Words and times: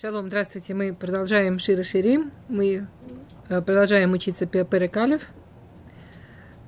Шалом, 0.00 0.28
здравствуйте. 0.28 0.74
Мы 0.74 0.94
продолжаем 0.94 1.58
Шира 1.58 1.82
Ширим. 1.82 2.30
Мы 2.48 2.86
э, 3.48 3.60
продолжаем 3.60 4.12
учиться 4.12 4.46
Перекалев. 4.46 5.22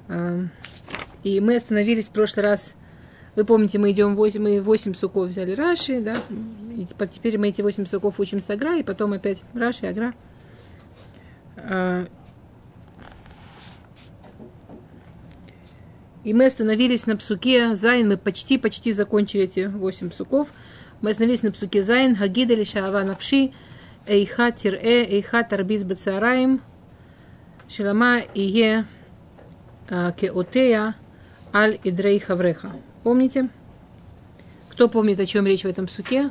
Э, 0.08 0.46
и 1.22 1.38
мы 1.38 1.54
остановились 1.54 2.08
в 2.08 2.10
прошлый 2.10 2.44
раз. 2.44 2.74
Вы 3.36 3.44
помните, 3.44 3.78
мы 3.78 3.92
идем 3.92 4.16
8, 4.16 4.42
мы 4.42 4.60
8 4.60 4.94
суков 4.94 5.28
взяли 5.28 5.52
Раши, 5.52 6.00
да? 6.00 6.16
И 6.74 6.88
теперь 7.08 7.38
мы 7.38 7.50
эти 7.50 7.62
8 7.62 7.86
суков 7.86 8.18
учим 8.18 8.40
с 8.40 8.50
Агра, 8.50 8.76
и 8.76 8.82
потом 8.82 9.12
опять 9.12 9.44
Раши, 9.54 9.86
Агра. 9.86 10.12
Э, 11.54 12.06
и 16.24 16.34
мы 16.34 16.46
остановились 16.46 17.06
на 17.06 17.16
псуке 17.16 17.76
Зайн. 17.76 18.08
Мы 18.08 18.16
почти-почти 18.16 18.90
закончили 18.92 19.44
эти 19.44 19.66
8 19.66 20.10
суков. 20.10 20.52
Мы 21.00 21.10
остановились 21.10 21.42
на 21.42 21.50
псуке 21.50 21.82
Зайн, 21.82 22.14
Хагида 22.14 22.54
ли 22.54 22.64
Шаава 22.64 23.02
Навши, 23.02 23.52
Эйха 24.06 24.52
Тирэ, 24.52 25.06
Эйха 25.06 25.42
Тарбиз 25.42 25.84
Бацараим, 25.84 26.60
Шилама 27.68 28.20
Ие 28.34 28.84
Кеотея 29.88 30.94
Аль 31.54 31.80
Идрей 31.84 32.18
Хавреха. 32.18 32.72
Помните? 33.02 33.48
Кто 34.68 34.88
помнит, 34.88 35.18
о 35.20 35.26
чем 35.26 35.46
речь 35.46 35.62
в 35.62 35.68
этом 35.68 35.86
псуке? 35.86 36.30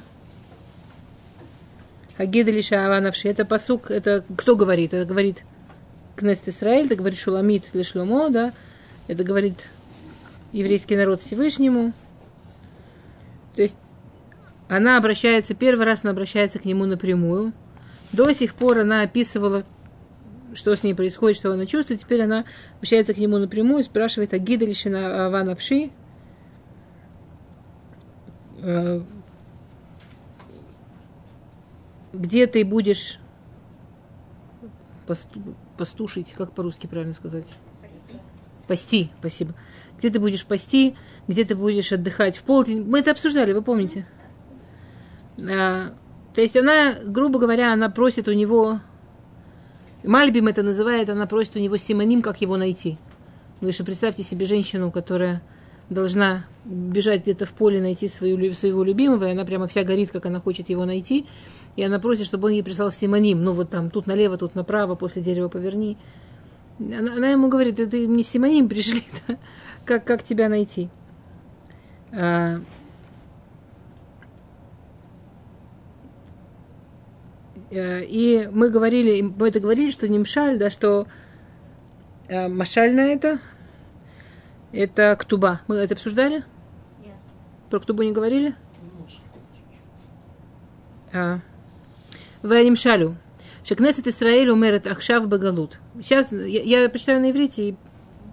Хагида 2.17 2.51
ли 2.51 2.61
Шаава 2.61 2.99
Навши. 2.99 3.27
Это 3.27 3.45
посук, 3.45 3.89
это 3.89 4.23
кто 4.37 4.55
говорит? 4.55 4.93
Это 4.93 5.05
говорит 5.05 5.43
Кнест 6.15 6.47
Исраиль, 6.47 6.85
это 6.85 6.95
говорит 6.95 7.17
Шуламит 7.17 7.69
или 7.73 7.81
Шломо, 7.81 8.29
да? 8.29 8.53
Это 9.07 9.23
говорит 9.23 9.65
еврейский 10.51 10.95
народ 10.95 11.21
Всевышнему. 11.21 11.93
То 13.55 13.63
есть 13.63 13.77
она 14.69 14.97
обращается, 14.97 15.55
первый 15.55 15.85
раз 15.85 16.01
она 16.03 16.11
обращается 16.11 16.59
к 16.59 16.65
нему 16.65 16.85
напрямую. 16.85 17.53
До 18.13 18.31
сих 18.33 18.53
пор 18.53 18.79
она 18.79 19.01
описывала, 19.01 19.65
что 20.53 20.75
с 20.75 20.83
ней 20.83 20.93
происходит, 20.93 21.37
что 21.37 21.51
она 21.51 21.65
чувствует. 21.65 22.01
Теперь 22.01 22.21
она 22.21 22.45
обращается 22.77 23.15
к 23.15 23.17
нему 23.17 23.39
напрямую 23.39 23.83
спрашивает, 23.83 24.33
а 24.33 24.37
гида 24.37 24.65
лишена 24.65 25.25
Аванавши? 25.25 25.89
Э, 28.61 29.01
где 32.13 32.45
ты 32.45 32.63
будешь 32.63 33.19
посту, 35.07 35.41
пастушить, 35.77 36.33
как 36.33 36.53
по-русски 36.53 36.85
правильно 36.85 37.15
сказать? 37.15 37.47
Пасти, 38.67 39.09
спасибо. 39.19 39.55
Где 39.97 40.11
ты 40.11 40.19
будешь 40.19 40.45
пасти, 40.45 40.95
где 41.27 41.43
ты 41.43 41.55
будешь 41.55 41.91
отдыхать 41.91 42.37
в 42.37 42.43
полдень. 42.43 42.85
Мы 42.85 42.99
это 42.99 43.11
обсуждали, 43.11 43.51
вы 43.51 43.63
помните? 43.63 44.05
А, 45.47 45.91
то 46.33 46.41
есть 46.41 46.57
она, 46.57 46.95
грубо 47.05 47.39
говоря, 47.39 47.73
она 47.73 47.89
просит 47.89 48.27
у 48.27 48.33
него, 48.33 48.79
Мальбим 50.03 50.47
это 50.47 50.63
называет, 50.63 51.09
она 51.09 51.27
просит 51.27 51.55
у 51.57 51.59
него 51.59 51.77
симоним, 51.77 52.21
как 52.21 52.41
его 52.41 52.57
найти. 52.57 52.97
Вы 53.61 53.73
же 53.73 53.83
представьте 53.83 54.23
себе 54.23 54.45
женщину, 54.45 54.91
которая 54.91 55.41
должна 55.89 56.45
бежать 56.63 57.23
где-то 57.23 57.45
в 57.45 57.53
поле, 57.53 57.81
найти 57.81 58.07
свою, 58.07 58.53
своего 58.53 58.83
любимого, 58.83 59.25
и 59.25 59.31
она 59.31 59.43
прямо 59.43 59.67
вся 59.67 59.83
горит, 59.83 60.11
как 60.11 60.25
она 60.25 60.39
хочет 60.39 60.69
его 60.69 60.85
найти. 60.85 61.25
И 61.75 61.83
она 61.83 61.99
просит, 61.99 62.25
чтобы 62.25 62.47
он 62.47 62.53
ей 62.53 62.63
прислал 62.63 62.91
симоним. 62.91 63.43
Ну, 63.43 63.53
вот 63.53 63.69
там, 63.69 63.89
тут 63.89 64.07
налево, 64.07 64.37
тут 64.37 64.55
направо, 64.55 64.95
после 64.95 65.21
дерева 65.21 65.49
поверни. 65.49 65.97
Она, 66.79 67.15
она 67.15 67.29
ему 67.29 67.49
говорит, 67.49 67.79
это 67.79 67.97
мне 67.97 68.23
симоним 68.23 68.69
пришли, 68.69 69.03
да? 69.27 69.37
как, 69.83 70.05
как 70.05 70.23
тебя 70.23 70.47
найти? 70.47 70.89
А, 72.13 72.59
Э, 72.59 72.59
Э, 77.71 78.03
и 78.03 78.47
мы 78.51 78.69
говорили, 78.69 79.21
мы 79.21 79.49
это 79.49 79.59
говорили, 79.59 79.91
что 79.91 80.07
Нимшаль, 80.07 80.57
да, 80.57 80.69
что 80.69 81.07
э, 82.27 82.47
Машаль 82.47 82.93
на 82.93 83.01
это, 83.01 83.39
это 84.71 85.15
Ктуба. 85.19 85.61
Мы 85.67 85.75
это 85.75 85.93
обсуждали? 85.93 86.43
Нет. 87.03 87.15
Про 87.69 87.79
Ктубу 87.79 88.03
не 88.03 88.11
говорили? 88.11 88.55
А. 91.13 91.39
Ванимшалю. 92.41 93.17
Шекнесет 93.63 94.07
Исраэль 94.07 94.49
умерет 94.49 94.87
Ахшав 94.87 95.27
Багалут. 95.27 95.77
Сейчас 96.01 96.31
я, 96.31 96.81
я 96.81 96.89
прочитаю 96.89 97.19
на 97.19 97.31
иврите 97.31 97.69
и 97.69 97.75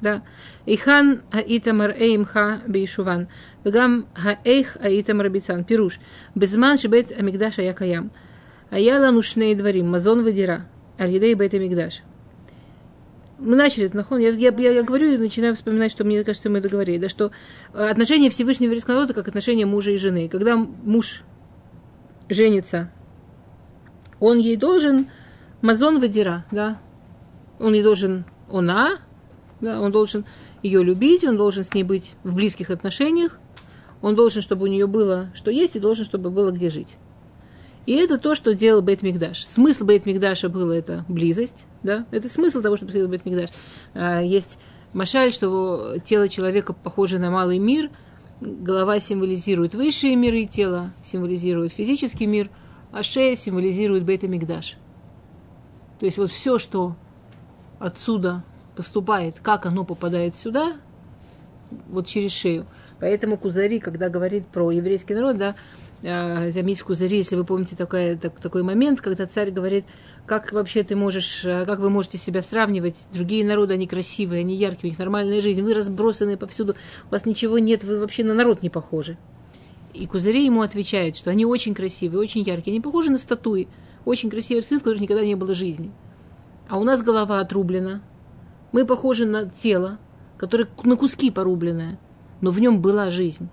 да. 0.00 0.22
Ихан 0.66 1.22
Аитамар 1.30 1.90
Эймха 1.90 2.60
Бейшуван. 2.66 3.28
Вегам 3.64 4.06
Хаэйх 4.14 4.76
Аитамар 4.76 5.30
Бицан. 5.30 5.64
Пируш. 5.64 5.98
Безман 6.34 6.76
Шибет 6.76 7.12
Амигдаша 7.18 7.62
Якаям. 7.62 8.04
Якаям. 8.04 8.10
А 8.70 8.78
я 8.78 9.00
ланушней 9.00 9.54
дворим, 9.54 9.90
мазон 9.90 10.24
вадира, 10.24 10.66
аль-едей 10.98 11.34
бейт 11.34 11.52
мигдаш. 11.52 12.02
Мы 13.38 13.54
начали 13.54 13.86
это, 13.86 13.96
нахон. 13.96 14.18
Я, 14.18 14.30
я, 14.30 14.50
я, 14.50 14.82
говорю 14.82 15.12
и 15.12 15.18
начинаю 15.18 15.54
вспоминать, 15.54 15.92
что 15.92 16.04
мне 16.04 16.24
кажется, 16.24 16.48
мы 16.48 16.60
договорили, 16.60 16.98
да, 16.98 17.08
что 17.08 17.32
отношения 17.74 18.30
Всевышнего 18.30 18.68
еврейского 18.68 18.94
народа 18.94 19.12
как 19.12 19.28
отношения 19.28 19.66
мужа 19.66 19.90
и 19.90 19.98
жены. 19.98 20.28
Когда 20.28 20.56
муж 20.56 21.22
женится, 22.30 22.90
он 24.20 24.38
ей 24.38 24.56
должен 24.56 25.08
мазон 25.60 26.00
вадира, 26.00 26.46
да, 26.50 26.80
он 27.58 27.74
ей 27.74 27.82
должен 27.82 28.24
она, 28.50 28.98
да, 29.60 29.80
он 29.80 29.92
должен 29.92 30.24
ее 30.62 30.82
любить, 30.82 31.24
он 31.24 31.36
должен 31.36 31.62
с 31.64 31.74
ней 31.74 31.82
быть 31.82 32.14
в 32.24 32.34
близких 32.34 32.70
отношениях, 32.70 33.38
он 34.00 34.14
должен, 34.14 34.40
чтобы 34.40 34.64
у 34.64 34.66
нее 34.66 34.86
было 34.86 35.30
что 35.34 35.50
есть, 35.50 35.76
и 35.76 35.80
должен, 35.80 36.04
чтобы 36.04 36.30
было 36.30 36.50
где 36.50 36.70
жить. 36.70 36.96
И 37.86 37.92
это 37.92 38.18
то, 38.18 38.34
что 38.34 38.54
делал 38.54 38.82
Бейт 38.82 39.02
Мигдаш. 39.02 39.44
Смысл 39.44 39.84
Бейт 39.84 40.06
Мигдаша 40.06 40.48
было 40.48 40.72
это 40.72 41.04
близость, 41.08 41.66
да, 41.82 42.04
это 42.10 42.28
смысл 42.28 42.60
того, 42.60 42.76
чтобы 42.76 42.90
сделал 42.90 43.08
Бейт 43.08 43.24
Мигдаш. 43.24 43.50
А, 43.94 44.20
есть 44.20 44.58
Машаль, 44.92 45.32
что 45.32 45.98
тело 46.04 46.28
человека 46.28 46.72
похоже 46.72 47.18
на 47.18 47.30
малый 47.30 47.58
мир, 47.58 47.90
голова 48.40 48.98
символизирует 48.98 49.74
высшие 49.74 50.16
миры, 50.16 50.46
тело 50.46 50.90
символизирует 51.02 51.72
физический 51.72 52.26
мир, 52.26 52.50
а 52.92 53.02
шея 53.02 53.36
символизирует 53.36 54.04
Бейт 54.04 54.24
Мигдаш. 54.24 54.76
То 56.00 56.06
есть 56.06 56.18
вот 56.18 56.30
все, 56.30 56.58
что 56.58 56.96
отсюда 57.78 58.44
поступает, 58.74 59.38
как 59.40 59.64
оно 59.64 59.84
попадает 59.84 60.34
сюда, 60.34 60.76
вот 61.88 62.06
через 62.06 62.32
шею. 62.32 62.66
Поэтому 63.00 63.36
Кузари, 63.36 63.78
когда 63.78 64.08
говорит 64.08 64.46
про 64.46 64.70
еврейский 64.70 65.14
народ, 65.14 65.36
да, 65.36 65.56
там 66.02 66.42
э, 66.42 66.52
есть 66.52 66.82
Кузари, 66.82 67.16
если 67.16 67.36
вы 67.36 67.44
помните 67.44 67.74
такой, 67.76 68.16
так, 68.16 68.38
такой 68.38 68.62
момент, 68.62 69.00
когда 69.00 69.26
царь 69.26 69.50
говорит, 69.50 69.86
как 70.26 70.52
вообще 70.52 70.82
ты 70.82 70.94
можешь, 70.94 71.44
э, 71.44 71.64
как 71.64 71.78
вы 71.78 71.90
можете 71.90 72.18
себя 72.18 72.42
сравнивать, 72.42 73.06
другие 73.12 73.44
народы, 73.44 73.74
они 73.74 73.86
красивые, 73.86 74.40
они 74.40 74.56
яркие, 74.56 74.88
у 74.88 74.92
них 74.92 74.98
нормальная 74.98 75.40
жизнь, 75.40 75.62
вы 75.62 75.74
разбросаны 75.74 76.36
повсюду, 76.36 76.76
у 77.08 77.12
вас 77.12 77.24
ничего 77.24 77.58
нет, 77.58 77.84
вы 77.84 77.98
вообще 77.98 78.24
на 78.24 78.34
народ 78.34 78.62
не 78.62 78.70
похожи. 78.70 79.16
И 79.94 80.06
Кузари 80.06 80.44
ему 80.44 80.60
отвечает, 80.60 81.16
что 81.16 81.30
они 81.30 81.46
очень 81.46 81.74
красивые, 81.74 82.20
очень 82.20 82.42
яркие, 82.42 82.74
они 82.74 82.80
похожи 82.82 83.10
на 83.10 83.18
статуи, 83.18 83.68
очень 84.04 84.28
красивые 84.28 84.62
рисунки, 84.62 84.80
в 84.80 84.84
которых 84.84 85.00
никогда 85.00 85.24
не 85.24 85.34
было 85.34 85.54
жизни. 85.54 85.92
А 86.68 86.78
у 86.78 86.84
нас 86.84 87.02
голова 87.02 87.40
отрублена, 87.40 88.02
мы 88.72 88.84
похожи 88.84 89.24
на 89.24 89.48
тело, 89.48 89.98
которое 90.36 90.68
на 90.84 90.96
куски 90.96 91.30
порубленное, 91.30 91.98
но 92.42 92.50
в 92.50 92.60
нем 92.60 92.82
была 92.82 93.08
жизнь. 93.08 93.48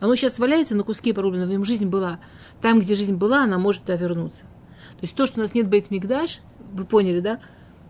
Оно 0.00 0.16
сейчас 0.16 0.38
валяется 0.38 0.74
на 0.74 0.82
куски 0.82 1.12
порубленные, 1.12 1.46
в 1.46 1.50
нем 1.50 1.64
жизнь 1.64 1.86
была. 1.86 2.18
Там, 2.60 2.80
где 2.80 2.94
жизнь 2.94 3.14
была, 3.14 3.44
она 3.44 3.58
может 3.58 3.82
туда 3.82 3.96
вернуться. 3.96 4.42
То 4.42 5.02
есть 5.02 5.14
то, 5.14 5.26
что 5.26 5.40
у 5.40 5.42
нас 5.42 5.54
нет 5.54 5.68
бейт-мигдаш, 5.68 6.40
вы 6.72 6.84
поняли, 6.84 7.20
да? 7.20 7.40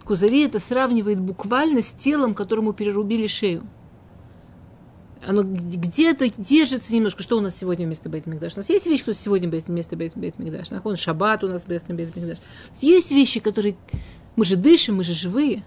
Кузари 0.04 0.44
это 0.44 0.59
сравнивает 0.59 1.20
буквально 1.20 1.82
с 1.82 1.93
телом, 1.93 2.34
которому 2.34 2.72
перерубили 2.72 3.26
шею. 3.26 3.62
Оно 5.25 5.43
где-то 5.43 6.31
держится 6.31 6.94
немножко. 6.94 7.22
Что 7.22 7.37
у 7.37 7.41
нас 7.41 7.56
сегодня 7.56 7.87
вместо 7.87 8.09
бейт 8.09 8.26
мигдаш? 8.26 8.54
У 8.54 8.56
нас 8.56 8.70
есть 8.70 8.87
вещи, 8.87 9.03
что 9.03 9.15
сегодня 9.15 9.49
вместо 9.49 9.97
бейт 9.97 10.16
мигдаш. 10.16 10.70
Нахон 10.70 10.97
шаббат 10.97 11.44
у 11.44 11.49
нас 11.49 11.67
вместо 11.67 11.93
бейт 11.93 12.17
мигдаш. 12.17 12.38
Есть 12.81 13.12
вещи, 13.12 13.38
которые... 13.38 13.76
Мы 14.37 14.44
же 14.44 14.56
дышим, 14.56 14.96
мы 14.96 15.05
же 15.05 15.12
живые. 15.12 15.62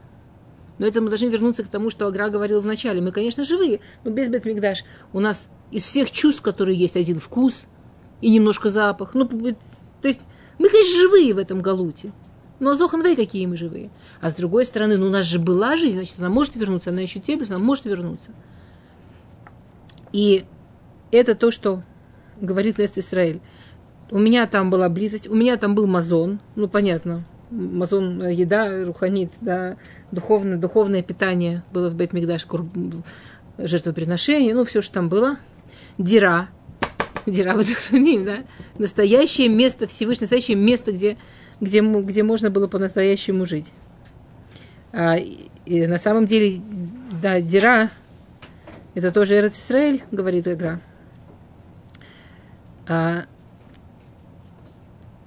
Но 0.78 0.88
это 0.88 1.02
мы 1.02 1.10
должны 1.10 1.28
вернуться 1.28 1.64
к 1.64 1.68
тому, 1.68 1.90
что 1.90 2.08
Агра 2.08 2.30
говорил 2.30 2.62
в 2.62 2.66
начале. 2.66 3.02
Мы, 3.02 3.12
конечно, 3.12 3.44
живые, 3.44 3.80
но 4.04 4.12
без 4.12 4.30
Бетмигдаш. 4.30 4.84
У 5.12 5.20
нас 5.20 5.48
из 5.72 5.84
всех 5.84 6.12
чувств, 6.12 6.42
которые 6.42 6.78
есть, 6.78 6.96
один 6.96 7.20
вкус 7.20 7.66
и 8.22 8.30
немножко 8.30 8.70
запах. 8.70 9.14
Ну, 9.14 9.26
то 9.26 10.08
есть 10.08 10.22
мы, 10.58 10.70
конечно, 10.70 11.00
живые 11.00 11.34
в 11.34 11.38
этом 11.38 11.62
галуте. 11.62 12.12
Но 12.60 12.76
Зоханвей 12.76 13.16
какие 13.16 13.46
мы 13.46 13.58
живые. 13.58 13.90
А 14.22 14.30
с 14.30 14.36
другой 14.36 14.66
стороны, 14.66 14.98
ну 14.98 15.08
у 15.08 15.10
нас 15.10 15.26
же 15.26 15.40
была 15.40 15.76
жизнь, 15.76 15.96
значит, 15.96 16.16
она 16.20 16.30
может 16.30 16.56
вернуться, 16.56 16.92
она 16.92 17.02
еще 17.02 17.20
теплится, 17.20 17.56
она 17.56 17.64
может 17.64 17.86
вернуться. 17.86 18.32
И 20.12 20.46
это 21.12 21.36
то, 21.36 21.52
что 21.52 21.84
говорит 22.40 22.78
Лест 22.78 22.98
Исраэль. 22.98 23.42
У 24.12 24.20
меня 24.20 24.46
там 24.48 24.70
была 24.70 24.90
близость, 24.90 25.28
у 25.28 25.36
меня 25.36 25.58
там 25.58 25.76
был 25.76 25.88
мазон, 25.88 26.40
ну 26.56 26.68
понятно, 26.68 27.26
мазон, 27.54 28.22
э, 28.22 28.34
еда, 28.34 28.84
руханит, 28.84 29.32
да, 29.42 29.78
духовное, 30.12 30.58
духовное 30.58 31.04
питание 31.04 31.64
было 31.72 31.90
в 31.90 31.96
Бет-Мигдаш, 31.96 32.48
жертвоприношение, 33.58 34.54
ну, 34.54 34.64
все, 34.66 34.82
что 34.82 34.96
там 34.96 35.10
было. 35.10 35.38
Дира. 35.98 36.50
Дира 37.26 37.54
Батахшуним, 37.54 38.26
да? 38.26 38.44
Настоящее 38.78 39.50
место 39.50 39.88
Всевышнего, 39.88 40.24
настоящее 40.24 40.58
место, 40.58 40.92
где, 40.92 41.18
где, 41.62 41.82
где 41.82 42.24
можно 42.24 42.50
было 42.50 42.68
по-настоящему 42.68 43.46
жить. 43.46 43.72
А, 44.92 45.16
и 45.18 45.88
на 45.88 45.98
самом 45.98 46.26
деле, 46.26 46.62
да, 47.22 47.40
Дира, 47.40 47.90
это 48.96 49.12
тоже 49.12 49.38
Эрет 49.38 49.54
Исраэль, 49.54 50.04
говорит 50.12 50.48
игра. 50.48 50.80
А, 52.88 53.26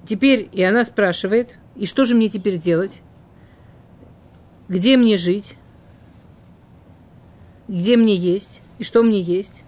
теперь, 0.07 0.49
и 0.53 0.63
она 0.63 0.85
спрашивает, 0.85 1.59
и 1.77 1.87
что 1.87 2.05
же 2.05 2.15
мне 2.15 2.29
теперь 2.29 2.59
делать? 2.59 3.03
Где 4.69 4.97
мне 4.97 5.19
жить? 5.19 5.55
Где 7.69 7.97
мне 7.97 8.17
есть? 8.17 8.63
И 8.79 8.85
что 8.85 9.03
мне 9.03 9.21
есть? 9.21 9.63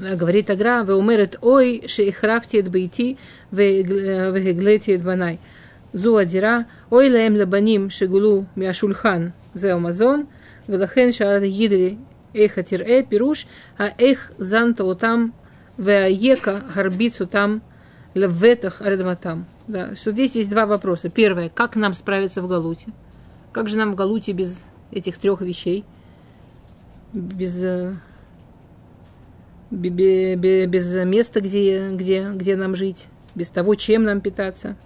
говорит 0.00 0.50
Агра, 0.50 0.84
вы 0.84 0.94
умерет 0.96 1.38
ой, 1.40 1.84
шейхрафтиет 1.86 2.68
бейти, 2.68 3.16
вегеглетиет 3.50 5.00
э, 5.00 5.04
банай. 5.04 5.38
Зу 5.92 6.16
адира, 6.16 6.66
ой 6.90 7.10
лаем 7.10 7.36
лабаним 7.36 7.90
шегулу 7.90 8.46
миашульхан 8.54 9.32
зеомазон, 9.54 10.28
велахен 10.66 11.12
шаар 11.12 11.44
гидри 11.44 11.98
эхатир 12.34 12.82
э 12.82 13.02
пируш, 13.02 13.46
а 13.78 13.92
эх 13.98 14.32
занта 14.38 14.94
там 14.94 15.32
веаека 15.78 16.62
горбицу 16.74 17.26
там 17.26 17.62
леветах 18.14 18.82
ардматам. 18.82 19.46
Да, 19.66 19.94
что 19.94 20.12
здесь 20.12 20.34
есть 20.34 20.50
два 20.50 20.66
вопроса. 20.66 21.08
Первое, 21.08 21.48
как 21.48 21.76
нам 21.76 21.94
справиться 21.94 22.42
в 22.42 22.48
Галуте? 22.48 22.88
Как 23.52 23.68
же 23.68 23.78
нам 23.78 23.92
в 23.92 23.94
Галуте 23.94 24.32
без 24.32 24.66
этих 24.90 25.18
трех 25.18 25.40
вещей? 25.40 25.84
Без, 27.12 27.62
э, 27.64 27.94
без, 29.70 30.68
без 30.68 30.94
места, 31.04 31.40
где, 31.40 31.90
где, 31.90 32.30
где 32.30 32.56
нам 32.56 32.74
жить? 32.74 33.08
Без 33.34 33.48
того, 33.48 33.74
чем 33.76 34.04
нам 34.04 34.20
питаться? 34.20 34.76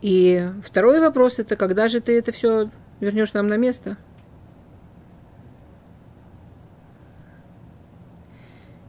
И 0.00 0.48
второй 0.64 1.00
вопрос 1.00 1.40
это 1.40 1.56
когда 1.56 1.88
же 1.88 2.00
ты 2.00 2.16
это 2.16 2.30
все 2.30 2.70
вернешь 3.00 3.32
нам 3.32 3.48
на 3.48 3.56
место? 3.56 3.96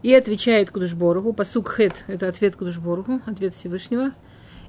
И 0.01 0.13
отвечает 0.13 0.71
Кудушборуху, 0.71 1.33
посук 1.33 1.73
хет, 1.75 2.05
это 2.07 2.27
ответ 2.27 2.55
Кудушборуху, 2.55 3.21
ответ 3.25 3.53
Всевышнего. 3.53 4.11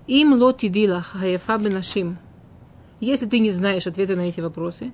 Им 0.06 0.32
лоти 0.32 0.69
дилах 0.69 1.12
хаефа 1.12 1.59
бенашим– 1.59 2.19
если 3.00 3.27
ты 3.27 3.38
не 3.38 3.50
знаешь 3.50 3.87
ответа 3.87 4.15
на 4.15 4.29
эти 4.29 4.41
вопросы, 4.41 4.93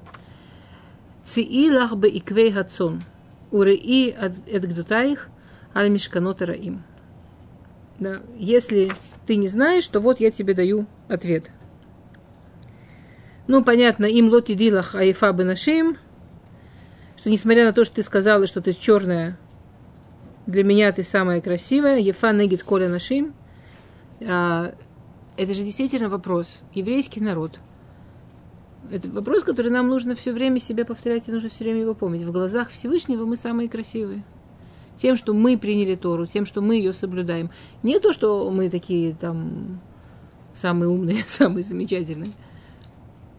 Циилах 1.24 1.96
бы 1.96 2.08
иквей 2.08 2.52
хацон, 2.52 3.02
уреи 3.50 4.16
эдгдутаих 4.46 5.28
аль 5.74 5.90
мишканот 5.90 6.40
раим. 6.40 6.84
Да, 7.98 8.20
если 8.36 8.92
ты 9.26 9.34
не 9.34 9.48
знаешь, 9.48 9.88
то 9.88 9.98
вот 9.98 10.20
я 10.20 10.30
тебе 10.30 10.54
даю 10.54 10.86
ответ. 11.08 11.50
Ну, 13.48 13.64
понятно, 13.64 14.04
им 14.04 14.28
лоти 14.28 14.54
дилах 14.54 14.94
аифа 14.94 15.32
бы 15.32 15.42
нашим, 15.42 15.96
что 17.16 17.28
несмотря 17.28 17.64
на 17.64 17.72
то, 17.72 17.84
что 17.84 17.96
ты 17.96 18.02
сказала, 18.04 18.46
что 18.46 18.60
ты 18.60 18.72
черная, 18.72 19.36
для 20.46 20.64
меня 20.64 20.92
ты 20.92 21.02
самая 21.02 21.40
красивая, 21.40 21.98
ефа 21.98 22.32
негит 22.32 22.62
коля 22.62 22.88
нашим, 22.88 23.34
а, 24.20 24.74
это 25.36 25.54
же 25.54 25.62
действительно 25.62 26.08
вопрос. 26.08 26.60
Еврейский 26.74 27.20
народ– 27.20 27.58
это 28.90 29.08
вопрос, 29.10 29.42
который 29.42 29.70
нам 29.70 29.88
нужно 29.88 30.14
все 30.14 30.32
время 30.32 30.60
себе 30.60 30.84
повторять, 30.84 31.28
и 31.28 31.32
нужно 31.32 31.48
все 31.48 31.64
время 31.64 31.80
его 31.80 31.94
помнить. 31.94 32.22
В 32.22 32.32
глазах 32.32 32.70
Всевышнего 32.70 33.24
мы 33.24 33.36
самые 33.36 33.68
красивые. 33.68 34.24
Тем, 34.96 35.16
что 35.16 35.34
мы 35.34 35.58
приняли 35.58 35.94
Тору, 35.94 36.26
тем, 36.26 36.46
что 36.46 36.62
мы 36.62 36.76
ее 36.76 36.92
соблюдаем. 36.92 37.50
Не 37.82 37.98
то, 37.98 38.12
что 38.12 38.50
мы 38.50 38.70
такие 38.70 39.14
там 39.14 39.80
самые 40.54 40.88
умные, 40.88 41.22
самые 41.26 41.64
замечательные. 41.64 42.30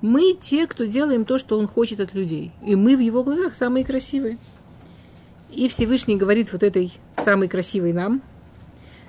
Мы 0.01 0.38
те, 0.39 0.68
кто 0.68 0.86
делаем 0.86 1.25
то, 1.25 1.38
что 1.38 1.57
он 1.57 1.68
хочет 1.68 2.00
от 2.00 2.13
людей. 2.13 2.51
И 2.63 2.75
мы 2.75 2.95
в 2.95 3.00
его 3.00 3.24
глазах 3.24 3.56
самые 3.56 3.83
красивые. 3.83 4.38
И 5.49 5.67
Всевышний 5.67 6.17
говорит 6.17 6.51
вот 6.51 6.63
этой 6.63 6.91
самой 7.17 7.47
красивой 7.47 7.94
нам, 7.94 8.21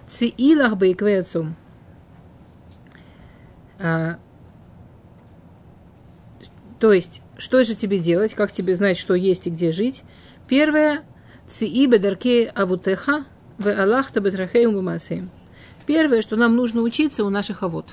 Циилах 0.08 0.76
бейкве 0.76 1.20
отцом. 1.20 1.54
А, 3.78 4.18
то 6.80 6.92
есть, 6.92 7.22
что 7.36 7.62
же 7.64 7.74
тебе 7.74 7.98
делать, 7.98 8.34
как 8.34 8.52
тебе 8.52 8.74
знать, 8.74 8.96
что 8.96 9.14
есть 9.14 9.46
и 9.46 9.50
где 9.50 9.72
жить? 9.72 10.04
Первое, 10.48 11.04
ции 11.46 11.86
бедарке 11.86 12.46
авутеха, 12.46 13.24
в 13.58 13.68
Аллахта 13.68 14.20
бетрахеум 14.20 14.88
Первое, 15.86 16.22
что 16.22 16.36
нам 16.36 16.54
нужно 16.54 16.82
учиться 16.82 17.24
у 17.24 17.30
наших 17.30 17.62
авод. 17.62 17.86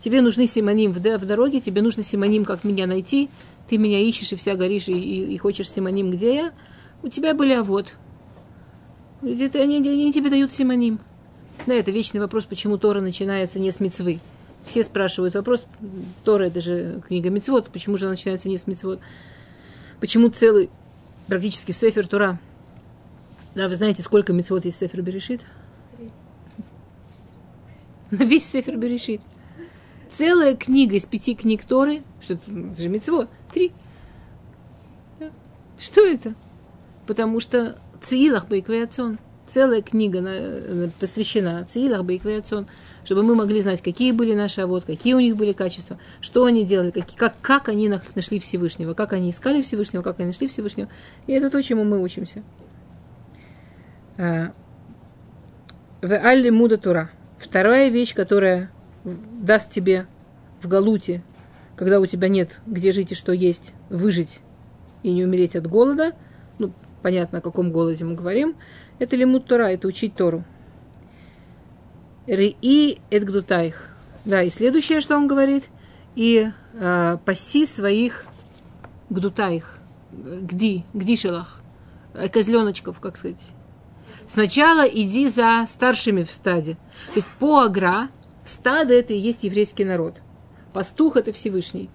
Тебе 0.00 0.20
нужны 0.20 0.46
симоним 0.46 0.92
в, 0.92 0.98
в 0.98 1.26
дороге, 1.26 1.60
тебе 1.60 1.80
нужно 1.80 2.02
симоним, 2.02 2.44
как 2.44 2.64
меня 2.64 2.86
найти. 2.86 3.30
Ты 3.68 3.78
меня 3.78 4.00
ищешь 4.00 4.32
и 4.32 4.36
вся 4.36 4.56
горишь, 4.56 4.88
и, 4.88 4.92
и, 4.92 5.34
и 5.34 5.38
хочешь 5.38 5.70
симоним, 5.70 6.10
где 6.10 6.34
я. 6.34 6.52
У 7.02 7.08
тебя 7.08 7.34
были 7.34 7.52
авод. 7.52 7.94
Это, 9.22 9.60
они, 9.60 9.76
они 9.76 10.12
тебе 10.12 10.30
дают 10.30 10.52
симоним. 10.52 11.00
Да, 11.66 11.74
это 11.74 11.90
вечный 11.90 12.20
вопрос, 12.20 12.44
почему 12.44 12.78
Тора 12.78 13.00
начинается 13.00 13.60
не 13.60 13.70
с 13.70 13.80
мецвы. 13.80 14.20
Все 14.64 14.84
спрашивают 14.84 15.34
вопрос, 15.34 15.66
Тора 16.24 16.44
это 16.44 16.60
же 16.60 17.02
книга 17.06 17.30
Мецвод, 17.30 17.68
почему 17.70 17.96
же 17.96 18.04
она 18.04 18.12
начинается 18.12 18.48
не 18.48 18.58
с 18.58 18.66
Мецвод? 18.68 19.00
Почему 20.00 20.28
целый 20.28 20.70
практически 21.26 21.72
Сефер 21.72 22.06
Тора? 22.06 22.38
Да, 23.56 23.68
вы 23.68 23.74
знаете, 23.74 24.02
сколько 24.02 24.32
Мецвод 24.32 24.64
есть 24.64 24.78
Сефер 24.78 25.02
Берешит? 25.02 25.44
На 28.12 28.22
весь 28.22 28.48
Сефер 28.48 28.76
Берешит. 28.76 29.20
Целая 30.10 30.54
книга 30.54 30.96
из 30.96 31.06
пяти 31.06 31.34
книг 31.34 31.64
Торы, 31.64 32.02
что 32.20 32.34
это, 32.34 32.50
это 32.50 32.80
же 32.80 32.88
Мецвод, 32.88 33.28
три. 33.52 33.72
Что 35.78 36.06
это? 36.06 36.34
Потому 37.12 37.40
что 37.40 37.76
Циилах 38.00 38.48
Байквеяцон, 38.48 39.18
целая 39.46 39.82
книга 39.82 40.90
посвящена 40.98 41.66
Циилах 41.66 42.04
Байквеяцон– 42.04 42.66
чтобы 43.04 43.22
мы 43.22 43.34
могли 43.34 43.60
знать, 43.60 43.82
какие 43.82 44.12
были 44.12 44.34
наши 44.34 44.60
авод, 44.60 44.84
какие 44.84 45.14
у 45.14 45.20
них 45.20 45.36
были 45.36 45.52
качества, 45.52 45.98
что 46.20 46.44
они 46.44 46.64
делали, 46.64 46.90
как, 46.90 47.06
как, 47.16 47.34
как 47.40 47.68
они 47.68 47.88
нашли 47.88 48.38
Всевышнего, 48.38 48.94
как 48.94 49.12
они 49.12 49.30
искали 49.30 49.62
Всевышнего, 49.62 50.02
как 50.02 50.20
они 50.20 50.28
нашли 50.28 50.48
Всевышнего. 50.48 50.88
И 51.26 51.32
это 51.32 51.50
то, 51.50 51.62
чему 51.62 51.84
мы 51.84 52.00
учимся. 52.00 52.42
А, 54.18 54.52
в 56.00 56.12
Алли 56.12 56.50
Муда 56.50 56.76
Тура. 56.76 57.10
Вторая 57.38 57.88
вещь, 57.88 58.14
которая 58.14 58.70
даст 59.04 59.70
тебе 59.70 60.06
в 60.60 60.68
Галуте, 60.68 61.22
когда 61.74 61.98
у 61.98 62.06
тебя 62.06 62.28
нет 62.28 62.60
где 62.66 62.92
жить 62.92 63.12
и 63.12 63.16
что 63.16 63.32
есть, 63.32 63.72
выжить 63.90 64.40
и 65.02 65.12
не 65.12 65.24
умереть 65.24 65.56
от 65.56 65.66
голода, 65.66 66.12
понятно, 67.02 67.38
о 67.38 67.42
каком 67.42 67.72
голоде 67.72 68.04
мы 68.04 68.14
говорим, 68.14 68.56
это 68.98 69.16
лимут 69.16 69.46
Тора, 69.46 69.72
это 69.72 69.88
учить 69.88 70.14
Тору. 70.14 70.44
Ри 72.26 72.56
эдгдутайх. 73.10 73.96
Да, 74.24 74.42
и 74.42 74.50
следующее, 74.50 75.00
что 75.00 75.16
он 75.16 75.26
говорит, 75.26 75.68
и 76.14 76.50
э, 76.74 77.18
паси 77.24 77.66
своих 77.66 78.24
гдутайх, 79.10 79.78
гди, 80.12 80.84
гдишелах, 80.94 81.60
э, 82.14 82.28
козленочков, 82.28 83.00
как 83.00 83.16
сказать. 83.16 83.50
Сначала 84.28 84.86
иди 84.86 85.28
за 85.28 85.64
старшими 85.66 86.22
в 86.22 86.30
стаде. 86.30 86.74
То 87.08 87.16
есть 87.16 87.28
по 87.38 87.60
агра 87.60 88.08
стадо 88.44 88.94
это 88.94 89.12
и 89.12 89.18
есть 89.18 89.42
еврейский 89.44 89.84
народ. 89.84 90.20
Пастух 90.72 91.16
это 91.16 91.32
Всевышний. 91.32 91.90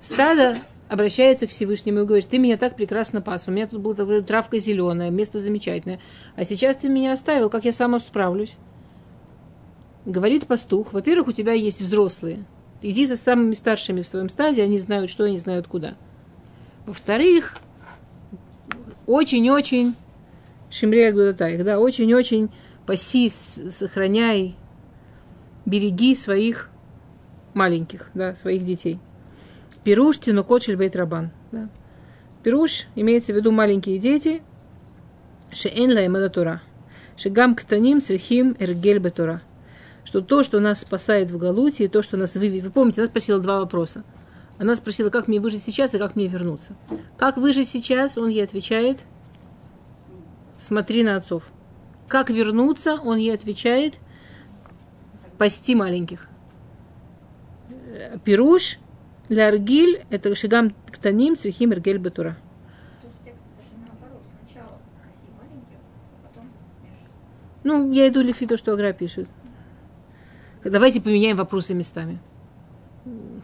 Стадо 0.00 0.56
обращается 0.90 1.46
к 1.46 1.50
Всевышнему 1.50 2.00
и 2.00 2.04
говорит, 2.04 2.26
ты 2.26 2.38
меня 2.38 2.56
так 2.56 2.74
прекрасно 2.74 3.22
пас, 3.22 3.46
у 3.46 3.52
меня 3.52 3.68
тут 3.68 3.80
была 3.80 4.20
травка 4.22 4.58
зеленая, 4.58 5.10
место 5.10 5.38
замечательное, 5.38 6.00
а 6.34 6.44
сейчас 6.44 6.76
ты 6.76 6.88
меня 6.88 7.12
оставил, 7.12 7.48
как 7.48 7.64
я 7.64 7.72
сама 7.72 8.00
справлюсь? 8.00 8.56
Говорит 10.04 10.48
пастух, 10.48 10.92
во-первых, 10.92 11.28
у 11.28 11.32
тебя 11.32 11.52
есть 11.52 11.80
взрослые. 11.80 12.44
Иди 12.82 13.06
за 13.06 13.16
самыми 13.16 13.52
старшими 13.52 14.02
в 14.02 14.08
своем 14.08 14.28
стаде, 14.28 14.64
они 14.64 14.78
знают, 14.78 15.10
что 15.10 15.24
они 15.24 15.38
знают 15.38 15.68
куда. 15.68 15.94
Во-вторых, 16.86 17.58
очень-очень 19.06 19.94
Шимрея 20.70 21.12
Гудатаих, 21.12 21.64
да, 21.64 21.78
очень-очень 21.78 22.50
паси, 22.84 23.30
сохраняй, 23.30 24.56
береги 25.66 26.16
своих 26.16 26.68
маленьких, 27.54 28.10
да, 28.14 28.34
своих 28.34 28.64
детей. 28.64 28.98
Пируш 29.90 30.18
тинукот 30.18 30.62
шельбейт 30.62 30.94
рабан. 30.94 31.32
Да. 31.50 31.68
Пируш 32.44 32.86
имеется 32.94 33.32
в 33.32 33.36
виду 33.36 33.50
маленькие 33.50 33.98
дети, 33.98 34.40
шеэн 35.52 35.92
лаем 35.92 36.30
Тора. 36.30 36.62
Шегам 37.16 37.56
ктаним 37.56 38.00
црихим 38.00 38.54
эргель 38.60 39.00
бетура 39.00 39.42
что 40.04 40.20
то, 40.20 40.44
что 40.44 40.60
нас 40.60 40.82
спасает 40.82 41.32
в 41.32 41.38
Галуте, 41.38 41.86
и 41.86 41.88
то, 41.88 42.02
что 42.02 42.16
нас 42.16 42.36
выведет... 42.36 42.66
Вы 42.66 42.70
помните, 42.70 43.00
она 43.00 43.08
спросила 43.08 43.40
два 43.40 43.58
вопроса. 43.58 44.04
Она 44.60 44.76
спросила, 44.76 45.10
как 45.10 45.26
мне 45.26 45.40
выжить 45.40 45.64
сейчас 45.64 45.92
и 45.92 45.98
как 45.98 46.14
мне 46.14 46.28
вернуться. 46.28 46.76
Как 47.18 47.36
выжить 47.36 47.68
сейчас, 47.68 48.16
он 48.16 48.28
ей 48.28 48.44
отвечает, 48.44 49.00
смотри 50.60 51.02
на 51.02 51.16
отцов. 51.16 51.50
Как 52.06 52.30
вернуться, 52.30 52.94
он 52.94 53.16
ей 53.16 53.34
отвечает, 53.34 53.94
пасти 55.36 55.74
маленьких. 55.74 56.28
Пируш, 58.22 58.78
ляргиль, 59.30 60.04
это 60.10 60.34
шигам 60.34 60.74
ктаним, 60.90 61.36
црихим, 61.36 61.72
эргель 61.72 61.98
батура. 61.98 62.36
Ну, 67.62 67.92
я 67.92 68.08
иду 68.08 68.20
лифи 68.20 68.46
то, 68.46 68.56
что 68.56 68.72
Агра 68.72 68.92
пишет. 68.92 69.28
Давайте 70.64 71.00
поменяем 71.00 71.36
вопросы 71.36 71.74
местами. 71.74 72.18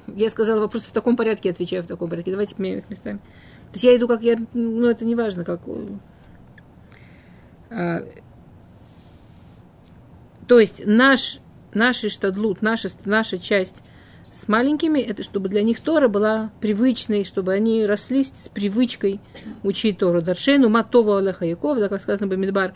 Я 0.07 0.31
сказала 0.31 0.61
вопросы 0.61 0.89
в 0.89 0.93
таком 0.93 1.17
порядке, 1.17 1.51
отвечаю 1.51 1.83
в 1.83 1.87
таком 1.87 2.09
порядке. 2.11 2.31
Давайте 2.31 2.55
поменяем 2.55 2.81
их 2.81 2.91
местами. 2.91 3.19
То 3.19 3.73
есть 3.75 3.85
я 3.85 3.97
иду 3.97 4.09
как 4.09 4.23
я, 4.23 4.39
ну 4.55 4.87
это 4.87 5.05
не 5.05 5.15
важно, 5.15 5.45
как... 5.45 5.61
А, 7.69 8.07
то 10.47 10.61
есть 10.61 10.83
наш, 10.87 11.41
наш 11.75 11.99
штадлут, 11.99 12.63
наша, 12.63 12.89
наша 13.05 13.39
часть 13.39 13.83
с 14.37 14.49
маленькими, 14.49 15.01
это 15.01 15.23
чтобы 15.23 15.49
для 15.49 15.63
них 15.63 15.81
Тора 15.81 16.09
была 16.09 16.51
привычной, 16.61 17.25
чтобы 17.25 17.55
они 17.55 17.87
росли 17.87 18.23
с 18.23 18.51
привычкой 18.53 19.19
учить 19.63 19.99
Тору. 19.99 20.21
Даршену 20.21 20.69
матова 20.69 21.19
Аллаха 21.19 21.47
Яков, 21.47 21.79
да, 21.79 21.89
как 21.89 22.03
сказано 22.03 22.27
Бамидбар, 22.27 22.75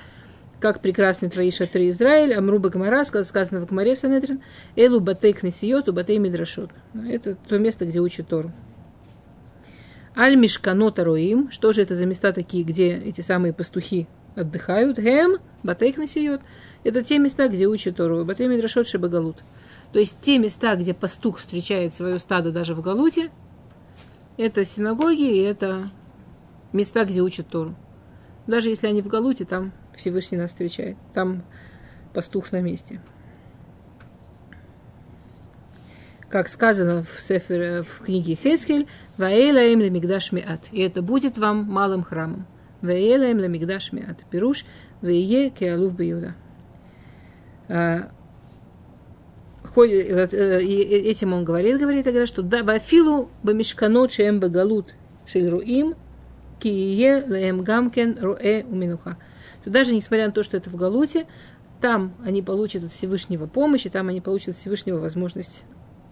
как 0.59 0.81
прекрасны 0.81 1.29
твои 1.29 1.51
шатры 1.51 1.91
Израиль, 1.91 2.33
Амруба 2.33 2.71
Гамара, 2.71 3.05
сказано 3.05 3.61
в 3.61 3.67
Гамаре 3.67 3.95
в 3.95 3.99
Санедрин, 3.99 4.41
Элу 4.75 5.01
Батей 5.01 5.35
Кнесиот, 5.35 5.89
у 5.91 5.93
Батей 5.93 6.17
Мидрашот. 6.17 6.71
Это 7.07 7.35
то 7.35 7.59
место, 7.59 7.85
где 7.85 7.99
учат 7.99 8.29
Тору. 8.29 8.53
Аль 10.17 10.37
Мишкано 10.37 10.91
Тароим, 10.91 11.51
что 11.51 11.73
же 11.73 11.83
это 11.83 11.95
за 11.95 12.07
места 12.07 12.33
такие, 12.33 12.65
где 12.65 12.95
эти 12.95 13.21
самые 13.21 13.53
пастухи 13.53 14.07
отдыхают? 14.35 14.99
Гем, 14.99 15.37
Батей 15.63 15.93
Кнесиот. 15.93 16.41
Это 16.85 17.05
те 17.05 17.19
места, 17.19 17.49
где 17.49 17.67
учат 17.67 17.97
Тору. 17.97 18.25
Батей 18.25 18.49
Мидрашот 18.49 18.89
Шебагалут. 18.89 19.37
То 19.93 19.99
есть 19.99 20.17
те 20.21 20.39
места, 20.39 20.77
где 20.77 20.95
пастух 20.95 21.39
встречает 21.39 21.95
свое 21.95 22.19
стадо 22.19 22.53
даже 22.53 22.75
в 22.75 22.83
Галуте, 22.83 23.31
это 24.37 24.65
синагоги 24.65 25.23
и 25.23 25.43
это 25.43 25.91
места, 26.73 27.05
где 27.05 27.21
учат 27.21 27.49
Тору. 27.49 27.75
Даже 28.47 28.69
если 28.69 28.87
они 28.87 29.03
в 29.03 29.09
Галуте, 29.09 29.45
там 29.45 29.73
Всевышний 29.97 30.39
нас 30.39 30.51
встречает. 30.51 30.97
Там 31.13 31.43
пастух 32.15 32.53
на 32.53 32.61
месте. 32.61 33.01
Как 36.29 36.49
сказано 36.49 37.03
в, 37.03 37.21
Сефер, 37.21 37.83
в 37.83 38.05
книге 38.05 38.37
Хескель, 38.41 38.87
«Ваэлаем 39.19 39.81
лемигдаш 39.81 40.31
миат». 40.31 40.69
И 40.71 40.81
это 40.81 41.03
будет 41.03 41.39
вам 41.39 41.65
малым 41.65 42.05
храмом. 42.05 42.47
«Ваэлаем 42.83 43.39
лемигдаш 43.39 43.93
миат». 43.93 44.25
Пируш 44.31 44.65
«Ваие 45.03 45.51
кеалув 45.51 45.97
бьюда». 45.97 46.37
А, 49.77 49.81
э, 49.81 50.29
э, 50.33 50.63
этим 50.63 51.33
он 51.33 51.45
говорит, 51.45 51.79
говорит, 51.79 52.07
говорит, 52.07 52.29
что 52.29 52.43
да, 52.43 52.63
бафилу 52.63 53.31
бамишкано 53.43 54.09
чем 54.09 54.41
багалут 54.41 54.95
шельруим, 55.27 55.95
кие 56.59 57.25
леем 57.27 57.63
гамкен 57.63 58.19
руэ 58.21 58.65
уминуха 58.65 59.17
даже 59.65 59.95
несмотря 59.95 60.27
на 60.27 60.33
то, 60.33 60.43
что 60.43 60.57
это 60.57 60.71
в 60.71 60.77
Галуте, 60.77 61.27
там 61.81 62.13
они 62.25 62.43
получат 62.43 62.85
от 62.85 62.91
Всевышнего 62.91 63.47
помощь, 63.47 63.87
и 63.87 63.91
там 63.91 64.09
они 64.09 64.21
получат 64.21 64.51
от 64.51 64.57
Всевышнего 64.57 64.99
возможность 64.99 65.65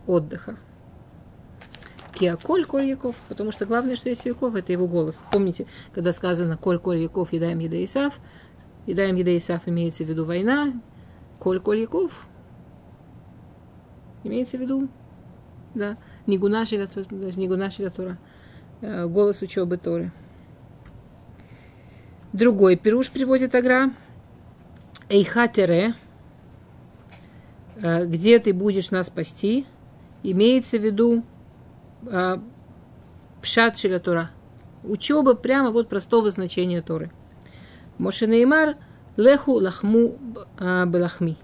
отдыха. 0.07 0.57
Киаколь 2.15 2.65
Коль 2.65 2.87
Яков, 2.87 3.17
потому 3.29 3.53
что 3.53 3.65
главное, 3.65 3.95
что 3.95 4.09
есть 4.09 4.25
Яков, 4.25 4.55
это 4.55 4.73
его 4.73 4.89
голос. 4.89 5.23
Помните, 5.31 5.67
когда 5.95 6.13
сказано 6.13 6.57
Коль 6.57 6.79
Коль 6.79 6.99
Яков, 6.99 7.33
едаем 7.33 7.59
еда 7.61 7.83
Исав, 7.85 8.19
едаем 8.87 9.15
еда 9.15 9.37
Исав 9.37 9.63
имеется 9.67 10.05
в 10.05 10.09
виду 10.09 10.25
война, 10.25 10.73
Коль 11.39 11.61
Коль 11.61 11.81
Яков 11.81 12.27
имеется 14.25 14.57
в 14.57 14.61
виду, 14.61 14.89
да, 15.75 15.97
Нигуна 16.27 16.65
Шилатура, 16.67 18.19
э, 18.81 19.07
голос 19.07 19.43
учебы 19.43 19.77
Торы. 19.77 20.13
Другой 22.33 22.77
пируш 22.77 23.11
приводит 23.11 23.55
Агра. 23.55 23.91
Эйхатере, 25.09 25.95
э, 27.77 28.07
где 28.07 28.39
ты 28.39 28.53
будешь 28.53 28.91
нас 28.91 29.07
спасти, 29.07 29.65
имеется 30.23 30.79
в 30.79 30.83
виду 30.83 31.23
э, 32.07 32.37
пшат 33.41 33.79
шиля 33.79 33.99
Тора. 33.99 34.31
Учеба 34.85 35.35
прямо 35.35 35.71
вот 35.71 35.89
простого 35.89 36.31
значения 36.31 36.83
Торы. 36.83 37.11
Мошенеймар 37.97 38.77
леху 39.17 39.53
лахму 39.55 40.19
белахми. 40.59 41.37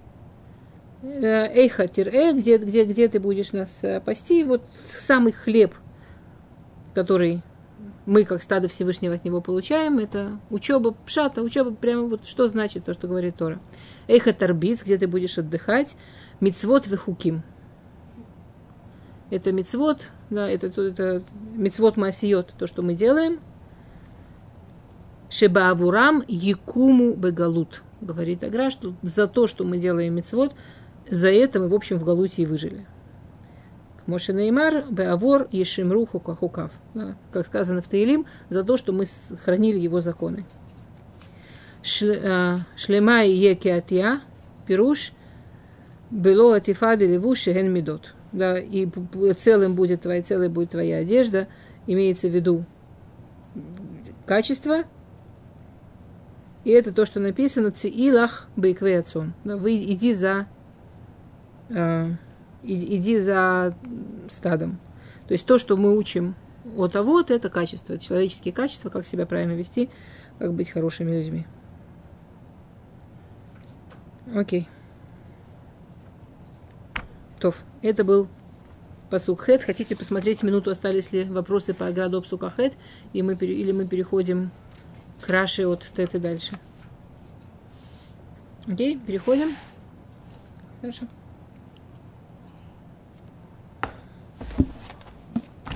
Эйха 1.04 1.86
тире, 1.86 2.32
где, 2.32 2.56
где, 2.56 2.84
где 2.84 3.08
ты 3.08 3.20
будешь 3.20 3.52
нас 3.52 3.82
пасти, 4.04 4.42
вот 4.44 4.62
самый 4.98 5.32
хлеб, 5.32 5.74
который 6.94 7.42
мы, 8.06 8.24
как 8.24 8.42
стадо 8.42 8.68
Всевышнего, 8.68 9.14
от 9.14 9.24
него 9.24 9.40
получаем, 9.40 9.98
это 9.98 10.38
учеба 10.50 10.94
пшата, 11.06 11.42
учеба 11.42 11.74
прямо 11.74 12.04
вот 12.04 12.26
что 12.26 12.46
значит 12.46 12.84
то, 12.84 12.94
что 12.94 13.08
говорит 13.08 13.36
Тора. 13.36 13.60
Эйха 14.08 14.32
тарбиц, 14.32 14.82
где 14.82 14.98
ты 14.98 15.06
будешь 15.06 15.38
отдыхать, 15.38 15.96
мицвод 16.40 16.86
вехуким. 16.86 17.42
Это 19.30 19.52
мицвод, 19.52 20.08
да, 20.30 20.48
это, 20.48 20.66
это 20.80 21.22
мицвод 21.54 21.96
масиот, 21.96 22.54
то, 22.58 22.66
что 22.66 22.82
мы 22.82 22.94
делаем. 22.94 23.40
Шеба 25.30 25.70
авурам 25.70 26.22
якуму 26.28 27.14
бегалут. 27.14 27.82
Говорит 28.00 28.44
Агра, 28.44 28.70
что 28.70 28.94
за 29.02 29.26
то, 29.26 29.46
что 29.46 29.64
мы 29.64 29.78
делаем 29.78 30.14
мицвод, 30.14 30.54
за 31.08 31.30
это 31.30 31.60
мы, 31.60 31.68
в 31.68 31.74
общем, 31.74 31.98
в 31.98 32.04
Галуте 32.04 32.42
и 32.42 32.46
выжили. 32.46 32.86
Моше 34.06 34.32
Неймар, 34.32 34.84
Беавор, 34.90 35.48
Ешимру, 35.50 36.04
Хукахукав. 36.06 36.70
Да, 36.92 37.16
как 37.32 37.46
сказано 37.46 37.80
в 37.80 37.88
Таилим, 37.88 38.26
за 38.50 38.62
то, 38.62 38.76
что 38.76 38.92
мы 38.92 39.06
сохранили 39.06 39.78
его 39.78 40.00
законы. 40.00 40.44
А, 42.02 42.60
Шлема 42.76 43.24
и 43.24 43.32
Екиатия, 43.32 44.20
Пируш, 44.66 45.12
Бело 46.10 46.56
Атифады 46.56 47.06
Леву 47.06 47.34
Шехен 47.34 47.72
Медот. 47.72 48.14
Да, 48.32 48.58
и 48.58 48.88
целым 49.38 49.74
будет 49.74 50.02
твоя, 50.02 50.22
целой 50.22 50.48
будет 50.48 50.70
твоя 50.70 50.98
одежда, 50.98 51.46
имеется 51.86 52.28
в 52.28 52.34
виду 52.34 52.64
качество, 54.26 54.84
и 56.64 56.70
это 56.70 56.92
то, 56.92 57.04
что 57.04 57.20
написано 57.20 57.70
Циилах 57.70 58.48
Бейквеацон. 58.56 59.34
Да, 59.44 59.56
вы 59.56 59.76
иди 59.76 60.12
за 60.12 60.46
а, 61.70 62.10
иди 62.62 63.18
за 63.20 63.76
стадом. 64.30 64.78
То 65.26 65.32
есть 65.32 65.46
то, 65.46 65.58
что 65.58 65.76
мы 65.76 65.96
учим 65.96 66.34
от 66.76 66.96
а 66.96 67.02
вот 67.02 67.30
это 67.30 67.50
качество, 67.50 67.98
человеческие 67.98 68.52
качества, 68.52 68.88
как 68.88 69.06
себя 69.06 69.26
правильно 69.26 69.52
вести, 69.52 69.90
как 70.38 70.54
быть 70.54 70.70
хорошими 70.70 71.16
людьми. 71.16 71.46
Окей. 74.34 74.68
Тоф. 77.38 77.62
Это 77.82 78.04
был 78.04 78.28
посук 79.10 79.44
Хет. 79.44 79.62
Хотите 79.62 79.96
посмотреть 79.96 80.42
минуту, 80.42 80.70
остались 80.70 81.12
ли 81.12 81.24
вопросы 81.24 81.74
по 81.74 81.86
ограду 81.86 82.22
псука 82.22 82.50
Хет, 82.50 82.74
и 83.12 83.22
мы, 83.22 83.34
или 83.34 83.72
мы 83.72 83.86
переходим 83.86 84.50
к 85.20 85.28
Раши 85.28 85.66
от 85.66 85.82
Тет 85.94 86.14
и 86.14 86.18
дальше. 86.18 86.58
Окей, 88.66 88.98
переходим. 88.98 89.54
Хорошо. 90.80 91.06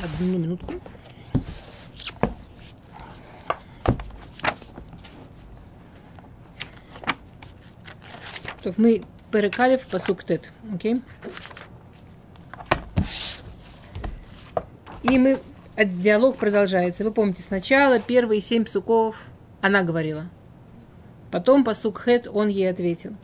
Одну 0.03 0.39
минутку. 0.39 0.75
Так, 8.63 8.79
мы 8.79 9.03
перекали 9.33 9.77
в 9.77 9.87
посук 9.87 10.25
тет, 10.25 10.51
окей? 10.73 11.03
И 15.03 15.19
мы, 15.19 15.41
диалог 15.77 16.37
продолжается. 16.37 17.03
Вы 17.03 17.13
помните, 17.13 17.43
сначала 17.43 17.99
первые 17.99 18.41
семь 18.41 18.65
псуков 18.65 19.27
она 19.61 19.83
говорила. 19.83 20.27
Потом 21.31 21.65
посук 21.65 22.03
хет 22.05 22.27
он 22.27 22.49
ей 22.49 22.71
ответил. 22.71 23.17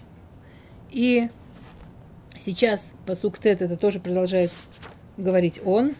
И 0.90 1.28
сейчас 2.40 2.92
посук 3.06 3.38
тет 3.38 3.62
это 3.62 3.76
тоже 3.76 4.00
продолжает 4.00 4.50
говорить 5.16 5.60
он. 5.64 5.94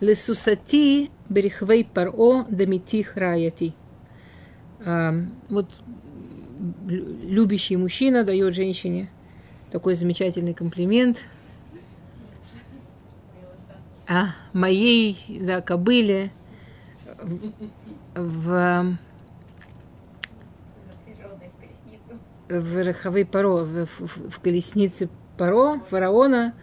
Лесусати 0.00 1.10
берехвей 1.28 1.84
паро 1.84 2.44
дамитих 2.48 3.16
раяти. 3.16 3.74
Вот 5.48 5.70
любящий 6.88 7.76
мужчина 7.76 8.24
дает 8.24 8.54
женщине 8.54 9.08
такой 9.70 9.94
замечательный 9.94 10.54
комплимент 10.54 11.22
о 14.06 14.26
моей 14.52 15.16
да, 15.40 15.60
кобыле 15.60 16.30
в, 18.14 18.14
в 18.14 18.96
в 22.48 22.84
Рахавей 22.84 23.24
Паро, 23.24 23.64
в, 23.64 23.86
в, 23.86 24.30
в 24.30 24.40
колеснице 24.40 25.08
Паро, 25.36 25.80
фараона, 25.90 26.54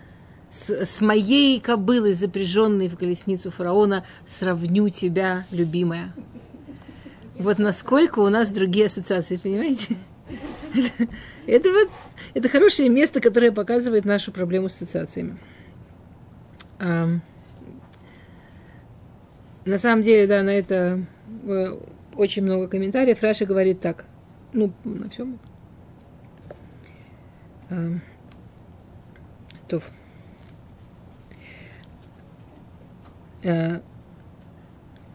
с, 0.54 0.86
с 0.86 1.02
моей 1.02 1.60
кобылой, 1.60 2.14
запряженной 2.14 2.88
в 2.88 2.98
колесницу 2.98 3.50
фараона, 3.50 4.06
сравню 4.28 4.90
тебя, 4.90 5.46
любимая. 5.52 6.14
Вот 7.40 7.58
насколько 7.58 8.20
у 8.20 8.30
нас 8.30 8.52
другие 8.52 8.86
ассоциации, 8.86 9.38
понимаете? 9.38 9.96
Это, 11.46 11.70
вот 11.72 11.90
это 12.34 12.48
хорошее 12.48 12.88
место, 12.88 13.20
которое 13.20 13.52
показывает 13.52 14.06
нашу 14.06 14.32
проблему 14.32 14.70
с 14.70 14.76
ассоциациями. 14.76 15.38
А, 16.80 17.10
на 19.66 19.78
самом 19.78 20.04
деле, 20.04 20.26
да, 20.26 20.42
на 20.42 20.52
это 20.52 21.06
э, 21.46 21.78
очень 22.16 22.44
много 22.44 22.70
комментариев. 22.70 23.22
Раша 23.22 23.46
говорит 23.46 23.82
так. 23.82 24.06
Ну, 24.54 24.72
на 24.86 25.10
всем. 25.10 25.38
А, 27.70 27.92
Тоф. 29.68 29.92
Э, 33.44 33.82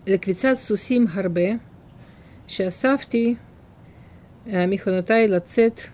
ликвицат 0.04 0.60
сусим 0.60 1.06
харбе, 1.06 1.60
шасафти 2.46 3.38
э, 4.44 4.66
михонотай 4.66 5.30
лацет 5.30 5.90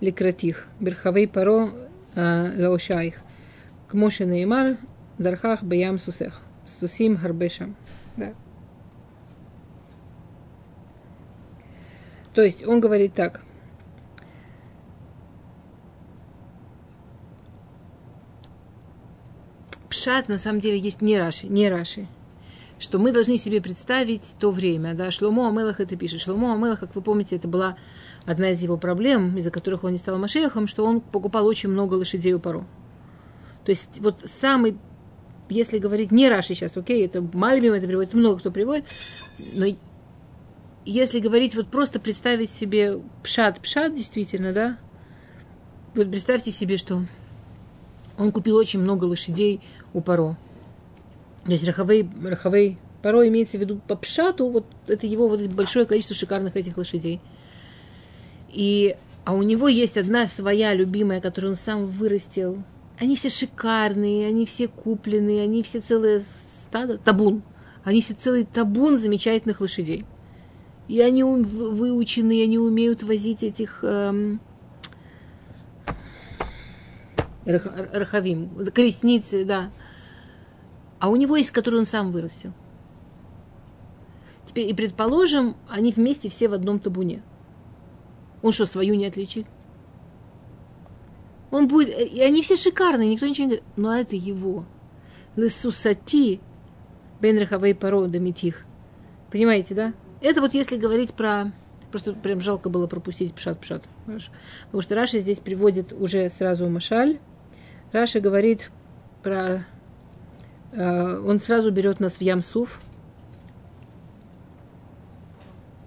лекратих 0.00 0.66
берхавей 0.78 1.26
паро 1.26 1.70
э, 2.14 2.52
лаошаих, 2.58 3.14
кмоши 3.88 4.24
неймар, 4.24 4.76
дархах 5.18 5.64
баям 5.64 5.98
сусех, 5.98 6.42
сусим 6.64 7.16
харбешам. 7.16 7.74
Да. 8.16 8.34
То 12.34 12.42
есть 12.42 12.64
он 12.66 12.80
говорит 12.80 13.14
так– 13.14 13.40
Пшат 19.92 20.26
на 20.30 20.38
самом 20.38 20.60
деле 20.60 20.78
есть 20.78 21.02
не 21.02 21.18
Раши, 21.18 21.48
не 21.48 21.68
Раши. 21.68 22.06
Что 22.78 22.98
мы 22.98 23.12
должны 23.12 23.36
себе 23.36 23.60
представить 23.60 24.34
то 24.40 24.50
время. 24.50 24.94
Да? 24.94 25.10
Шломо 25.10 25.48
Амелах 25.48 25.80
это 25.80 25.96
пишет. 25.96 26.22
Шломо 26.22 26.54
Амелах, 26.54 26.80
как 26.80 26.94
вы 26.94 27.02
помните, 27.02 27.36
это 27.36 27.46
была 27.46 27.76
одна 28.24 28.52
из 28.52 28.62
его 28.62 28.78
проблем, 28.78 29.36
из-за 29.36 29.50
которых 29.50 29.84
он 29.84 29.92
не 29.92 29.98
стал 29.98 30.16
Машехом, 30.18 30.66
что 30.66 30.86
он 30.86 31.02
покупал 31.02 31.46
очень 31.46 31.68
много 31.68 31.92
лошадей 31.92 32.32
у 32.32 32.40
Паро. 32.40 32.64
То 33.66 33.70
есть 33.70 34.00
вот 34.00 34.22
самый, 34.24 34.78
если 35.50 35.76
говорить 35.76 36.10
не 36.10 36.26
Раши 36.30 36.54
сейчас, 36.54 36.74
окей, 36.74 37.04
это 37.04 37.20
Мальбим, 37.20 37.74
это 37.74 37.86
приводит, 37.86 38.14
много 38.14 38.38
кто 38.38 38.50
приводит, 38.50 38.86
но 39.58 39.66
если 40.86 41.20
говорить, 41.20 41.54
вот 41.54 41.68
просто 41.68 42.00
представить 42.00 42.48
себе 42.48 43.02
пшат, 43.22 43.60
пшат 43.60 43.94
действительно, 43.94 44.54
да, 44.54 44.78
вот 45.94 46.10
представьте 46.10 46.50
себе, 46.50 46.78
что 46.78 47.04
он 48.18 48.32
купил 48.32 48.56
очень 48.56 48.80
много 48.80 49.04
лошадей 49.04 49.60
у 49.94 50.00
Паро. 50.00 50.36
То 51.44 51.50
есть 51.50 51.66
Рахавей, 51.66 52.08
Рахавей 52.22 52.78
Паро 53.02 53.26
имеется 53.26 53.58
в 53.58 53.60
виду 53.60 53.80
по 53.86 53.96
пшату, 53.96 54.48
вот 54.48 54.66
это 54.86 55.06
его 55.06 55.28
вот 55.28 55.40
большое 55.48 55.86
количество 55.86 56.14
шикарных 56.14 56.56
этих 56.56 56.76
лошадей. 56.76 57.20
И, 58.52 58.96
а 59.24 59.34
у 59.34 59.42
него 59.42 59.66
есть 59.68 59.96
одна 59.96 60.26
своя 60.28 60.74
любимая, 60.74 61.20
которую 61.20 61.52
он 61.52 61.56
сам 61.56 61.86
вырастил. 61.86 62.62
Они 62.98 63.16
все 63.16 63.28
шикарные, 63.30 64.28
они 64.28 64.46
все 64.46 64.68
купленные, 64.68 65.42
они 65.42 65.62
все 65.62 65.80
целые 65.80 66.20
стадо, 66.20 66.98
табун. 66.98 67.42
Они 67.82 68.00
все 68.00 68.14
целый 68.14 68.44
табун 68.44 68.96
замечательных 68.96 69.60
лошадей. 69.60 70.04
И 70.86 71.00
они 71.00 71.24
выучены, 71.24 72.42
они 72.42 72.58
умеют 72.58 73.02
возить 73.02 73.42
этих 73.42 73.82
эм, 73.82 74.40
рахавим, 77.44 78.50
колесницы, 78.72 79.44
да. 79.44 79.70
А 81.02 81.08
у 81.08 81.16
него 81.16 81.36
есть, 81.36 81.50
который 81.50 81.80
он 81.80 81.84
сам 81.84 82.12
вырастил. 82.12 82.52
Теперь, 84.46 84.70
и 84.70 84.72
предположим, 84.72 85.56
они 85.68 85.90
вместе 85.90 86.28
все 86.28 86.48
в 86.48 86.52
одном 86.52 86.78
табуне. 86.78 87.24
Он 88.40 88.52
что, 88.52 88.66
свою 88.66 88.94
не 88.94 89.06
отличит? 89.06 89.48
Он 91.50 91.66
будет... 91.66 91.88
И 91.88 92.20
они 92.20 92.40
все 92.40 92.54
шикарные, 92.54 93.08
никто 93.08 93.26
ничего 93.26 93.46
не 93.46 93.56
говорит. 93.56 93.64
Но 93.74 93.92
это 93.98 94.14
его. 94.14 94.64
לסוסתי 95.34 96.38
ברכבי 97.20 97.74
פרעה 97.74 98.06
דמיתיך. 98.06 98.64
Понимаете, 99.32 99.74
да? 99.74 99.94
Это 100.20 100.40
вот 100.40 100.54
если 100.54 100.76
говорить 100.76 101.14
про... 101.14 101.50
Просто 101.90 102.12
прям 102.12 102.40
жалко 102.40 102.70
было 102.70 102.86
пропустить 102.86 103.34
פשט 103.34 103.55
פשט. 103.55 103.82
Потому 104.06 104.82
что 104.82 104.94
Раши 104.94 105.18
здесь 105.18 105.40
приводит 105.40 105.92
уже 105.92 106.28
сразу 106.28 106.68
משל. 106.68 107.18
Раши 107.90 108.20
говорит 108.20 108.70
про... 109.24 109.64
Э, 110.72 111.18
он 111.18 111.38
сразу 111.38 111.70
берет 111.70 112.00
нас 112.00 112.16
в 112.16 112.20
Ямсуф. 112.20 112.80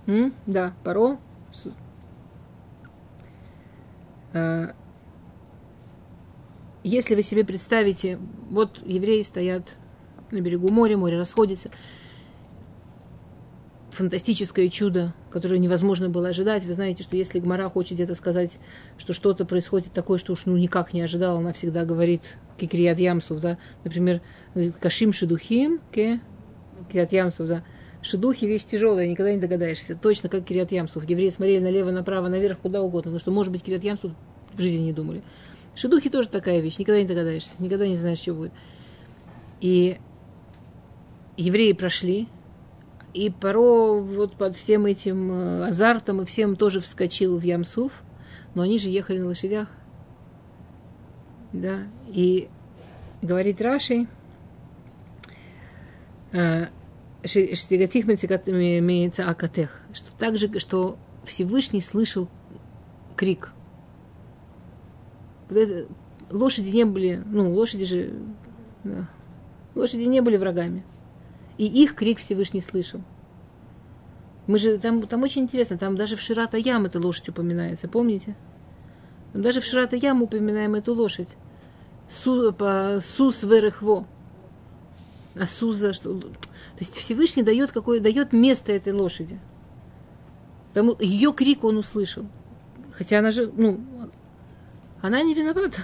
М? 0.07 0.33
Да, 0.45 0.73
Паро. 0.83 1.17
Э, 4.33 4.73
если 6.83 7.15
вы 7.15 7.23
себе 7.23 7.43
представите, 7.43 8.19
вот 8.49 8.79
евреи 8.85 9.23
стоят 9.23 9.77
на 10.31 10.41
берегу 10.41 10.69
моря, 10.69 10.97
море 10.97 11.17
расходится– 11.17 11.69
фантастическое 13.95 14.69
чудо, 14.69 15.13
которое 15.31 15.57
невозможно 15.57 16.09
было 16.09 16.29
ожидать. 16.29 16.65
Вы 16.65 16.73
знаете, 16.73 17.03
что 17.03 17.17
если 17.17 17.39
Гмара 17.39 17.69
хочет 17.69 17.93
где-то 17.93 18.13
сказать, 18.15 18.59
что 18.97 19.13
что-то 19.13 19.45
происходит 19.45 19.91
такое, 19.93 20.19
что 20.19 20.33
уж 20.33 20.45
ну 20.45 20.55
никак 20.57 20.93
не 20.93 21.01
ожидал, 21.01 21.37
она 21.37 21.53
всегда 21.53 21.85
говорит 21.85 22.37
кикрият 22.57 22.99
ямсов, 22.99 23.39
да, 23.39 23.57
например, 23.83 24.21
кашим 24.79 25.13
шедухим, 25.13 25.81
ке, 25.91 26.19
кириат 26.91 27.11
ямсов, 27.11 27.47
да, 27.47 27.63
шедухи 28.01 28.45
вещь 28.45 28.65
тяжелая, 28.65 29.07
никогда 29.07 29.33
не 29.33 29.39
догадаешься, 29.39 29.95
точно 29.95 30.29
как 30.29 30.45
кириат 30.45 30.71
ямсов. 30.71 31.09
Евреи 31.09 31.29
смотрели 31.29 31.59
налево, 31.59 31.91
направо, 31.91 32.27
наверх, 32.27 32.59
куда 32.59 32.81
угодно, 32.81 33.11
потому 33.11 33.19
что, 33.19 33.31
может 33.31 33.51
быть, 33.51 33.63
кириат 33.63 33.83
ямсов 33.83 34.11
в 34.53 34.61
жизни 34.61 34.83
не 34.83 34.93
думали. 34.93 35.23
Шедухи 35.75 36.09
тоже 36.09 36.29
такая 36.29 36.59
вещь, 36.61 36.77
никогда 36.77 37.01
не 37.01 37.07
догадаешься, 37.07 37.55
никогда 37.59 37.87
не 37.87 37.95
знаешь, 37.95 38.19
что 38.19 38.33
будет. 38.33 38.53
И 39.59 39.97
евреи 41.37 41.73
прошли, 41.73 42.27
и 43.15 43.29
Паро 43.29 43.93
вот 43.93 44.35
под 44.35 44.57
всем 44.57 44.85
этим 44.85 45.31
э, 45.31 45.67
азартом 45.69 46.21
и 46.21 46.25
всем 46.25 46.57
тоже 46.57 46.81
вскочил 46.81 47.39
в 47.39 47.43
Ямсуф, 47.43 48.03
но 48.53 48.61
они 48.61 48.77
же 48.77 48.89
ехали 48.89 49.19
на 49.19 49.27
лошадях. 49.27 49.69
Да, 51.53 51.83
и 52.07 52.49
говорит 53.21 53.61
Раши, 53.61 54.07
э, 56.33 56.67
что 59.93 60.13
также, 60.17 60.59
что 60.59 60.97
Всевышний 61.23 61.81
слышал 61.81 62.29
крик. 63.15 63.53
Вот 65.47 65.57
это, 65.57 65.87
лошади 66.31 66.71
не 66.71 66.83
были, 66.83 67.23
ну, 67.25 67.53
лошади 67.53 67.85
же, 67.85 68.13
да, 68.83 69.07
лошади 69.73 70.03
не 70.03 70.19
были 70.19 70.35
врагами. 70.35 70.83
И 71.57 71.65
их 71.65 71.95
крик 71.95 72.19
Всевышний 72.19 72.61
слышал. 72.61 73.01
Мы 74.47 74.59
же 74.59 74.77
там, 74.77 75.01
там 75.07 75.23
очень 75.23 75.43
интересно, 75.43 75.77
там 75.77 75.95
даже 75.95 76.15
в 76.15 76.21
Ширата 76.21 76.57
Ям 76.57 76.85
эта 76.85 76.99
лошадь 76.99 77.29
упоминается, 77.29 77.87
помните? 77.87 78.35
Даже 79.33 79.59
в 79.59 79.65
Ширата 79.65 79.95
Ям 79.95 80.21
упоминаем 80.21 80.75
эту 80.75 80.93
лошадь. 80.93 81.35
Су, 82.07 82.53
по, 82.53 82.99
сус 83.01 83.43
верехво. 83.43 84.05
А 85.37 85.47
суза, 85.47 85.93
что... 85.93 86.19
То 86.19 86.29
есть 86.79 86.95
Всевышний 86.95 87.43
дает, 87.43 87.71
какое, 87.71 87.99
дает 87.99 88.31
место 88.31 88.71
этой 88.71 88.93
лошади. 88.93 89.39
Потому 90.69 90.95
ее 90.99 91.33
крик 91.33 91.63
он 91.63 91.77
услышал. 91.77 92.25
Хотя 92.93 93.19
она 93.19 93.31
же, 93.31 93.51
ну, 93.55 93.81
она 95.01 95.21
не 95.23 95.33
виновата. 95.33 95.81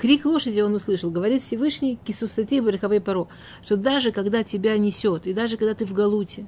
Крик 0.00 0.24
лошади 0.24 0.60
он 0.60 0.74
услышал. 0.74 1.10
Говорит 1.10 1.42
Всевышний 1.42 1.98
Кисусати 2.02 2.60
Барихавей 2.60 3.02
Паро, 3.02 3.28
что 3.62 3.76
даже 3.76 4.12
когда 4.12 4.42
тебя 4.42 4.78
несет, 4.78 5.26
и 5.26 5.34
даже 5.34 5.58
когда 5.58 5.74
ты 5.74 5.84
в 5.84 5.92
Галуте, 5.92 6.46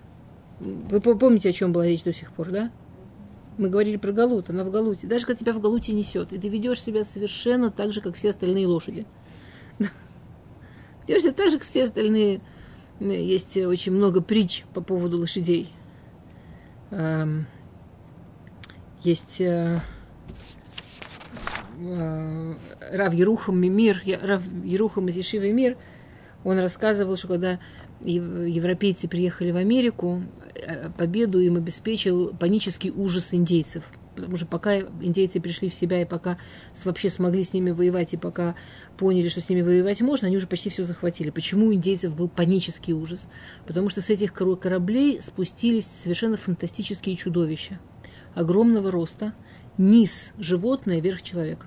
вы 0.58 1.00
помните, 1.02 1.50
о 1.50 1.52
чем 1.52 1.70
была 1.70 1.84
речь 1.84 2.02
до 2.02 2.14
сих 2.14 2.32
пор, 2.32 2.50
да? 2.50 2.72
Мы 3.58 3.68
говорили 3.68 3.98
про 3.98 4.12
Галут, 4.12 4.48
она 4.48 4.64
в 4.64 4.70
Галуте. 4.70 5.06
Даже 5.06 5.26
когда 5.26 5.38
тебя 5.38 5.52
в 5.52 5.60
Галуте 5.60 5.92
несет, 5.92 6.32
и 6.32 6.38
ты 6.38 6.48
ведешь 6.48 6.80
себя 6.80 7.04
совершенно 7.04 7.70
так 7.70 7.92
же, 7.92 8.00
как 8.00 8.14
все 8.14 8.30
остальные 8.30 8.66
лошади. 8.66 9.06
Ведешь 11.06 11.22
себя 11.22 11.32
так 11.32 11.50
же, 11.50 11.58
как 11.58 11.66
все 11.66 11.84
остальные. 11.84 12.40
Есть 13.00 13.58
очень 13.58 13.92
много 13.92 14.22
притч 14.22 14.64
по 14.72 14.80
поводу 14.80 15.18
лошадей. 15.18 15.70
Есть 19.02 19.42
э, 19.42 19.44
э, 19.44 19.80
Рав 22.92 23.14
Ерухам 23.14 23.58
Мир, 23.60 24.02
Рав 24.22 24.42
Ерухам 24.64 25.08
из 25.08 25.16
Ешивы 25.16 25.52
Мир, 25.52 25.76
он 26.44 26.58
рассказывал, 26.58 27.16
что 27.16 27.28
когда 27.28 27.60
европейцы 28.00 29.08
приехали 29.08 29.52
в 29.52 29.56
Америку, 29.56 30.22
э, 30.54 30.90
победу 30.90 31.38
им 31.40 31.56
обеспечил 31.56 32.34
панический 32.34 32.90
ужас 32.90 33.32
индейцев– 33.32 33.84
потому 34.14 34.36
что 34.36 34.46
пока 34.46 34.78
индейцы 34.78 35.40
пришли 35.40 35.68
в 35.68 35.74
себя 35.74 36.02
и 36.02 36.04
пока 36.04 36.38
вообще 36.84 37.10
смогли 37.10 37.42
с 37.42 37.52
ними 37.52 37.70
воевать, 37.70 38.14
и 38.14 38.16
пока 38.16 38.54
поняли, 38.96 39.28
что 39.28 39.40
с 39.40 39.48
ними 39.48 39.62
воевать 39.62 40.00
можно, 40.00 40.28
они 40.28 40.36
уже 40.36 40.46
почти 40.46 40.70
все 40.70 40.82
захватили. 40.82 41.30
Почему 41.30 41.66
у 41.66 41.74
индейцев 41.74 42.14
был 42.14 42.28
панический 42.28 42.92
ужас? 42.92 43.28
Потому 43.66 43.88
что 43.88 44.00
с 44.00 44.10
этих 44.10 44.32
кораблей 44.32 45.20
спустились 45.22 45.86
совершенно 45.86 46.36
фантастические 46.36 47.16
чудовища. 47.16 47.78
Огромного 48.34 48.90
роста, 48.90 49.34
низ 49.78 50.32
животное, 50.38 51.00
верх 51.00 51.22
человек. 51.22 51.66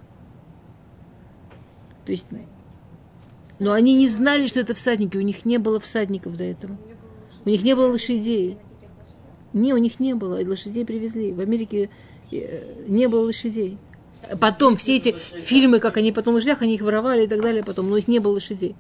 То 2.05 2.11
есть, 2.11 2.27
но 3.59 3.71
они 3.71 3.95
не 3.95 4.07
знали, 4.07 4.47
что 4.47 4.59
это 4.59 4.73
всадники, 4.73 5.17
у 5.17 5.21
них 5.21 5.45
не 5.45 5.57
было 5.57 5.79
всадников 5.79 6.37
до 6.37 6.43
этого. 6.43 6.77
У 7.45 7.49
них 7.49 7.63
не 7.63 7.75
было 7.75 7.91
лошадей. 7.91 8.57
Не, 9.53 9.73
у 9.73 9.77
них 9.77 9.99
не 9.99 10.13
было, 10.13 10.45
лошадей 10.45 10.85
привезли. 10.85 11.31
В 11.31 11.39
Америке 11.39 11.89
Э, 12.31 12.63
не 12.87 13.07
было 13.07 13.25
лошадей. 13.25 13.77
Потом 14.39 14.77
все 14.77 14.95
эти 14.95 15.11
фильмы, 15.11 15.79
как 15.79 15.97
они 15.97 16.11
потом 16.11 16.35
лошадях, 16.35 16.61
они 16.61 16.75
их 16.75 16.81
воровали 16.81 17.25
и 17.25 17.27
так 17.27 17.41
далее 17.41 17.63
потом, 17.63 17.89
но 17.89 17.97
их 17.97 18.07
не 18.07 18.19
было 18.19 18.33
лошадей. 18.33 18.75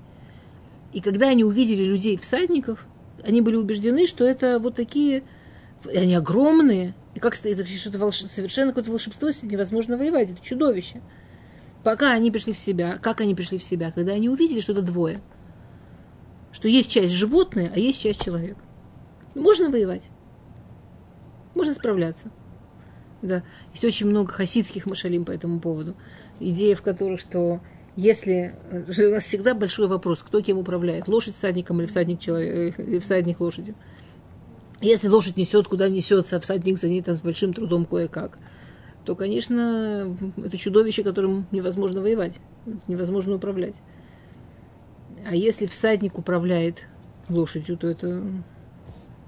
И 0.93 1.01
когда 1.01 1.27
они 1.27 1.43
увидели 1.43 1.83
людей, 1.83 2.17
всадников, 2.17 2.87
они 3.21 3.41
были 3.41 3.57
убеждены, 3.57 4.07
что 4.07 4.23
это 4.23 4.59
вот 4.59 4.75
такие, 4.75 5.23
они 5.93 6.15
огромные, 6.15 6.93
и 7.15 7.19
как 7.19 7.37
это 7.43 7.65
что-то 7.65 7.97
волш... 7.97 8.21
совершенно 8.21 8.71
какое-то 8.71 8.91
волшебство, 8.91 9.29
с 9.29 9.43
невозможно 9.43 9.97
воевать, 9.97 10.31
это 10.31 10.41
чудовище. 10.41 11.01
Пока 11.85 12.13
они 12.13 12.31
пришли 12.31 12.51
в 12.51 12.57
себя, 12.57 12.97
как 12.97 13.21
они 13.21 13.35
пришли 13.35 13.59
в 13.59 13.63
себя, 13.63 13.91
когда 13.91 14.13
они 14.13 14.27
увидели, 14.27 14.59
что 14.59 14.71
это 14.71 14.81
двое, 14.81 15.21
что 16.51 16.67
есть 16.67 16.89
часть 16.89 17.13
животное, 17.13 17.71
а 17.73 17.77
есть 17.77 18.01
часть 18.01 18.25
человек. 18.25 18.57
Можно 19.35 19.69
воевать, 19.69 20.09
можно 21.53 21.75
справляться. 21.75 22.31
Да. 23.21 23.43
Есть 23.71 23.85
очень 23.85 24.07
много 24.07 24.33
хасидских 24.33 24.87
машалим 24.87 25.25
по 25.25 25.31
этому 25.31 25.59
поводу. 25.59 25.95
Идея 26.39 26.75
в 26.75 26.81
которых, 26.81 27.19
что 27.19 27.61
если... 27.95 28.55
У 28.71 29.11
нас 29.11 29.25
всегда 29.25 29.53
большой 29.53 29.87
вопрос, 29.87 30.23
кто 30.23 30.41
кем 30.41 30.57
управляет. 30.57 31.07
Лошадь 31.07 31.35
всадником 31.35 31.81
или 31.81 31.85
всадник, 31.85 32.19
человек, 32.19 32.79
э, 32.79 32.83
или 32.83 32.97
всадник 32.97 33.39
лошадью. 33.39 33.75
Если 34.81 35.07
лошадь 35.07 35.37
несет, 35.37 35.67
куда 35.67 35.87
несется, 35.87 36.37
а 36.37 36.39
всадник 36.39 36.79
за 36.79 36.87
ней 36.87 37.03
там 37.03 37.15
с 37.15 37.21
большим 37.21 37.53
трудом 37.53 37.85
кое-как, 37.85 38.39
то, 39.05 39.15
конечно, 39.15 40.15
это 40.37 40.57
чудовище, 40.57 41.03
которым 41.03 41.47
невозможно 41.51 42.01
воевать, 42.01 42.39
невозможно 42.87 43.35
управлять. 43.35 43.75
А 45.25 45.33
если 45.35 45.65
всадник 45.65 46.17
управляет 46.17 46.87
лошадью, 47.29 47.77
то 47.77 47.87
это 47.87 48.23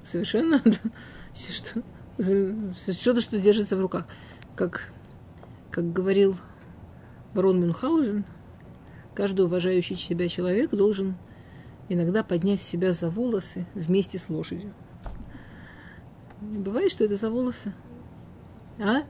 совершенно 0.04 0.62
что 1.34 1.84
что-то, 2.20 3.22
что 3.22 3.40
держится 3.40 3.76
в 3.76 3.82
руках. 3.82 4.06
Как, 4.56 4.92
как 5.72 5.94
говорил 5.94 6.36
барон 7.34 7.62
Мюнхгаузен, 7.62 8.26
каждый 9.14 9.46
уважающий 9.46 9.98
себя 9.98 10.28
человек 10.28 10.72
должен 10.72 11.16
иногда 11.90 12.24
поднять 12.24 12.62
себя 12.62 12.92
за 12.92 13.10
волосы 13.10 13.66
вместе 13.74 14.18
с 14.18 14.30
лошадью. 14.30 14.74
Бывает, 16.42 16.92
что 16.92 17.04
это 17.04 17.16
за 17.16 17.30
волосы? 17.30 17.74
А? 18.80 19.04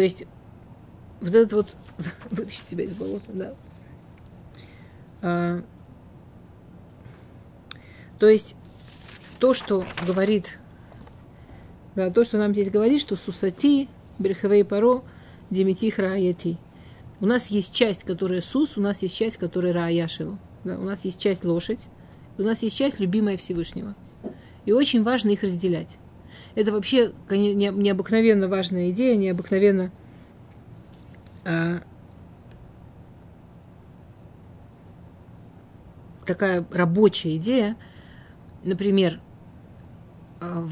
То 0.00 0.04
есть, 0.04 0.24
вот 1.20 1.34
этот 1.34 1.52
вот 1.52 1.76
вытащить 2.30 2.66
себя 2.66 2.84
из 2.84 2.94
болота, 2.94 3.32
да. 3.34 3.54
А, 5.20 5.62
то 8.18 8.26
есть, 8.26 8.56
то, 9.38 9.52
что 9.52 9.84
говорит, 10.06 10.58
да, 11.96 12.08
то, 12.10 12.24
что 12.24 12.38
нам 12.38 12.54
здесь 12.54 12.70
говорит, 12.70 13.02
что 13.02 13.14
сусати, 13.14 13.90
берхавей 14.18 14.64
паро, 14.64 15.02
демитих 15.50 15.98
рааяти. 15.98 16.56
У 17.20 17.26
нас 17.26 17.48
есть 17.48 17.74
часть, 17.74 18.04
которая 18.04 18.40
сус, 18.40 18.78
у 18.78 18.80
нас 18.80 19.02
есть 19.02 19.14
часть, 19.14 19.36
которая 19.36 19.74
рааяшилу. 19.74 20.38
Да, 20.64 20.78
у 20.78 20.84
нас 20.84 21.04
есть 21.04 21.20
часть 21.20 21.44
лошадь, 21.44 21.88
у 22.38 22.42
нас 22.42 22.62
есть 22.62 22.74
часть 22.74 23.00
любимая 23.00 23.36
Всевышнего. 23.36 23.94
И 24.64 24.72
очень 24.72 25.02
важно 25.02 25.28
их 25.28 25.42
разделять. 25.42 25.98
Это 26.54 26.72
вообще 26.72 27.12
необыкновенно 27.28 28.48
важная 28.48 28.90
идея, 28.90 29.16
необыкновенно 29.16 29.92
а, 31.44 31.80
такая 36.26 36.64
рабочая 36.70 37.36
идея. 37.36 37.76
Например, 38.62 39.20
а, 40.40 40.68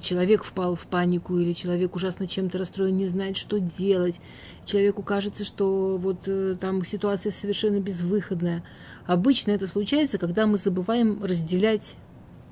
человек 0.00 0.44
впал 0.44 0.74
в 0.74 0.86
панику 0.86 1.38
или 1.38 1.52
человек 1.52 1.94
ужасно 1.94 2.26
чем-то 2.26 2.58
расстроен, 2.58 2.96
не 2.96 3.06
знает, 3.06 3.36
что 3.36 3.58
делать. 3.58 4.20
Человеку 4.64 5.02
кажется, 5.02 5.44
что 5.44 5.96
вот 5.96 6.26
э, 6.26 6.56
там 6.60 6.84
ситуация 6.84 7.32
совершенно 7.32 7.80
безвыходная. 7.80 8.62
Обычно 9.06 9.52
это 9.52 9.66
случается, 9.66 10.18
когда 10.18 10.46
мы 10.46 10.58
забываем 10.58 11.22
разделять 11.22 11.96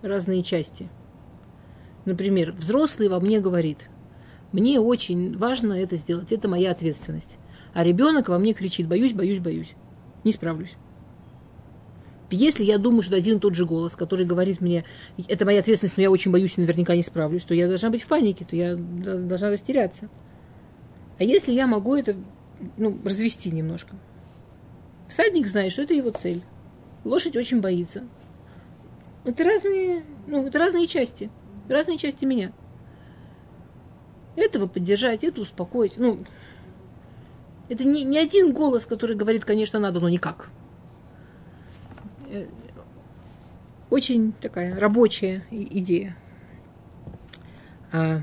разные 0.02 0.42
части. 0.42 0.88
Например, 2.08 2.52
взрослый 2.52 3.10
во 3.10 3.20
мне 3.20 3.38
говорит, 3.38 3.80
мне 4.50 4.80
очень 4.80 5.36
важно 5.36 5.74
это 5.74 5.96
сделать, 5.96 6.32
это 6.32 6.48
моя 6.48 6.70
ответственность. 6.70 7.36
А 7.74 7.84
ребенок 7.84 8.30
во 8.30 8.38
мне 8.38 8.54
кричит, 8.54 8.88
боюсь, 8.88 9.12
боюсь, 9.12 9.40
боюсь, 9.40 9.74
не 10.24 10.32
справлюсь. 10.32 10.72
Если 12.30 12.64
я 12.64 12.78
думаю, 12.78 13.02
что 13.02 13.14
один 13.14 13.36
и 13.36 13.40
тот 13.40 13.54
же 13.54 13.66
голос, 13.66 13.94
который 13.94 14.24
говорит 14.24 14.62
мне, 14.62 14.84
это 15.28 15.44
моя 15.44 15.60
ответственность, 15.60 15.98
но 15.98 16.02
я 16.02 16.10
очень 16.10 16.32
боюсь 16.32 16.56
и 16.56 16.62
наверняка 16.62 16.96
не 16.96 17.02
справлюсь, 17.02 17.44
то 17.44 17.52
я 17.52 17.68
должна 17.68 17.90
быть 17.90 18.04
в 18.04 18.06
панике, 18.06 18.46
то 18.46 18.56
я 18.56 18.74
должна 18.74 19.50
растеряться. 19.50 20.08
А 21.18 21.24
если 21.24 21.52
я 21.52 21.66
могу 21.66 21.94
это 21.94 22.16
ну, 22.78 22.96
развести 23.04 23.50
немножко? 23.50 23.96
Всадник 25.10 25.46
знает, 25.46 25.72
что 25.72 25.82
это 25.82 25.92
его 25.92 26.08
цель. 26.08 26.40
Лошадь 27.04 27.36
очень 27.36 27.60
боится. 27.60 28.04
Это 29.24 29.44
разные, 29.44 30.04
ну, 30.26 30.46
это 30.46 30.58
разные 30.58 30.86
части. 30.86 31.30
Разные 31.68 31.98
части 31.98 32.24
меня. 32.24 32.52
Этого 34.36 34.66
поддержать, 34.66 35.24
это 35.24 35.40
успокоить. 35.40 35.96
Ну, 35.96 36.18
это 37.68 37.84
не, 37.84 38.04
не 38.04 38.18
один 38.18 38.52
голос, 38.52 38.86
который 38.86 39.16
говорит, 39.16 39.44
конечно, 39.44 39.78
надо, 39.78 40.00
но 40.00 40.08
никак. 40.08 40.50
Э, 42.30 42.46
очень 43.90 44.32
такая 44.32 44.78
рабочая 44.78 45.44
идея. 45.50 46.16
А. 47.92 48.22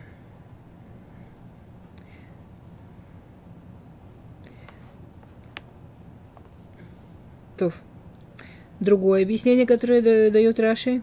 Другое 8.79 9.23
объяснение, 9.23 9.65
которое 9.65 10.29
дает 10.29 10.59
Раши. 10.59 11.01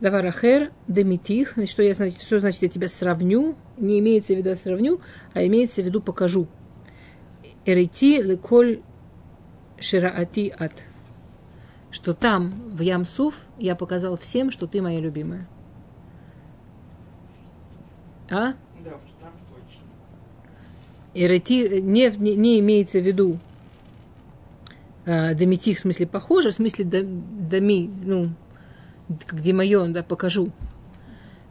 Даварахер, 0.00 0.70
демитих. 0.86 1.54
Значит, 1.54 1.72
что, 1.72 1.82
я, 1.82 1.94
значит, 1.94 2.22
что 2.22 2.38
значит 2.38 2.62
я 2.62 2.68
тебя 2.68 2.88
сравню? 2.88 3.56
Не 3.76 3.98
имеется 3.98 4.34
в 4.34 4.36
виду 4.36 4.54
сравню, 4.54 5.00
а 5.34 5.44
имеется 5.44 5.82
в 5.82 5.86
виду 5.86 6.00
покажу. 6.00 6.46
Эрити 7.64 8.22
леколь 8.22 8.80
шираати 9.80 10.54
ат 10.58 10.72
что 11.90 12.14
там, 12.14 12.52
в 12.70 12.80
Ямсуф, 12.80 13.46
я 13.58 13.74
показал 13.74 14.16
всем, 14.16 14.50
что 14.50 14.66
ты 14.66 14.82
моя 14.82 15.00
любимая. 15.00 15.48
А? 18.30 18.52
Да, 18.84 18.90
там 19.20 19.32
точно. 19.48 19.82
И 21.14 21.80
не, 21.80 22.12
не, 22.18 22.36
не 22.36 22.60
имеется 22.60 23.00
в 23.00 23.06
виду 23.06 23.38
э, 25.06 25.34
Дамити, 25.34 25.74
в 25.74 25.80
смысле 25.80 26.06
похоже, 26.06 26.50
в 26.50 26.54
смысле 26.54 26.84
Дами, 26.84 27.90
ну, 28.04 28.30
где 29.08 29.52
мое, 29.52 29.86
да, 29.88 30.02
покажу. 30.02 30.50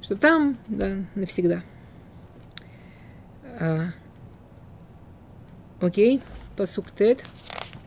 Что 0.02 0.16
там, 0.16 0.58
да, 0.68 0.98
навсегда. 1.16 1.64
А, 3.60 3.90
окей, 5.82 6.22
посук 6.56 6.92
тет. 6.92 7.24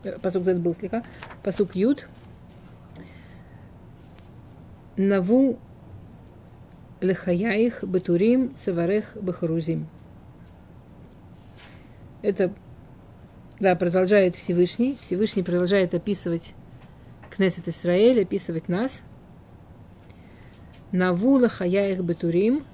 Э, 0.03 0.19
посук 0.19 0.45
тет 0.45 0.61
был 0.61 0.75
слегка. 0.75 1.05
Посук 1.43 1.75
ют. 1.75 2.09
Наву 4.97 5.59
лехаяих 7.01 7.83
бетурим 7.85 8.55
цеварех 8.57 9.13
бахарузим. 9.15 9.89
Это, 12.23 12.53
да, 13.61 13.77
продолжает 13.77 14.37
Всевышний. 14.37 14.99
Всевышний 15.01 15.43
продолжает 15.43 15.95
описывать 15.95 16.55
Кнесет 17.31 17.69
Исраэль, 17.69 18.21
описывать 18.21 18.69
нас. 18.69 19.03
Наву 20.93 21.39
лехаяих 21.39 22.01
бетурим. 22.01 22.65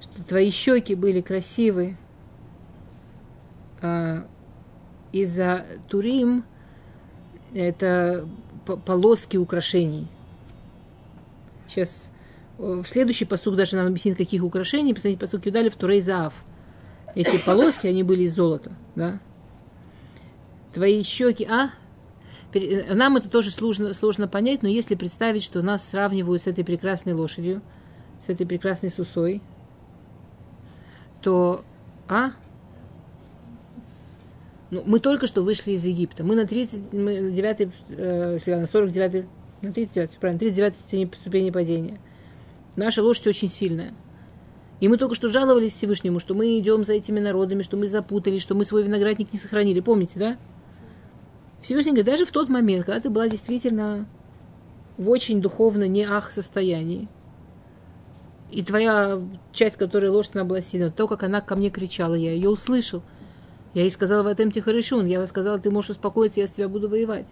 что 0.00 0.24
твои 0.24 0.50
щеки 0.50 0.94
были 0.94 1.20
красивы 1.20 1.96
а, 3.82 4.26
из-за 5.12 5.66
турим, 5.88 6.44
это 7.54 8.28
полоски 8.86 9.36
украшений. 9.36 10.08
Сейчас 11.68 12.10
в 12.58 12.84
следующий 12.84 13.24
посуд 13.24 13.56
даже 13.56 13.76
нам 13.76 13.86
объяснит, 13.86 14.16
каких 14.16 14.44
украшений. 14.44 14.92
Посмотрите, 14.92 15.18
посуд 15.20 15.46
Юдали 15.46 15.68
в 15.68 15.76
Турей 15.76 16.00
Заав. 16.00 16.34
Эти 17.14 17.38
полоски, 17.38 17.86
они 17.86 18.02
были 18.02 18.24
из 18.24 18.34
золота, 18.34 18.72
да. 18.94 19.18
Твои 20.72 21.02
щеки, 21.02 21.44
а? 21.44 21.70
Нам 22.52 23.16
это 23.16 23.28
тоже 23.28 23.50
сложно, 23.50 23.94
сложно 23.94 24.26
понять, 24.26 24.62
но 24.62 24.68
если 24.68 24.94
представить, 24.94 25.42
что 25.42 25.62
нас 25.62 25.88
сравнивают 25.88 26.42
с 26.42 26.46
этой 26.46 26.64
прекрасной 26.64 27.12
лошадью, 27.12 27.62
с 28.24 28.28
этой 28.28 28.46
прекрасной 28.46 28.90
сусой, 28.90 29.40
то, 31.22 31.60
а? 32.08 32.32
Ну, 34.70 34.82
мы 34.86 35.00
только 35.00 35.26
что 35.26 35.42
вышли 35.42 35.72
из 35.72 35.84
Египта. 35.84 36.24
Мы 36.24 36.34
на 36.34 36.46
39, 36.46 37.68
э, 37.90 38.38
на 38.46 38.66
49, 38.66 39.26
на 39.62 39.72
39, 39.72 40.18
правильно, 40.18 40.38
39 40.38 40.76
ступени, 40.76 41.10
ступени 41.14 41.50
падения. 41.50 41.98
Наша 42.76 43.02
лошадь 43.02 43.26
очень 43.28 43.48
сильная. 43.48 43.92
И 44.80 44.88
мы 44.88 44.96
только 44.96 45.14
что 45.14 45.28
жаловались 45.28 45.72
Всевышнему, 45.72 46.20
что 46.20 46.34
мы 46.34 46.58
идем 46.58 46.84
за 46.84 46.94
этими 46.94 47.20
народами, 47.20 47.62
что 47.62 47.76
мы 47.76 47.86
запутались, 47.86 48.40
что 48.40 48.54
мы 48.54 48.64
свой 48.64 48.82
виноградник 48.82 49.32
не 49.32 49.38
сохранили. 49.38 49.80
Помните, 49.80 50.18
да? 50.18 50.36
Всевышний 51.62 51.92
говорит, 51.92 52.06
даже 52.06 52.24
в 52.24 52.32
тот 52.32 52.48
момент, 52.48 52.86
когда 52.86 53.00
ты 53.00 53.10
была 53.10 53.28
действительно 53.28 54.06
в 54.96 55.10
очень 55.10 55.40
духовно 55.40 55.84
не 55.84 56.04
ах 56.04 56.32
состоянии, 56.32 57.08
и 58.50 58.62
твоя 58.62 59.20
часть, 59.52 59.76
которая 59.76 60.10
лошадь, 60.10 60.34
она 60.34 60.44
была 60.44 60.60
сильна, 60.60 60.90
то, 60.90 61.06
как 61.06 61.22
она 61.22 61.40
ко 61.40 61.54
мне 61.54 61.70
кричала, 61.70 62.14
я 62.14 62.32
ее 62.32 62.50
услышал. 62.50 63.02
Я 63.74 63.82
ей 63.82 63.90
сказала 63.90 64.24
в 64.24 64.26
этом 64.26 64.50
тихорешун, 64.50 65.06
я 65.06 65.24
сказала, 65.28 65.58
ты 65.58 65.70
можешь 65.70 65.90
успокоиться, 65.90 66.40
я 66.40 66.48
с 66.48 66.50
тебя 66.50 66.68
буду 66.68 66.88
воевать. 66.88 67.26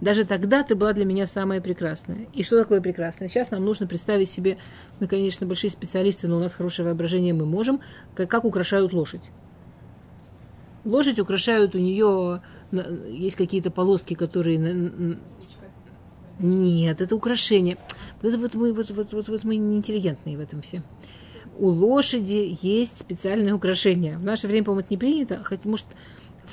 Даже 0.00 0.24
тогда 0.24 0.62
ты 0.62 0.74
была 0.74 0.92
для 0.92 1.04
меня 1.04 1.26
самая 1.26 1.60
прекрасная. 1.60 2.26
И 2.34 2.42
что 2.42 2.58
такое 2.58 2.80
прекрасное? 2.80 3.28
Сейчас 3.28 3.50
нам 3.50 3.64
нужно 3.64 3.86
представить 3.86 4.28
себе, 4.28 4.58
мы, 4.98 5.06
конечно, 5.06 5.46
большие 5.46 5.70
специалисты, 5.70 6.26
но 6.26 6.36
у 6.36 6.40
нас 6.40 6.52
хорошее 6.52 6.88
воображение, 6.88 7.32
мы 7.32 7.46
можем, 7.46 7.80
как, 8.14 8.28
как 8.28 8.44
украшают 8.44 8.92
лошадь. 8.92 9.22
Лошадь 10.86 11.18
украшают, 11.18 11.74
у 11.74 11.78
нее 11.78 12.40
есть 13.10 13.34
какие-то 13.34 13.70
полоски, 13.70 14.14
которые... 14.14 15.18
Нет, 16.38 17.00
это 17.00 17.16
украшение. 17.16 17.76
Вот, 18.22 18.36
вот, 18.36 18.54
мы, 18.54 18.72
вот, 18.72 18.90
вот, 18.90 19.12
вот, 19.12 19.28
вот 19.28 19.44
мы 19.44 19.56
неинтеллигентные 19.56 20.36
в 20.36 20.40
этом 20.40 20.62
все. 20.62 20.82
У 21.58 21.68
лошади 21.68 22.56
есть 22.62 23.00
специальное 23.00 23.54
украшение. 23.54 24.16
В 24.18 24.22
наше 24.22 24.46
время, 24.46 24.64
по-моему, 24.66 24.80
это 24.80 24.88
не 24.90 24.98
принято, 24.98 25.42
хотя, 25.42 25.68
может, 25.68 25.86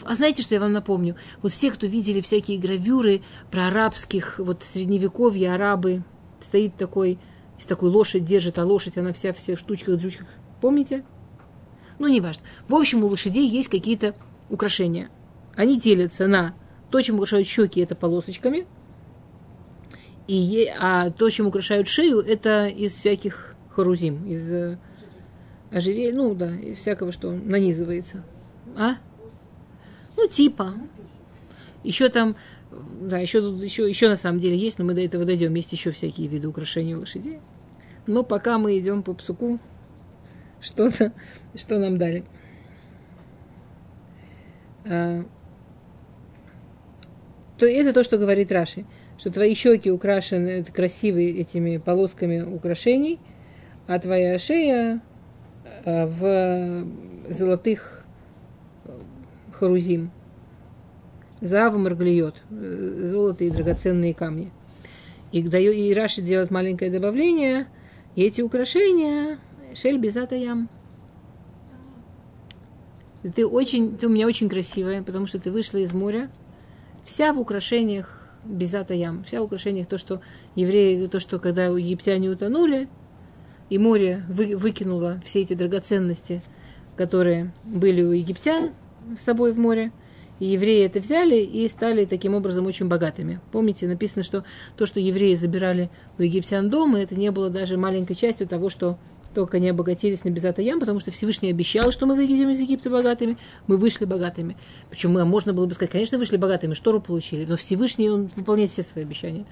а 0.03 0.15
знаете, 0.15 0.41
что 0.41 0.55
я 0.55 0.61
вам 0.61 0.71
напомню? 0.71 1.15
Вот 1.43 1.51
все, 1.51 1.69
кто 1.69 1.85
видели 1.85 2.21
всякие 2.21 2.57
гравюры 2.57 3.21
про 3.51 3.67
арабских, 3.67 4.39
вот 4.39 4.63
средневековье, 4.63 5.53
арабы, 5.53 6.03
стоит 6.41 6.75
такой, 6.75 7.19
с 7.59 7.65
такой 7.65 7.91
лошадь 7.91 8.25
держит, 8.25 8.57
а 8.57 8.65
лошадь, 8.65 8.97
она 8.97 9.13
вся, 9.13 9.31
вся 9.33 9.55
в 9.55 9.59
штучках, 9.59 9.99
дрючках. 9.99 10.27
Помните? 10.59 11.03
Ну, 11.99 12.07
неважно. 12.07 12.43
В 12.67 12.75
общем, 12.75 13.03
у 13.03 13.07
лошадей 13.07 13.47
есть 13.47 13.69
какие-то 13.69 14.15
украшения. 14.49 15.09
Они 15.55 15.79
делятся 15.79 16.27
на 16.27 16.53
то, 16.89 17.01
чем 17.01 17.15
украшают 17.15 17.47
щеки, 17.47 17.81
это 17.81 17.95
полосочками, 17.95 18.65
и, 20.27 20.71
а 20.79 21.09
то, 21.11 21.29
чем 21.29 21.47
украшают 21.47 21.87
шею, 21.87 22.19
это 22.19 22.67
из 22.67 22.93
всяких 22.93 23.55
харузим, 23.69 24.25
из 24.25 24.51
э, 24.51 24.77
ожерелья, 25.71 26.15
ну 26.15 26.33
да, 26.33 26.55
из 26.55 26.77
всякого, 26.77 27.11
что 27.11 27.31
нанизывается. 27.31 28.23
А? 28.77 28.95
Ну, 30.15 30.27
типа. 30.27 30.73
Еще 31.83 32.07
там, 32.07 32.37
да, 33.01 33.17
еще, 33.17 33.39
еще, 33.39 33.89
еще 33.89 34.07
на 34.07 34.15
самом 34.15 34.39
деле 34.39 34.57
есть, 34.57 34.79
но 34.79 34.85
мы 34.85 34.93
до 34.93 35.01
этого 35.01 35.25
дойдем. 35.25 35.53
Есть 35.55 35.73
еще 35.73 35.91
всякие 35.91 36.27
виды 36.27 36.47
украшений 36.47 36.95
лошадей. 36.95 37.39
Но 38.07 38.23
пока 38.23 38.57
мы 38.57 38.77
идем 38.79 39.03
по 39.03 39.13
псуку, 39.13 39.59
что-то, 40.63 41.11
что 41.55 41.77
нам 41.77 41.97
дали. 41.97 42.23
А, 44.85 45.23
то 47.57 47.65
это 47.65 47.93
то, 47.93 48.03
что 48.03 48.17
говорит 48.17 48.51
Раши, 48.51 48.85
что 49.17 49.29
твои 49.31 49.53
щеки 49.53 49.91
украшены 49.91 50.63
красивыми 50.63 51.39
этими 51.39 51.77
полосками 51.77 52.41
украшений, 52.41 53.19
а 53.87 53.99
твоя 53.99 54.39
шея 54.39 55.01
а, 55.85 56.07
в 56.07 57.31
золотых 57.31 58.05
харузим. 59.51 60.11
Заава 61.41 61.77
марглиот, 61.77 62.41
э, 62.49 63.07
золото 63.07 63.43
и 63.43 63.49
драгоценные 63.49 64.13
камни. 64.13 64.49
И, 65.33 65.39
и 65.39 65.93
Раши 65.93 66.21
делает 66.21 66.51
маленькое 66.51 66.89
добавление, 66.89 67.67
и 68.15 68.23
эти 68.23 68.41
украшения 68.41 69.39
шель 69.75 69.97
безата 69.97 70.35
ям. 70.35 70.69
Ты, 73.35 73.47
очень, 73.47 73.97
ты 73.97 74.07
у 74.07 74.09
меня 74.09 74.27
очень 74.27 74.49
красивая, 74.49 75.01
потому 75.01 75.27
что 75.27 75.39
ты 75.39 75.51
вышла 75.51 75.77
из 75.77 75.93
моря, 75.93 76.29
вся 77.05 77.33
в 77.33 77.39
украшениях 77.39 78.27
безата 78.43 78.93
ям, 78.93 79.23
вся 79.23 79.41
в 79.41 79.45
украшениях 79.45 79.87
то, 79.87 79.97
что 79.97 80.21
евреи, 80.55 81.07
то, 81.07 81.19
что 81.19 81.39
когда 81.39 81.65
египтяне 81.65 82.29
утонули, 82.29 82.89
и 83.69 83.77
море 83.77 84.23
вы, 84.27 84.57
выкинуло 84.57 85.21
все 85.23 85.41
эти 85.41 85.53
драгоценности, 85.53 86.41
которые 86.95 87.53
были 87.63 88.01
у 88.01 88.11
египтян, 88.11 88.71
с 89.17 89.21
собой 89.21 89.53
в 89.53 89.59
море. 89.59 89.91
И 90.39 90.45
евреи 90.47 90.85
это 90.85 90.99
взяли 90.99 91.37
и 91.37 91.67
стали 91.69 92.05
таким 92.05 92.33
образом 92.33 92.65
очень 92.65 92.87
богатыми. 92.87 93.39
Помните, 93.51 93.87
написано, 93.87 94.23
что 94.23 94.43
то, 94.75 94.85
что 94.85 94.99
евреи 94.99 95.35
забирали 95.35 95.89
у 96.17 96.23
египтян 96.23 96.69
дома, 96.69 96.99
это 96.99 97.15
не 97.15 97.31
было 97.31 97.49
даже 97.49 97.77
маленькой 97.77 98.15
частью 98.15 98.47
того, 98.47 98.69
что 98.69 98.97
только 99.33 99.57
они 99.57 99.69
обогатились 99.69 100.23
на 100.23 100.29
Безата 100.29 100.61
потому 100.79 100.99
что 100.99 101.11
Всевышний 101.11 101.49
обещал, 101.49 101.91
что 101.91 102.05
мы 102.05 102.15
выйдем 102.15 102.49
из 102.49 102.59
Египта 102.59 102.89
богатыми, 102.89 103.37
мы 103.67 103.77
вышли 103.77 104.05
богатыми. 104.05 104.55
Причем 104.89 105.11
мы, 105.11 105.25
можно 105.25 105.53
было 105.53 105.65
бы 105.65 105.73
сказать, 105.73 105.91
конечно, 105.91 106.17
вышли 106.17 106.37
богатыми, 106.37 106.73
штору 106.73 107.01
получили, 107.01 107.45
но 107.45 107.55
Всевышний, 107.55 108.09
он 108.09 108.29
выполняет 108.35 108.71
все 108.71 108.83
свои 108.83 109.03
обещания. 109.03 109.45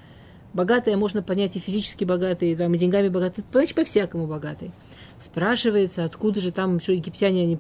Богатые 0.54 0.98
можно 0.98 1.24
понять 1.24 1.56
и 1.56 1.60
физически 1.60 2.04
богатые, 2.04 2.58
там, 2.58 2.74
и 2.74 2.78
деньгами 2.78 3.08
богатые, 3.08 3.46
значит, 3.52 3.74
по-всякому 3.74 4.28
богатые. 4.28 4.72
Спрашивается, 5.18 6.04
откуда 6.04 6.42
же 6.42 6.52
там 6.52 6.78
еще 6.78 6.94
египтяне, 6.94 7.44
они, 7.44 7.60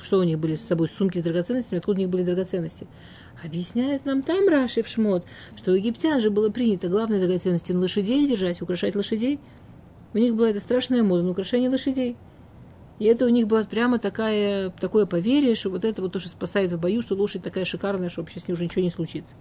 что 0.00 0.18
у 0.18 0.22
них 0.22 0.38
были 0.38 0.54
с 0.54 0.64
собой, 0.64 0.88
сумки 0.88 1.18
с 1.18 1.22
драгоценностями, 1.22 1.78
откуда 1.78 1.98
у 1.98 2.00
них 2.02 2.10
были 2.10 2.22
драгоценности. 2.22 2.86
Объясняет 3.44 4.06
нам 4.06 4.22
там 4.22 4.48
Раши 4.48 4.82
в 4.82 4.88
Шмот, 4.88 5.24
что 5.56 5.72
у 5.72 5.74
египтян 5.74 6.20
же 6.20 6.30
было 6.30 6.48
принято 6.48 6.88
главной 6.88 7.18
драгоценности 7.18 7.72
на 7.72 7.80
лошадей 7.80 8.26
держать, 8.26 8.62
украшать 8.62 8.96
лошадей. 8.96 9.38
У 10.16 10.18
них 10.18 10.34
была 10.34 10.48
эта 10.48 10.60
страшная 10.60 11.02
мода 11.02 11.22
на 11.22 11.32
украшение 11.32 11.68
лошадей. 11.68 12.16
И 12.98 13.04
это 13.04 13.26
у 13.26 13.28
них 13.28 13.46
было 13.46 13.64
прямо 13.64 13.98
такая, 13.98 14.70
такое 14.70 15.04
поверье, 15.04 15.54
что 15.54 15.68
вот 15.68 15.84
это 15.84 16.00
вот 16.00 16.12
то, 16.12 16.20
что 16.20 16.30
спасает 16.30 16.72
в 16.72 16.80
бою, 16.80 17.02
что 17.02 17.14
лошадь 17.14 17.42
такая 17.42 17.66
шикарная, 17.66 18.08
что 18.08 18.22
вообще 18.22 18.40
с 18.40 18.48
ней 18.48 18.54
уже 18.54 18.64
ничего 18.64 18.80
не 18.80 18.90
случится. 18.90 19.34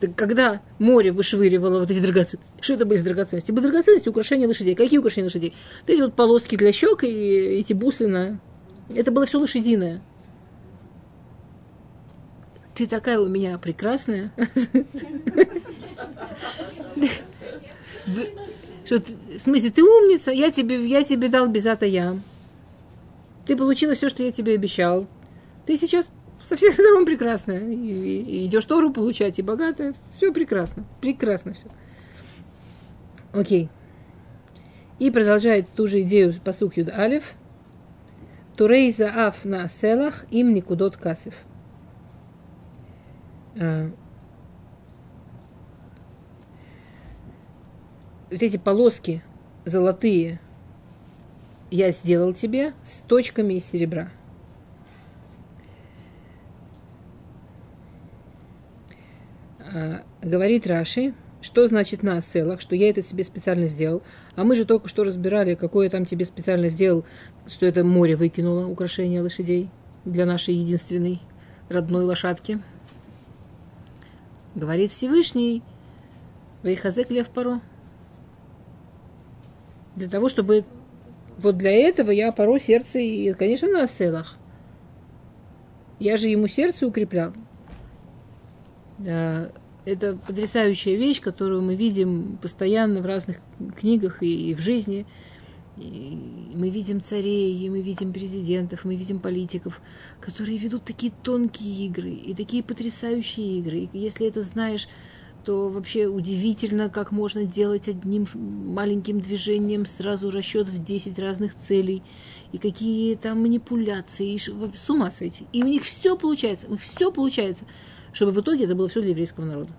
Так 0.00 0.14
когда 0.14 0.62
море 0.78 1.12
вышвыривало 1.12 1.80
вот 1.80 1.90
эти 1.90 2.00
драгоценности, 2.00 2.50
что 2.62 2.72
это 2.72 2.86
были 2.86 2.96
за 2.96 3.04
драгоценности? 3.04 3.52
Были 3.52 3.66
драгоценности 3.66 4.08
украшения 4.08 4.48
лошадей. 4.48 4.74
Какие 4.74 4.98
украшения 4.98 5.26
лошадей? 5.26 5.54
Вот 5.82 5.90
эти 5.90 6.00
вот 6.00 6.14
полоски 6.14 6.56
для 6.56 6.72
щек 6.72 7.04
и 7.04 7.08
эти 7.08 7.74
бусы 7.74 8.06
на... 8.08 8.40
Это 8.88 9.10
было 9.10 9.26
все 9.26 9.38
лошадиное. 9.38 10.00
Ты 12.74 12.86
такая 12.86 13.20
у 13.20 13.28
меня 13.28 13.58
прекрасная. 13.58 14.32
В 18.98 19.38
смысле, 19.38 19.70
ты 19.70 19.82
умница, 19.84 20.32
я 20.32 20.50
тебе, 20.50 20.84
я 20.84 21.04
тебе 21.04 21.28
дал 21.28 21.46
безата 21.46 21.86
ям. 21.86 22.22
Ты 23.46 23.56
получила 23.56 23.94
все, 23.94 24.08
что 24.08 24.22
я 24.22 24.32
тебе 24.32 24.54
обещал. 24.54 25.06
Ты 25.66 25.76
сейчас 25.76 26.10
со 26.44 26.56
всех 26.56 26.74
сторон 26.74 27.06
прекрасная. 27.06 27.60
Идешь 27.60 28.64
Тору 28.64 28.92
получать, 28.92 29.38
и 29.38 29.42
богатая. 29.42 29.94
Все 30.16 30.32
прекрасно. 30.32 30.84
Прекрасно 31.00 31.54
все. 31.54 31.66
Окей. 33.32 33.68
И 34.98 35.10
продолжает 35.10 35.68
ту 35.68 35.86
же 35.86 36.02
идею 36.02 36.34
посух 36.44 36.76
Юд 36.76 36.88
Алиф. 36.88 37.34
Турей 38.56 38.92
заав 38.92 39.44
на 39.44 39.68
селах 39.68 40.26
им 40.30 40.52
никудот 40.52 40.96
касев. 40.96 41.34
Вот 48.30 48.42
эти 48.42 48.56
полоски 48.56 49.22
золотые 49.64 50.40
я 51.70 51.90
сделал 51.90 52.32
тебе 52.32 52.72
с 52.84 53.00
точками 53.00 53.54
из 53.54 53.64
серебра. 53.64 54.10
А, 59.58 60.02
говорит 60.22 60.66
Раши, 60.66 61.14
Что 61.42 61.66
значит 61.66 62.02
на 62.02 62.20
селах, 62.20 62.60
что 62.60 62.76
я 62.76 62.90
это 62.90 63.02
себе 63.02 63.24
специально 63.24 63.66
сделал? 63.66 64.02
А 64.36 64.44
мы 64.44 64.56
же 64.56 64.66
только 64.66 64.88
что 64.88 65.04
разбирали, 65.04 65.54
какое 65.54 65.88
там 65.88 66.04
тебе 66.04 66.26
специально 66.26 66.68
сделал, 66.68 67.06
что 67.46 67.64
это 67.64 67.82
море 67.82 68.14
выкинуло 68.14 68.66
украшение 68.66 69.22
лошадей 69.22 69.70
для 70.04 70.26
нашей 70.26 70.54
единственной 70.54 71.20
родной 71.70 72.04
лошадки. 72.04 72.60
Говорит 74.54 74.90
Всевышний, 74.90 75.62
Вейхазек 76.62 77.10
Лев 77.10 77.28
Паро. 77.30 77.62
Для 79.96 80.08
того, 80.08 80.28
чтобы... 80.28 80.64
Вот 81.38 81.56
для 81.56 81.72
этого 81.72 82.10
я 82.10 82.32
паро 82.32 82.58
сердце, 82.58 82.98
и, 82.98 83.32
конечно, 83.32 83.68
на 83.68 83.86
селах. 83.86 84.36
Я 85.98 86.16
же 86.16 86.28
ему 86.28 86.48
сердце 86.48 86.86
укреплял. 86.86 87.32
Это 88.98 90.18
потрясающая 90.26 90.96
вещь, 90.96 91.20
которую 91.20 91.62
мы 91.62 91.74
видим 91.74 92.38
постоянно 92.42 93.00
в 93.00 93.06
разных 93.06 93.38
книгах 93.78 94.22
и, 94.22 94.54
в 94.54 94.60
жизни. 94.60 95.06
И 95.78 96.18
мы 96.54 96.68
видим 96.68 97.00
царей, 97.00 97.56
и 97.56 97.70
мы 97.70 97.80
видим 97.80 98.12
президентов, 98.12 98.84
мы 98.84 98.94
видим 98.96 99.18
политиков, 99.18 99.80
которые 100.20 100.58
ведут 100.58 100.84
такие 100.84 101.10
тонкие 101.22 101.86
игры 101.86 102.10
и 102.10 102.34
такие 102.34 102.62
потрясающие 102.62 103.58
игры. 103.58 103.88
И 103.90 103.98
если 103.98 104.26
это 104.26 104.42
знаешь, 104.42 104.88
то 105.44 105.68
вообще 105.68 106.06
удивительно, 106.06 106.88
как 106.88 107.12
можно 107.12 107.44
делать 107.44 107.88
одним 107.88 108.26
маленьким 108.34 109.20
движением 109.20 109.86
сразу 109.86 110.30
расчет 110.30 110.68
в 110.68 110.82
10 110.82 111.18
разных 111.18 111.54
целей, 111.54 112.02
и 112.52 112.58
какие 112.58 113.14
там 113.14 113.40
манипуляции, 113.40 114.34
и 114.34 114.38
с 114.38 114.90
ума 114.90 115.10
сойти. 115.10 115.46
И 115.52 115.62
у 115.62 115.66
них 115.66 115.82
все 115.82 116.16
получается, 116.16 116.66
у 116.68 116.72
них 116.72 116.80
все 116.80 117.10
получается 117.10 117.64
чтобы 118.12 118.32
в 118.32 118.40
итоге 118.40 118.64
это 118.64 118.74
было 118.74 118.88
все 118.88 119.00
для 119.00 119.10
еврейского 119.10 119.44
народа. 119.44 119.72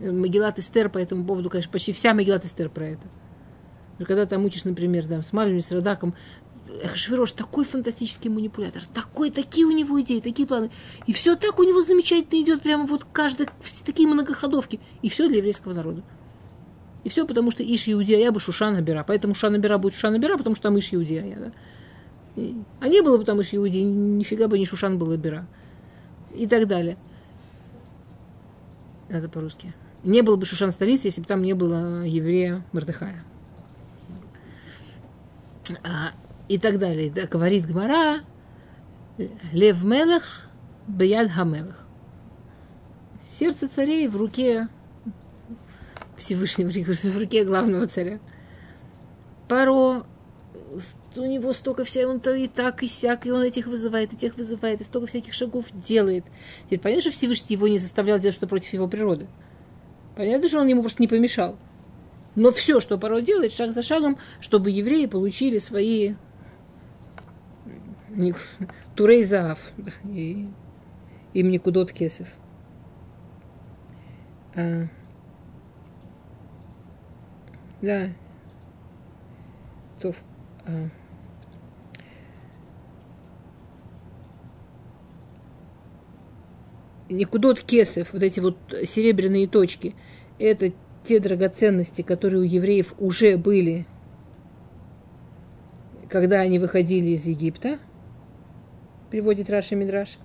Магеллат 0.00 0.58
Эстер 0.58 0.88
по 0.88 0.98
этому 0.98 1.24
поводу, 1.24 1.48
конечно, 1.50 1.70
почти 1.70 1.92
вся 1.92 2.14
Магеллат 2.14 2.44
Эстер 2.44 2.68
про 2.68 2.88
это. 2.88 3.06
Когда 3.98 4.26
ты 4.26 4.36
учишь, 4.38 4.64
например, 4.64 5.06
да, 5.06 5.22
с 5.22 5.32
Малием, 5.32 5.60
с 5.60 5.70
Радаком, 5.70 6.14
Швирош 6.94 7.32
такой 7.32 7.64
фантастический 7.64 8.30
манипулятор, 8.30 8.82
такой, 8.92 9.30
такие 9.30 9.66
у 9.66 9.70
него 9.70 10.00
идеи, 10.00 10.20
такие 10.20 10.46
планы. 10.46 10.70
И 11.06 11.12
все 11.12 11.36
так 11.36 11.58
у 11.58 11.62
него 11.62 11.82
замечательно 11.82 12.40
идет, 12.40 12.62
прямо 12.62 12.86
вот 12.86 13.06
каждый, 13.12 13.48
такие 13.84 14.08
многоходовки. 14.08 14.80
И 15.02 15.08
все 15.08 15.28
для 15.28 15.38
еврейского 15.38 15.74
народа. 15.74 16.02
И 17.04 17.08
все 17.08 17.26
потому, 17.26 17.50
что 17.50 17.62
Иш 17.62 17.88
Иудея, 17.88 18.30
бы 18.30 18.40
Шушана 18.40 18.80
Бера. 18.80 19.04
Поэтому 19.06 19.34
Шушана 19.34 19.58
Бера 19.58 19.78
будет 19.78 19.94
Шушана 19.94 20.18
Бера, 20.18 20.36
потому 20.36 20.54
что 20.56 20.64
там 20.64 20.78
Иш 20.78 20.92
Иудея. 20.92 21.52
Да? 22.36 22.42
А 22.80 22.88
не 22.88 23.02
было 23.02 23.18
бы 23.18 23.24
там 23.24 23.40
Иш 23.42 23.54
Иудея, 23.54 23.84
нифига 23.84 24.48
бы 24.48 24.58
не 24.58 24.64
Шушан 24.64 24.98
было 24.98 25.16
Бера 25.16 25.46
и 26.34 26.46
так 26.46 26.66
далее. 26.66 26.96
Это 29.08 29.28
по-русски. 29.28 29.74
Не 30.04 30.22
было 30.22 30.36
бы 30.36 30.46
Шушан 30.46 30.72
столицы, 30.72 31.08
если 31.08 31.20
бы 31.20 31.26
там 31.26 31.42
не 31.42 31.52
было 31.52 32.04
еврея 32.04 32.64
Мардыхая. 32.72 33.24
А, 35.84 36.12
и 36.48 36.58
так 36.58 36.78
далее. 36.78 37.10
Да, 37.10 37.26
говорит 37.26 37.66
Гмара, 37.66 38.20
Лев 39.52 39.82
Мелах, 39.82 40.48
Бияд 40.86 41.30
Хамелах. 41.30 41.86
Сердце 43.30 43.68
царей 43.68 44.08
в 44.08 44.16
руке 44.16 44.68
Всевышнего, 46.16 46.70
в 46.70 47.18
руке 47.18 47.44
главного 47.44 47.86
царя. 47.86 48.20
Паро 49.48 50.04
у 51.16 51.26
него 51.26 51.52
столько 51.52 51.84
всего, 51.84 52.10
он 52.10 52.20
то 52.20 52.32
и 52.34 52.46
так, 52.46 52.82
и 52.82 52.88
сяк, 52.88 53.26
и 53.26 53.30
он 53.30 53.42
этих 53.42 53.66
вызывает, 53.66 54.12
и 54.12 54.16
тех 54.16 54.36
вызывает, 54.36 54.80
и 54.80 54.84
столько 54.84 55.06
всяких 55.06 55.34
шагов 55.34 55.66
делает. 55.72 56.24
Теперь 56.64 56.80
понятно, 56.80 57.02
что 57.02 57.10
Всевышний 57.10 57.56
его 57.56 57.68
не 57.68 57.78
заставлял 57.78 58.18
делать 58.18 58.34
что 58.34 58.46
против 58.46 58.72
его 58.72 58.88
природы. 58.88 59.26
Понятно, 60.16 60.48
что 60.48 60.60
он 60.60 60.68
ему 60.68 60.82
просто 60.82 61.02
не 61.02 61.08
помешал. 61.08 61.56
Но 62.34 62.50
все, 62.50 62.80
что 62.80 62.98
порой 62.98 63.22
делает, 63.22 63.52
шаг 63.52 63.72
за 63.72 63.82
шагом, 63.82 64.16
чтобы 64.40 64.70
евреи 64.70 65.06
получили 65.06 65.58
свои 65.58 66.14
турей 68.94 69.24
заав 69.24 69.72
и 70.04 70.48
им 71.34 71.50
не 71.50 71.58
кудот 71.58 71.92
кесов. 71.92 72.28
А, 74.54 74.86
да. 77.80 78.10
То, 80.00 80.14
а, 80.66 80.88
Никудот 87.08 87.60
кесов, 87.60 88.12
вот 88.12 88.22
эти 88.22 88.40
вот 88.40 88.56
серебряные 88.84 89.46
точки, 89.46 89.94
это 90.38 90.72
те 91.04 91.20
драгоценности, 91.20 92.02
которые 92.02 92.40
у 92.40 92.44
евреев 92.44 92.94
уже 92.98 93.36
были, 93.36 93.86
когда 96.08 96.40
они 96.40 96.58
выходили 96.58 97.10
из 97.10 97.26
Египта, 97.26 97.78
приводит 99.12 99.50
Раши 99.50 99.76
Мидраш. 99.76 100.16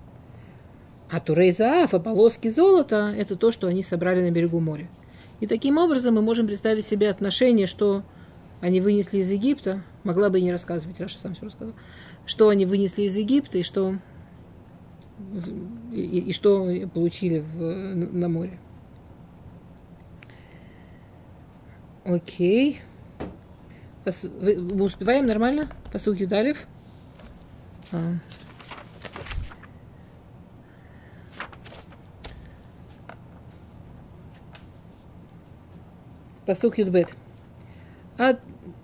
А 1.10 1.20
Турей 1.20 1.52
Заафа, 1.52 2.00
полоски 2.00 2.48
золота, 2.48 3.14
это 3.14 3.36
то, 3.36 3.52
что 3.52 3.66
они 3.66 3.82
собрали 3.82 4.22
на 4.22 4.30
берегу 4.30 4.60
моря. 4.60 4.88
И 5.40 5.46
таким 5.46 5.76
образом 5.76 6.14
мы 6.14 6.22
можем 6.22 6.46
представить 6.46 6.86
себе 6.86 7.10
отношение, 7.10 7.66
что 7.66 8.02
они 8.62 8.80
вынесли 8.80 9.18
из 9.18 9.30
Египта, 9.30 9.82
могла 10.04 10.30
бы 10.30 10.38
и 10.38 10.42
не 10.42 10.50
рассказывать, 10.50 10.98
Раша 11.00 11.18
сам 11.18 11.34
все 11.34 11.44
рассказал, 11.44 11.74
что 12.24 12.48
они 12.48 12.64
вынесли 12.64 13.02
из 13.02 13.16
Египта 13.16 13.58
и 13.58 13.62
что 13.62 13.96
и, 15.92 16.00
и 16.00 16.32
что 16.32 16.66
получили 16.94 17.40
в, 17.40 17.60
на 17.60 18.28
море. 18.30 18.58
Окей. 22.04 22.80
Пос, 24.06 24.22
вы, 24.22 24.56
мы 24.56 24.86
успеваем 24.86 25.26
нормально? 25.26 25.68
Посух 25.92 26.16
Юдалев. 26.16 26.66
А. 27.92 28.14
Посух 36.48 36.78
Юдбет. 36.78 37.10
Ад, 38.16 38.40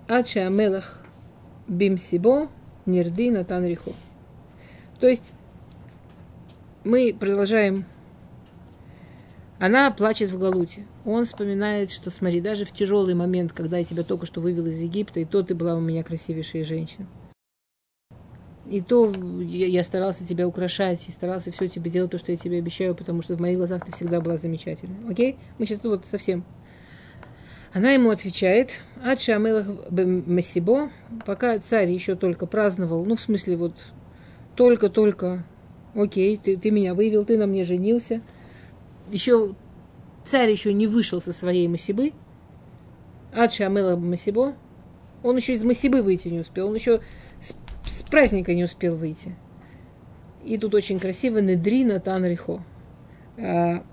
ад 0.07 0.35
Мелах 0.35 1.01
бимсибо 1.67 2.47
нирди 2.85 3.31
натан 3.31 3.65
риху. 3.65 3.95
То 4.99 5.07
есть 5.07 5.31
мы 6.83 7.11
продолжаем. 7.19 7.85
Она 9.57 9.89
плачет 9.89 10.29
в 10.29 10.37
Галуте. 10.37 10.85
Он 11.05 11.25
вспоминает, 11.25 11.89
что 11.89 12.11
смотри, 12.11 12.39
даже 12.39 12.65
в 12.65 12.71
тяжелый 12.71 13.15
момент, 13.15 13.51
когда 13.51 13.79
я 13.79 13.83
тебя 13.83 14.03
только 14.03 14.27
что 14.27 14.41
вывел 14.41 14.67
из 14.67 14.79
Египта, 14.79 15.19
и 15.19 15.25
то 15.25 15.41
ты 15.41 15.55
была 15.55 15.73
у 15.73 15.81
меня 15.81 16.03
красивейшая 16.03 16.65
женщина. 16.65 17.07
И 18.69 18.79
то 18.81 19.11
я, 19.41 19.83
старался 19.83 20.23
тебя 20.23 20.47
украшать, 20.47 21.07
и 21.07 21.11
старался 21.11 21.51
все 21.51 21.67
тебе 21.67 21.89
делать, 21.89 22.11
то, 22.11 22.19
что 22.19 22.31
я 22.31 22.37
тебе 22.37 22.59
обещаю, 22.59 22.93
потому 22.93 23.23
что 23.23 23.35
в 23.35 23.41
моих 23.41 23.57
глазах 23.57 23.83
ты 23.83 23.91
всегда 23.91 24.21
была 24.21 24.37
замечательной. 24.37 25.09
Окей? 25.09 25.37
Мы 25.57 25.65
сейчас 25.65 25.83
вот 25.83 26.05
совсем. 26.05 26.45
Она 27.75 27.91
ему 27.91 28.09
отвечает, 28.09 28.79
Ача 29.03 29.35
Амелах 29.35 29.67
Масибо, 29.91 30.91
пока 31.25 31.59
царь 31.59 31.91
еще 31.91 32.15
только 32.15 32.45
праздновал, 32.45 33.03
ну, 33.03 33.17
в 33.17 33.21
смысле, 33.21 33.57
вот 33.57 33.73
только-только 34.55 35.43
окей, 35.93 36.37
ты, 36.37 36.55
ты 36.55 36.71
меня 36.71 36.93
вывел, 36.93 37.25
ты 37.25 37.37
на 37.37 37.47
мне 37.47 37.65
женился. 37.65 38.21
Еще 39.11 39.55
царь 40.23 40.49
еще 40.51 40.71
не 40.71 40.87
вышел 40.87 41.19
со 41.19 41.33
своей 41.33 41.67
Масибы. 41.67 42.13
Адша 43.33 43.65
Амела 43.65 43.97
Масибо. 43.97 44.53
Он 45.21 45.35
еще 45.35 45.51
из 45.51 45.63
Масибы 45.65 46.01
выйти 46.01 46.29
не 46.29 46.39
успел. 46.39 46.69
Он 46.69 46.75
еще 46.75 47.01
с, 47.41 47.55
с 47.83 48.03
праздника 48.03 48.53
не 48.53 48.63
успел 48.63 48.95
выйти. 48.95 49.35
И 50.45 50.57
тут 50.57 50.75
очень 50.75 50.97
красиво 50.97 51.39
Недрина 51.39 51.99
Танрихо. 51.99 52.63
А, 53.37 53.83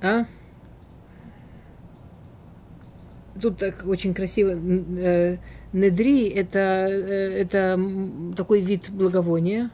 а? 0.00 0.26
Тут 3.40 3.58
так 3.58 3.86
очень 3.86 4.14
красиво. 4.14 4.50
Э, 4.50 5.38
Недри 5.72 6.28
это, 6.28 6.58
э, 6.58 7.42
это 7.42 7.78
такой 8.36 8.60
вид 8.60 8.90
благовония, 8.90 9.70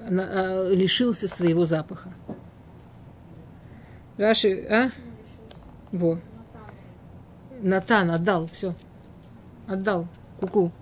а, 0.00 0.68
лишился 0.68 1.28
своего 1.28 1.64
запаха. 1.64 2.12
Раши, 4.16 4.66
а? 4.68 4.90
Во. 5.92 6.18
Натан 7.62 8.10
отдал, 8.10 8.46
все. 8.46 8.74
Отдал. 9.68 10.08
Куку. 10.40 10.72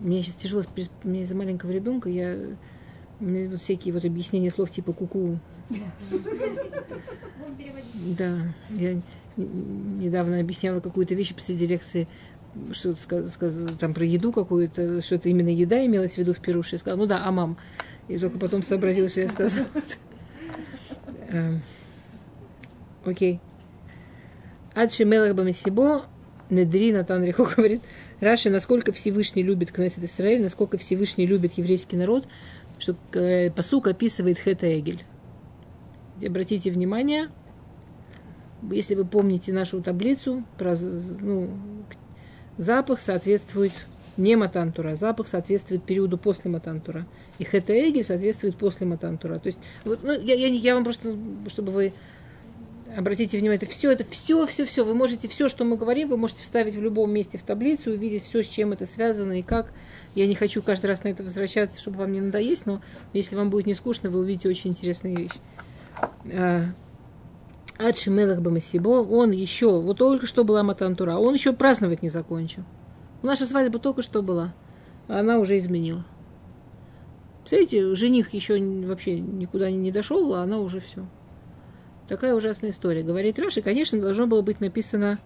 Мне 0.00 0.22
сейчас 0.22 0.36
тяжело, 0.36 0.62
мне 1.02 1.22
из-за 1.22 1.34
маленького 1.34 1.72
ребенка 1.72 2.08
я 2.08 2.36
мне 3.18 3.48
вот 3.48 3.60
всякие 3.60 3.92
вот 3.92 4.04
объяснения 4.04 4.50
слов 4.50 4.70
типа 4.70 4.92
куку. 4.92 5.40
Да, 8.16 8.38
я 8.70 9.02
недавно 9.38 10.40
объясняла 10.40 10.80
какую-то 10.80 11.14
вещь 11.14 11.34
посреди 11.34 11.66
лекции 11.66 12.08
что-то 12.72 13.28
сказал, 13.28 13.68
там 13.78 13.94
про 13.94 14.04
еду 14.04 14.32
какую-то, 14.32 15.02
что 15.02 15.14
это 15.16 15.28
именно 15.28 15.48
еда 15.48 15.84
имелась 15.84 16.14
в 16.14 16.18
виду 16.18 16.32
в 16.32 16.40
Перуше. 16.40 16.74
Я 16.74 16.78
сказала, 16.78 16.98
ну 16.98 17.06
да, 17.06 17.24
а 17.24 17.30
мам. 17.30 17.56
И 18.08 18.18
только 18.18 18.38
потом 18.38 18.62
сообразила, 18.62 19.08
что 19.08 19.20
я 19.20 19.28
сказала. 19.28 19.66
Эм, 21.28 21.62
окей. 23.04 23.40
Адши 24.74 25.04
Мелах 25.04 25.34
Бамисибо, 25.34 26.06
Недри 26.50 26.92
Натан 26.92 27.24
Рихо 27.24 27.44
говорит, 27.56 27.82
Раши, 28.20 28.50
насколько 28.50 28.92
Всевышний 28.92 29.42
любит 29.42 29.70
Кнессет 29.70 30.04
Исраиль, 30.04 30.42
насколько 30.42 30.78
Всевышний 30.78 31.26
любит 31.26 31.54
еврейский 31.54 31.96
народ, 31.96 32.26
что 32.78 32.96
э, 33.12 33.50
посук 33.50 33.88
описывает 33.88 34.38
Хета 34.38 34.78
Эгель. 34.78 35.04
Обратите 36.24 36.70
внимание, 36.70 37.28
если 38.70 38.94
вы 38.94 39.04
помните 39.04 39.52
нашу 39.52 39.80
таблицу, 39.82 40.44
про, 40.56 40.76
ну, 41.20 41.50
запах 42.56 43.00
соответствует 43.00 43.72
не 44.16 44.34
матантура, 44.36 44.96
запах 44.96 45.28
соответствует 45.28 45.84
периоду 45.84 46.18
после 46.18 46.50
матантура. 46.50 47.06
И 47.38 47.44
хета 47.44 47.72
эгель 47.72 48.04
соответствует 48.04 48.56
после 48.56 48.86
матантура. 48.86 49.38
То 49.38 49.46
есть, 49.46 49.60
вот, 49.84 50.00
ну, 50.02 50.12
я, 50.12 50.34
я, 50.34 50.48
я 50.48 50.74
вам 50.74 50.82
просто, 50.82 51.16
чтобы 51.46 51.72
вы 51.72 51.92
обратите 52.96 53.38
внимание, 53.38 53.58
это 53.62 53.70
все, 53.70 53.92
это 53.92 54.04
все, 54.10 54.44
все, 54.46 54.64
все. 54.64 54.84
Вы 54.84 54.94
можете 54.94 55.28
все, 55.28 55.48
что 55.48 55.64
мы 55.64 55.76
говорим, 55.76 56.08
вы 56.08 56.16
можете 56.16 56.42
вставить 56.42 56.74
в 56.74 56.82
любом 56.82 57.12
месте 57.12 57.38
в 57.38 57.44
таблицу, 57.44 57.92
увидеть 57.92 58.24
все, 58.24 58.42
с 58.42 58.48
чем 58.48 58.72
это 58.72 58.86
связано 58.86 59.38
и 59.38 59.42
как. 59.42 59.72
Я 60.16 60.26
не 60.26 60.34
хочу 60.34 60.62
каждый 60.62 60.86
раз 60.86 61.04
на 61.04 61.08
это 61.08 61.22
возвращаться, 61.22 61.78
чтобы 61.78 61.98
вам 61.98 62.12
не 62.12 62.20
надоесть, 62.20 62.66
но 62.66 62.82
если 63.12 63.36
вам 63.36 63.50
будет 63.50 63.66
не 63.66 63.74
скучно, 63.74 64.10
вы 64.10 64.20
увидите 64.20 64.48
очень 64.48 64.70
интересные 64.70 65.14
вещи. 65.16 65.38
А, 67.78 67.88
Адши 67.88 68.10
Мелах 68.10 68.40
Бамасибо, 68.40 68.88
он 68.88 69.30
еще, 69.30 69.80
вот 69.80 69.98
только 69.98 70.26
что 70.26 70.44
была 70.44 70.62
Матантура, 70.62 71.16
он 71.16 71.34
еще 71.34 71.52
праздновать 71.52 72.02
не 72.02 72.08
закончил. 72.08 72.64
Наша 73.22 73.46
свадьба 73.46 73.78
только 73.78 74.02
что 74.02 74.22
была, 74.22 74.54
а 75.06 75.20
она 75.20 75.38
уже 75.38 75.58
изменила. 75.58 76.04
Представляете, 77.40 77.94
жених 77.94 78.34
еще 78.34 78.60
вообще 78.86 79.20
никуда 79.20 79.70
не 79.70 79.90
дошел, 79.90 80.34
а 80.34 80.42
она 80.42 80.58
уже 80.58 80.80
все. 80.80 81.06
Такая 82.08 82.34
ужасная 82.34 82.70
история. 82.70 83.02
Говорит 83.02 83.38
Раши, 83.38 83.62
конечно, 83.62 84.00
должно 84.00 84.26
было 84.26 84.42
быть 84.42 84.60
написано, 84.60 85.18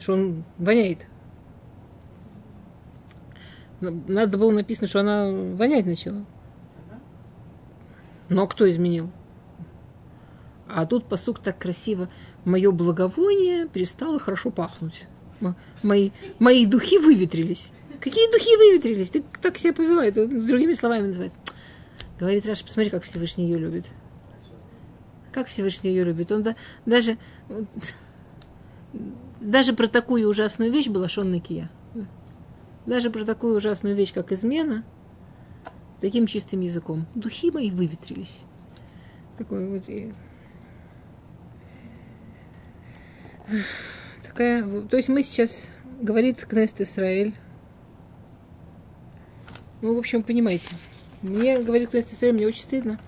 что 0.00 0.14
он 0.14 0.44
воняет. 0.56 1.06
Надо 3.80 4.38
было 4.38 4.50
написано, 4.50 4.88
что 4.88 5.00
она 5.00 5.30
вонять 5.56 5.86
начала. 5.86 6.24
Но 8.28 8.46
кто 8.46 8.68
изменил? 8.70 9.10
А 10.68 10.86
тут 10.86 11.06
посук 11.06 11.38
так 11.38 11.58
красиво. 11.58 12.08
Мое 12.44 12.70
благовоние 12.70 13.66
перестало 13.66 14.18
хорошо 14.18 14.50
пахнуть. 14.50 15.06
Мои, 15.82 16.10
мои 16.38 16.66
духи 16.66 16.98
выветрились. 16.98 17.72
Какие 18.00 18.30
духи 18.30 18.56
выветрились? 18.56 19.10
Ты 19.10 19.24
так 19.40 19.56
себя 19.56 19.72
повела. 19.72 20.04
Это 20.04 20.26
другими 20.26 20.74
словами 20.74 21.06
называется. 21.06 21.38
Говорит 22.18 22.46
Раша, 22.46 22.64
посмотри, 22.64 22.90
как 22.90 23.02
Всевышний 23.04 23.44
ее 23.44 23.58
любит. 23.58 23.86
Как 25.32 25.46
Всевышний 25.46 25.90
ее 25.90 26.04
любит. 26.04 26.30
Он 26.32 26.42
да, 26.42 26.56
даже, 26.84 27.16
даже 29.40 29.72
про 29.72 29.86
такую 29.86 30.28
ужасную 30.28 30.70
вещь 30.72 30.88
была 30.88 31.08
Шон. 31.08 31.40
Даже 32.86 33.10
про 33.10 33.24
такую 33.24 33.56
ужасную 33.56 33.94
вещь, 33.94 34.12
как 34.12 34.32
измена, 34.32 34.84
таким 36.00 36.26
чистым 36.26 36.60
языком. 36.60 37.06
Духи 37.14 37.50
мои 37.50 37.70
выветрились. 37.70 38.44
Такой 39.36 39.68
вот 39.68 39.84
Такая, 44.22 44.62
то 44.82 44.96
есть 44.96 45.08
мы 45.08 45.22
сейчас, 45.22 45.70
говорит 46.00 46.44
Кнест 46.44 46.80
Исраэль, 46.80 47.34
ну, 49.80 49.94
в 49.94 49.98
общем, 49.98 50.22
понимаете, 50.22 50.68
мне, 51.22 51.58
говорит 51.60 51.90
Кнест 51.90 52.12
Исраэль, 52.12 52.34
мне 52.34 52.46
очень 52.46 52.62
стыдно. 52.62 53.00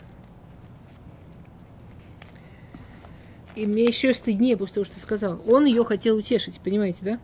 И 3.56 3.66
мне 3.66 3.84
еще 3.84 4.14
стыднее 4.14 4.56
после 4.56 4.74
того, 4.74 4.84
что 4.84 4.94
ты 4.94 5.00
сказал. 5.00 5.42
Он 5.46 5.66
ее 5.66 5.84
хотел 5.84 6.16
утешить, 6.16 6.60
понимаете, 6.60 6.98
да? 7.02 7.20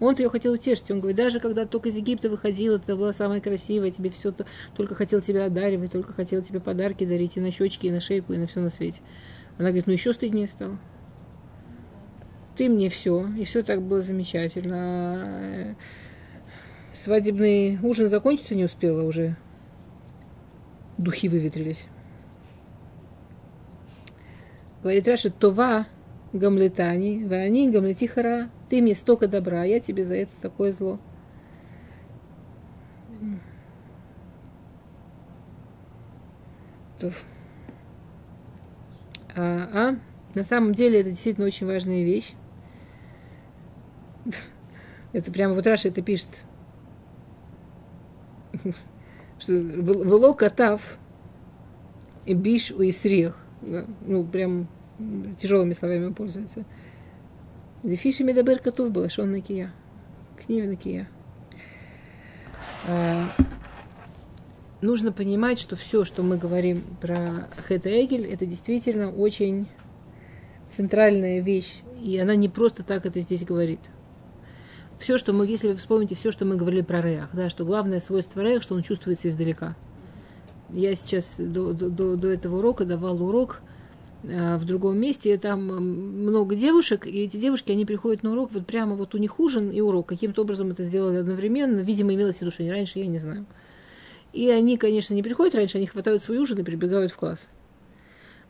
Он 0.00 0.14
ее 0.16 0.28
хотел 0.28 0.52
утешить. 0.52 0.90
Он 0.90 1.00
говорит, 1.00 1.16
даже 1.16 1.40
когда 1.40 1.64
только 1.64 1.88
из 1.88 1.96
Египта 1.96 2.28
выходил, 2.28 2.76
это 2.76 2.96
была 2.96 3.12
самая 3.12 3.40
красивая, 3.40 3.90
тебе 3.90 4.10
все 4.10 4.32
то, 4.32 4.44
только 4.76 4.94
хотел 4.94 5.20
тебя 5.20 5.46
одаривать, 5.46 5.92
только 5.92 6.12
хотел 6.12 6.42
тебе 6.42 6.60
подарки 6.60 7.04
дарить 7.04 7.36
и 7.36 7.40
на 7.40 7.50
щечки, 7.50 7.86
и 7.86 7.90
на 7.90 8.00
шейку, 8.00 8.32
и 8.32 8.36
на 8.36 8.46
все 8.46 8.60
на 8.60 8.70
свете. 8.70 9.00
Она 9.56 9.68
говорит, 9.68 9.86
ну 9.86 9.92
еще 9.92 10.12
стыднее 10.12 10.48
стало 10.48 10.78
ты 12.58 12.68
мне 12.68 12.88
все, 12.88 13.24
и 13.38 13.44
все 13.44 13.62
так 13.62 13.80
было 13.80 14.02
замечательно. 14.02 15.76
Свадебный 16.92 17.78
ужин 17.80 18.08
закончиться 18.08 18.56
не 18.56 18.64
успела 18.64 19.04
уже. 19.04 19.36
Духи 20.98 21.28
выветрились. 21.28 21.86
Говорит 24.82 25.06
Раши, 25.06 25.30
טובה 25.30 25.86
גמלתני, 26.32 27.24
ואני 27.24 27.70
גמלתיך 27.70 28.21
רעה, 28.21 28.50
ты 28.68 28.82
мне 28.82 28.96
столько 28.96 29.28
добра, 29.28 29.62
я 29.62 29.78
тебе 29.78 30.04
за 30.04 30.16
это 30.16 30.32
такое 30.42 30.72
зло. 30.72 30.98
А, 39.36 39.70
а 39.72 39.96
на 40.34 40.42
самом 40.42 40.74
деле 40.74 41.00
это 41.00 41.10
действительно 41.10 41.46
очень 41.46 41.68
важная 41.68 42.02
вещь. 42.02 42.34
Это 45.12 45.32
прямо 45.32 45.54
вот 45.54 45.66
Раши 45.66 45.88
это 45.88 46.02
пишет. 46.02 46.28
Что 49.38 49.52
вело 49.52 50.34
катав 50.34 50.98
и 52.26 52.34
биш 52.34 52.70
у 52.70 52.82
исрех. 52.82 53.38
Ну, 53.62 54.24
прям 54.24 54.68
тяжелыми 55.38 55.72
словами 55.72 56.12
пользуется. 56.12 56.64
Дефиши 57.82 58.24
медабер 58.24 58.58
котов 58.58 58.90
было, 58.90 59.08
что 59.08 59.22
он 59.22 59.32
на 59.32 59.40
кия. 59.40 59.72
Книга 60.36 60.66
на 60.66 60.76
кия. 60.76 61.08
А, 62.88 63.24
нужно 64.80 65.12
понимать, 65.12 65.60
что 65.60 65.76
все, 65.76 66.04
что 66.04 66.22
мы 66.22 66.36
говорим 66.36 66.82
про 67.00 67.48
Хета 67.68 67.88
Эгель, 67.88 68.26
это 68.26 68.46
действительно 68.46 69.12
очень 69.12 69.68
центральная 70.70 71.40
вещь. 71.40 71.82
И 72.02 72.18
она 72.18 72.34
не 72.34 72.48
просто 72.48 72.82
так 72.82 73.06
это 73.06 73.20
здесь 73.20 73.44
говорит 73.44 73.80
все, 74.98 75.18
что 75.18 75.32
мы, 75.32 75.46
если 75.46 75.68
вы 75.68 75.76
вспомните 75.76 76.14
все, 76.14 76.30
что 76.30 76.44
мы 76.44 76.56
говорили 76.56 76.82
про 76.82 77.00
Реах, 77.00 77.30
да, 77.32 77.48
что 77.48 77.64
главное 77.64 78.00
свойство 78.00 78.40
Реах, 78.40 78.62
что 78.62 78.74
он 78.74 78.82
чувствуется 78.82 79.28
издалека. 79.28 79.76
Я 80.70 80.94
сейчас 80.94 81.36
до, 81.38 81.72
до, 81.72 82.16
до 82.16 82.28
этого 82.28 82.58
урока 82.58 82.84
давал 82.84 83.22
урок 83.22 83.62
э, 84.24 84.56
в 84.56 84.64
другом 84.66 84.98
месте, 84.98 85.32
и 85.32 85.36
там 85.38 85.64
много 85.64 86.56
девушек, 86.56 87.06
и 87.06 87.22
эти 87.22 87.36
девушки, 87.38 87.72
они 87.72 87.86
приходят 87.86 88.22
на 88.22 88.32
урок, 88.32 88.52
вот 88.52 88.66
прямо 88.66 88.94
вот 88.94 89.14
у 89.14 89.18
них 89.18 89.40
ужин 89.40 89.70
и 89.70 89.80
урок. 89.80 90.08
Каким-то 90.08 90.42
образом 90.42 90.70
это 90.70 90.84
сделали 90.84 91.16
одновременно, 91.16 91.80
видимо, 91.80 92.12
имелось 92.14 92.38
в 92.38 92.40
виду, 92.42 92.50
что 92.50 92.64
не 92.64 92.70
раньше, 92.70 92.98
я 92.98 93.06
не 93.06 93.18
знаю. 93.18 93.46
И 94.32 94.50
они, 94.50 94.76
конечно, 94.76 95.14
не 95.14 95.22
приходят 95.22 95.54
раньше, 95.54 95.78
они 95.78 95.86
хватают 95.86 96.22
свой 96.22 96.38
ужин 96.38 96.58
и 96.58 96.62
прибегают 96.62 97.12
в 97.12 97.16
класс. 97.16 97.48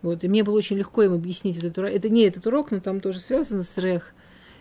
Вот, 0.01 0.23
и 0.23 0.27
мне 0.27 0.43
было 0.43 0.55
очень 0.55 0.77
легко 0.77 1.03
им 1.03 1.13
объяснить 1.13 1.55
вот 1.55 1.65
этот 1.65 1.77
урок. 1.77 1.91
Это 1.91 2.09
не 2.09 2.23
этот 2.23 2.45
урок, 2.47 2.71
но 2.71 2.79
там 2.79 2.99
тоже 2.99 3.19
связано 3.19 3.63
с 3.63 3.77
Рех. 3.77 4.13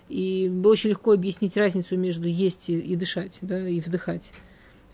И 0.08 0.50
очень 0.64 0.90
легко 0.90 1.12
объяснить 1.12 1.56
разницу 1.56 1.96
между 1.96 2.26
есть 2.26 2.70
и, 2.70 2.78
и 2.78 2.96
дышать, 2.96 3.38
да, 3.42 3.68
и 3.68 3.80
вдыхать. 3.80 4.32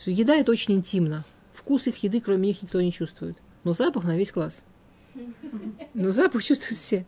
Что 0.00 0.10
еда 0.10 0.34
это 0.34 0.50
очень 0.50 0.74
интимно. 0.74 1.24
Вкус 1.52 1.86
их 1.86 1.98
еды, 1.98 2.20
кроме 2.20 2.48
них, 2.48 2.62
никто 2.62 2.80
не 2.80 2.92
чувствует. 2.92 3.36
Но 3.62 3.74
запах 3.74 4.04
на 4.04 4.16
весь 4.16 4.32
класс. 4.32 4.62
Но 5.94 6.10
запах 6.10 6.42
чувствуют 6.42 6.78
все. 6.78 7.06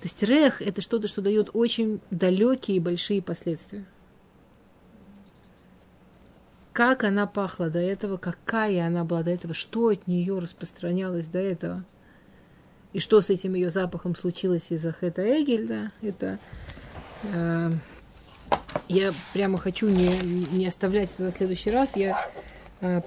То 0.00 0.04
есть 0.04 0.22
рех– 0.22 0.60
это 0.62 0.80
что-то, 0.80 1.08
что 1.08 1.22
дает 1.22 1.50
очень 1.52 2.00
далекие 2.10 2.78
и 2.78 2.80
большие 2.80 3.22
последствия. 3.22 3.84
Как 6.72 7.04
она 7.04 7.26
пахла 7.26 7.70
до 7.70 7.78
этого, 7.78 8.18
какая 8.18 8.86
она 8.86 9.04
была 9.04 9.22
до 9.22 9.30
этого, 9.30 9.54
что 9.54 9.88
от 9.88 10.06
нее 10.06 10.38
распространялось 10.38 11.26
до 11.26 11.38
этого, 11.38 11.84
и 12.92 12.98
что 12.98 13.22
с 13.22 13.30
этим 13.30 13.54
ее 13.54 13.70
запахом 13.70 14.14
случилось 14.14 14.70
из-за 14.70 14.92
Хета 14.92 15.22
Эгель, 15.22 15.66
да, 15.66 15.92
это 16.02 16.38
я 18.88 19.12
прямо 19.32 19.58
хочу 19.58 19.88
не, 19.88 20.16
не 20.52 20.66
оставлять 20.66 21.12
это 21.14 21.24
на 21.24 21.30
следующий 21.30 21.70
раз. 21.70 21.96
Я 21.96 22.16
э, 22.80 23.00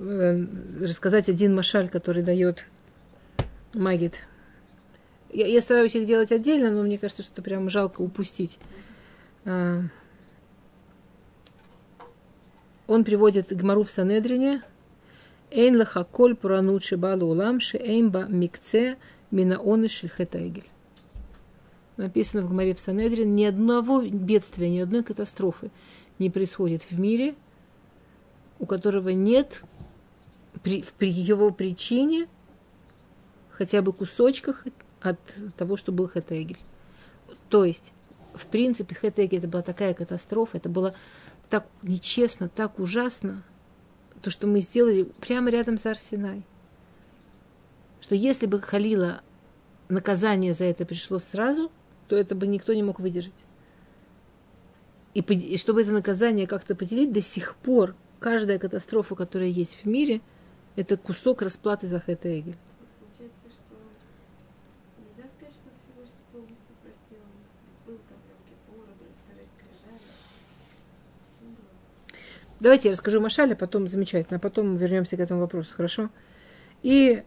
э, 0.00 0.46
рассказать 0.80 1.28
один 1.28 1.54
машаль, 1.54 1.88
который 1.88 2.22
дает 2.22 2.66
Магит. 3.74 4.20
Я, 5.30 5.46
я 5.46 5.60
стараюсь 5.60 5.94
их 5.94 6.06
делать 6.06 6.32
отдельно, 6.32 6.70
но 6.70 6.82
мне 6.82 6.98
кажется, 6.98 7.22
что 7.22 7.32
это 7.32 7.42
прямо 7.42 7.68
жалко 7.70 8.00
упустить. 8.00 8.58
Он 9.44 9.90
приводит 13.04 13.54
Гмару 13.54 13.82
в 13.82 13.90
Санедрине. 13.90 14.62
Эйн 15.50 15.76
лаха 15.76 16.04
коль 16.04 16.34
пуранут 16.34 16.84
шибалу 16.84 17.26
улам 17.26 17.60
ше 17.60 17.78
эймба 17.78 18.26
микце 18.28 18.96
мина 19.30 19.58
оныш 19.58 20.04
хетайгель 20.16 20.68
написано 21.98 22.42
в 22.42 22.50
Гмаре 22.50 22.74
в 22.74 22.80
Санедрин, 22.80 23.34
ни 23.34 23.44
одного 23.44 24.02
бедствия, 24.02 24.70
ни 24.70 24.78
одной 24.78 25.02
катастрофы 25.02 25.70
не 26.18 26.30
происходит 26.30 26.82
в 26.82 26.98
мире, 26.98 27.34
у 28.58 28.66
которого 28.66 29.10
нет 29.10 29.62
при, 30.62 30.84
при 30.98 31.10
его 31.10 31.50
причине 31.50 32.28
хотя 33.50 33.82
бы 33.82 33.92
кусочках 33.92 34.64
от 35.00 35.18
того, 35.56 35.76
что 35.76 35.92
был 35.92 36.08
Хетегель. 36.08 36.58
То 37.48 37.64
есть, 37.64 37.92
в 38.34 38.46
принципе, 38.46 38.94
Хетегель 38.94 39.38
это 39.38 39.48
была 39.48 39.62
такая 39.62 39.94
катастрофа, 39.94 40.56
это 40.56 40.68
было 40.68 40.94
так 41.50 41.66
нечестно, 41.82 42.48
так 42.48 42.78
ужасно, 42.78 43.42
то, 44.22 44.30
что 44.30 44.46
мы 44.46 44.60
сделали 44.60 45.04
прямо 45.20 45.50
рядом 45.50 45.78
с 45.78 45.86
Арсенай. 45.86 46.44
Что 48.00 48.14
если 48.14 48.46
бы 48.46 48.60
Халила 48.60 49.22
наказание 49.88 50.54
за 50.54 50.64
это 50.64 50.84
пришло 50.84 51.18
сразу, 51.18 51.70
то 52.08 52.16
это 52.16 52.34
бы 52.34 52.46
никто 52.46 52.74
не 52.74 52.82
мог 52.82 53.00
выдержать. 53.00 53.44
И, 55.14 55.20
и 55.20 55.56
чтобы 55.56 55.82
это 55.82 55.92
наказание 55.92 56.46
как-то 56.46 56.74
поделить, 56.74 57.12
до 57.12 57.20
сих 57.20 57.56
пор 57.56 57.94
каждая 58.18 58.58
катастрофа, 58.58 59.14
которая 59.14 59.48
есть 59.48 59.82
в 59.82 59.86
мире, 59.86 60.20
это 60.76 60.96
кусок 60.96 61.42
расплаты 61.42 61.86
за 61.86 62.00
Хэта 62.00 62.38
Эгель. 62.38 62.56
Давайте 72.60 72.88
я 72.88 72.92
расскажу 72.92 73.20
Машале, 73.20 73.54
потом 73.54 73.86
замечательно, 73.86 74.38
а 74.38 74.40
потом 74.40 74.76
вернемся 74.76 75.16
к 75.16 75.20
этому 75.20 75.40
вопросу, 75.40 75.72
хорошо? 75.76 76.10
И 76.82 77.22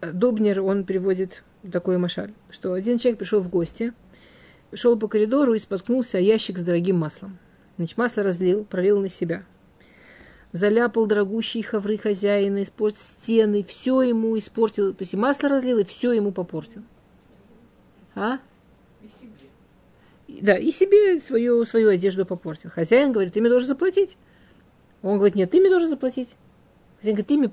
Дубнер, 0.00 0.62
он 0.62 0.84
приводит 0.84 1.42
такой 1.70 1.98
Машаль, 1.98 2.32
что 2.50 2.72
один 2.72 2.98
человек 2.98 3.18
пришел 3.18 3.40
в 3.40 3.48
гости, 3.48 3.92
шел 4.72 4.98
по 4.98 5.08
коридору 5.08 5.54
и 5.54 5.58
споткнулся 5.58 6.18
о 6.18 6.20
ящик 6.20 6.58
с 6.58 6.62
дорогим 6.62 6.96
маслом. 6.96 7.38
Значит, 7.76 7.96
масло 7.98 8.22
разлил, 8.22 8.64
пролил 8.64 9.00
на 9.00 9.08
себя. 9.08 9.44
Заляпал 10.52 11.06
дорогущие 11.06 11.64
хавры 11.64 11.96
хозяина, 11.96 12.62
испортил 12.62 13.00
стены, 13.00 13.64
все 13.64 14.02
ему 14.02 14.38
испортил. 14.38 14.94
То 14.94 15.02
есть 15.02 15.14
и 15.14 15.16
масло 15.16 15.48
разлил, 15.48 15.78
и 15.78 15.84
все 15.84 16.12
ему 16.12 16.30
попортил. 16.30 16.82
А? 18.14 18.38
И 19.02 19.08
себе. 19.08 19.32
И- 20.28 20.40
Да, 20.40 20.56
и 20.56 20.70
себе 20.70 21.18
свою, 21.18 21.64
свою 21.66 21.88
одежду 21.90 22.24
попортил. 22.24 22.70
Хозяин 22.70 23.10
говорит, 23.10 23.32
ты 23.32 23.40
мне 23.40 23.50
должен 23.50 23.68
заплатить. 23.68 24.16
Он 25.02 25.16
говорит, 25.16 25.34
нет, 25.34 25.50
ты 25.50 25.60
мне 25.60 25.70
должен 25.70 25.90
заплатить. 25.90 26.36
Хозяин 26.98 27.16
говорит, 27.16 27.26
ты 27.26 27.36
мне 27.36 27.50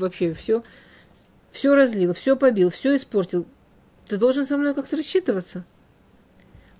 вообще 0.00 0.32
все, 0.32 0.62
все 1.52 1.74
разлил, 1.74 2.14
все 2.14 2.34
побил, 2.34 2.70
все 2.70 2.96
испортил. 2.96 3.46
Ты 4.08 4.16
должен 4.16 4.44
со 4.44 4.56
мной 4.56 4.74
как-то 4.74 4.96
рассчитываться. 4.96 5.64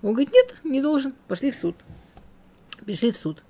Он 0.01 0.11
говорит, 0.11 0.33
нет, 0.33 0.55
не 0.63 0.81
должен. 0.81 1.13
Пошли 1.27 1.51
в 1.51 1.55
суд. 1.55 1.75
Пришли 2.85 3.11
в 3.11 3.17
суд. 3.17 3.43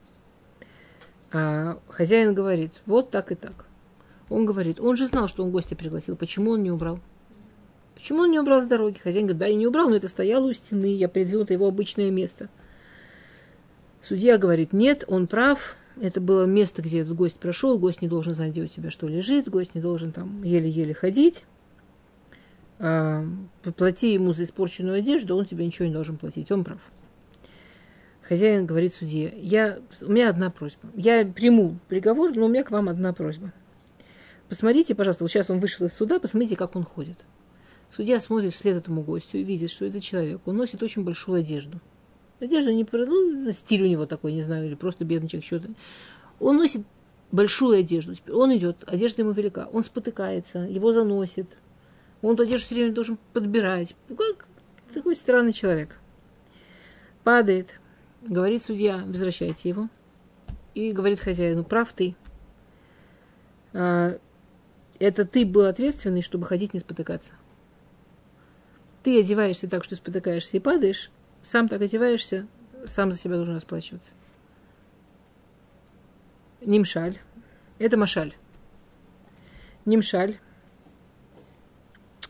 А 1.31 1.79
хозяин 1.87 2.35
говорит, 2.35 2.73
вот 2.85 3.09
так 3.09 3.31
и 3.31 3.35
так. 3.35 3.65
Он 4.29 4.45
говорит, 4.45 4.79
он 4.79 4.95
же 4.97 5.07
знал, 5.07 5.27
что 5.27 5.43
он 5.43 5.51
гостя 5.51 5.75
пригласил. 5.75 6.15
Почему 6.15 6.51
он 6.51 6.61
не 6.61 6.71
убрал? 6.71 6.99
Почему 7.95 8.21
он 8.21 8.31
не 8.31 8.39
убрал 8.39 8.61
с 8.61 8.65
дороги? 8.65 8.99
Хозяин 8.99 9.25
говорит, 9.25 9.39
да, 9.39 9.47
я 9.47 9.55
не 9.55 9.65
убрал, 9.65 9.89
но 9.89 9.95
это 9.95 10.07
стояло 10.07 10.47
у 10.47 10.53
стены, 10.53 10.93
я 10.93 11.07
придвинул 11.07 11.45
его 11.49 11.67
обычное 11.67 12.11
место. 12.11 12.49
Судья 14.01 14.37
говорит, 14.37 14.73
нет, 14.73 15.05
он 15.07 15.27
прав, 15.27 15.75
это 16.01 16.19
было 16.21 16.45
место, 16.45 16.81
где 16.81 17.01
этот 17.01 17.15
гость 17.15 17.37
прошел, 17.37 17.77
гость 17.77 18.01
не 18.01 18.07
должен 18.07 18.33
знать, 18.33 18.51
где 18.51 18.63
у 18.63 18.67
тебя 18.67 18.89
что 18.89 19.07
лежит, 19.07 19.49
гость 19.49 19.75
не 19.75 19.81
должен 19.81 20.11
там 20.11 20.43
еле-еле 20.43 20.93
ходить. 20.93 21.45
А, 22.79 23.25
плати 23.77 24.13
ему 24.13 24.33
за 24.33 24.43
испорченную 24.43 24.97
одежду, 24.97 25.37
он 25.37 25.45
тебе 25.45 25.65
ничего 25.65 25.87
не 25.87 25.93
должен 25.93 26.17
платить, 26.17 26.51
он 26.51 26.63
прав. 26.63 26.79
Хозяин 28.21 28.65
говорит 28.65 28.93
судье, 28.93 29.33
я, 29.37 29.79
у 30.01 30.11
меня 30.11 30.29
одна 30.29 30.49
просьба. 30.49 30.89
Я 30.95 31.25
приму 31.25 31.77
приговор, 31.87 32.33
но 32.35 32.45
у 32.45 32.49
меня 32.49 32.63
к 32.63 32.71
вам 32.71 32.89
одна 32.89 33.13
просьба. 33.13 33.51
Посмотрите, 34.49 34.95
пожалуйста, 34.95 35.23
вот 35.23 35.31
сейчас 35.31 35.49
он 35.49 35.59
вышел 35.59 35.85
из 35.85 35.93
суда, 35.93 36.19
посмотрите, 36.19 36.55
как 36.55 36.75
он 36.75 36.83
ходит. 36.83 37.25
Судья 37.95 38.19
смотрит 38.19 38.53
вслед 38.53 38.77
этому 38.77 39.03
гостю 39.03 39.37
и 39.37 39.43
видит, 39.43 39.69
что 39.69 39.85
это 39.85 39.99
человек. 39.99 40.41
Он 40.45 40.57
носит 40.57 40.81
очень 40.81 41.03
большую 41.03 41.39
одежду. 41.39 41.79
Одежда 42.43 42.73
не 42.73 42.85
ну, 42.91 43.51
стиль 43.53 43.83
у 43.83 43.87
него 43.87 44.05
такой, 44.05 44.33
не 44.33 44.41
знаю, 44.41 44.65
или 44.65 44.75
просто 44.75 45.05
бедный 45.05 45.29
человек, 45.29 45.45
что-то. 45.45 45.69
Он 46.41 46.57
носит 46.57 46.85
большую 47.31 47.79
одежду. 47.79 48.13
Он 48.33 48.53
идет, 48.57 48.83
одежда 48.85 49.21
ему 49.21 49.31
велика. 49.31 49.69
Он 49.71 49.81
спотыкается, 49.81 50.59
его 50.59 50.91
заносит. 50.91 51.47
Он 52.21 52.33
эту 52.33 52.43
одежду 52.43 52.65
все 52.65 52.75
время 52.75 52.91
должен 52.91 53.17
подбирать. 53.31 53.95
Ну, 54.09 54.17
Как 54.17 54.45
такой 54.93 55.15
странный 55.15 55.53
человек. 55.53 55.97
Падает. 57.23 57.79
Говорит 58.21 58.61
судья, 58.61 59.01
возвращайте 59.05 59.69
его. 59.69 59.87
И 60.73 60.91
говорит 60.91 61.21
хозяину, 61.21 61.63
прав 61.63 61.93
ты. 61.93 62.13
А, 63.71 64.17
Это 64.99 65.23
ты 65.23 65.45
был 65.45 65.65
ответственный, 65.65 66.21
чтобы 66.21 66.45
ходить 66.45 66.73
не 66.73 66.81
спотыкаться. 66.81 67.31
Ты 69.01 69.17
одеваешься 69.17 69.69
так, 69.69 69.85
что 69.85 69.95
спотыкаешься 69.95 70.57
и 70.57 70.59
падаешь, 70.59 71.09
сам 71.43 71.67
так 71.67 71.81
одеваешься, 71.81 72.47
сам 72.85 73.11
за 73.11 73.19
себя 73.19 73.35
должен 73.35 73.55
расплачиваться. 73.55 74.11
Нимшаль. 76.61 77.17
Это 77.77 77.97
Машаль. 77.97 78.33
Нимшаль. 79.85 80.37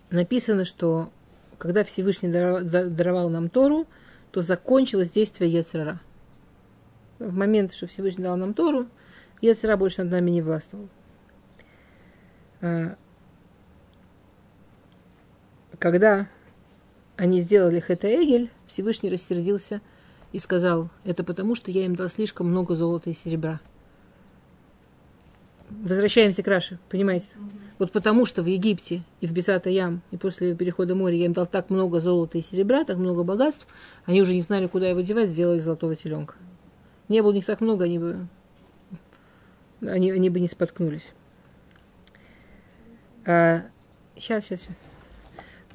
Написано, 0.10 0.66
что 0.66 1.12
когда 1.58 1.84
Всевышний 1.84 2.30
даровал, 2.30 2.64
да- 2.64 2.90
даровал 2.90 3.30
нам 3.30 3.50
Тору, 3.50 3.88
то 4.32 4.42
закончилось 4.42 5.12
действие 5.12 5.52
Ецрара. 5.52 6.02
В 7.20 7.34
момент, 7.34 7.74
что 7.74 7.88
Всевышний 7.88 8.24
дал 8.24 8.36
нам 8.36 8.54
Тору, 8.54 8.88
Ецрара 9.42 9.78
больше 9.78 10.04
над 10.04 10.12
нами 10.12 10.32
не 10.32 10.42
властвовал. 10.42 10.90
А, 12.62 12.96
Когда 15.80 16.28
они 17.16 17.42
сделали 17.42 17.80
Хета 17.80 18.08
Эгель, 18.08 18.50
Всевышний 18.68 19.10
рассердился 19.10 19.82
и 20.32 20.40
сказал, 20.40 20.90
это 21.04 21.24
потому, 21.24 21.56
что 21.56 21.72
я 21.72 21.86
им 21.86 21.96
дал 21.96 22.10
слишком 22.10 22.48
много 22.48 22.76
золота 22.76 23.10
и 23.10 23.14
серебра. 23.14 23.60
Возвращаемся 25.70 26.44
к 26.44 26.48
Раше, 26.48 26.80
понимаете? 26.90 27.28
Вот 27.80 27.92
потому, 27.92 28.26
что 28.26 28.44
в 28.44 28.46
Египте 28.46 29.04
и 29.22 29.28
в 29.28 29.32
Бесата 29.32 29.70
Ям, 29.70 30.02
и 30.12 30.18
после 30.18 30.56
перехода 30.56 30.96
моря 30.96 31.16
я 31.16 31.26
им 31.26 31.34
дал 31.34 31.46
так 31.46 31.70
много 31.70 32.00
золота 32.00 32.38
и 32.38 32.42
серебра, 32.42 32.84
так 32.84 32.98
много 32.98 33.24
богатств, 33.24 33.68
они 34.06 34.22
уже 34.22 34.34
не 34.34 34.42
знали, 34.42 34.68
куда 34.68 34.88
его 34.88 35.02
девать, 35.02 35.30
сделали 35.30 35.60
золотого 35.60 35.96
теленка. 35.96 36.36
Не 37.10 37.22
было 37.22 37.32
у 37.32 37.34
них 37.34 37.46
так 37.46 37.62
много, 37.62 37.86
они 37.86 38.00
бы, 38.00 38.28
они, 39.82 40.12
они 40.12 40.30
бы 40.30 40.40
не 40.40 40.48
споткнулись. 40.48 41.12
А, 43.26 43.64
сейчас, 44.16 44.46
сейчас. 44.46 44.68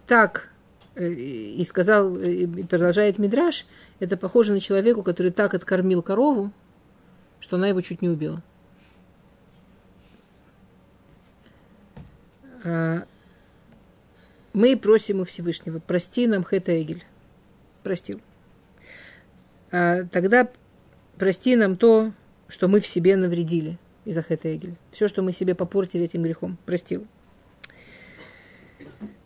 Так, 0.07 0.51
и 0.99 1.65
сказал, 1.65 2.17
э, 2.17 2.33
и 2.33 2.63
продолжает 2.65 3.19
Мидраш, 3.19 3.67
это 4.01 4.17
похоже 4.17 4.53
на 4.53 4.61
человеку, 4.61 5.03
который 5.03 5.33
так 5.33 5.55
откормил 5.55 6.03
корову, 6.03 6.53
что 7.41 7.57
она 7.57 7.69
его 7.69 7.81
чуть 7.81 8.03
не 8.03 8.09
убила. 8.09 8.43
А, 12.65 13.05
Мы 14.53 14.77
просим 14.77 15.21
у 15.21 15.25
Всевышнего, 15.25 15.79
прости 15.79 16.27
нам 16.27 16.43
Хэта 16.43 16.81
Эгель. 16.83 17.05
Простил. 17.83 18.21
А 19.71 20.05
Тогда 20.05 20.49
прости 21.17 21.55
нам 21.55 21.77
то, 21.77 22.13
что 22.49 22.67
мы 22.67 22.81
в 22.81 22.87
себе 22.87 23.17
навредили 23.17 23.79
из-за 24.05 24.23
Хэта 24.23 24.57
Эгель. 24.57 24.75
Все, 24.91 25.07
что 25.07 25.23
мы 25.23 25.33
себе 25.33 25.55
попортили 25.55 26.05
этим 26.05 26.23
грехом. 26.23 26.59
Простил. 26.67 27.07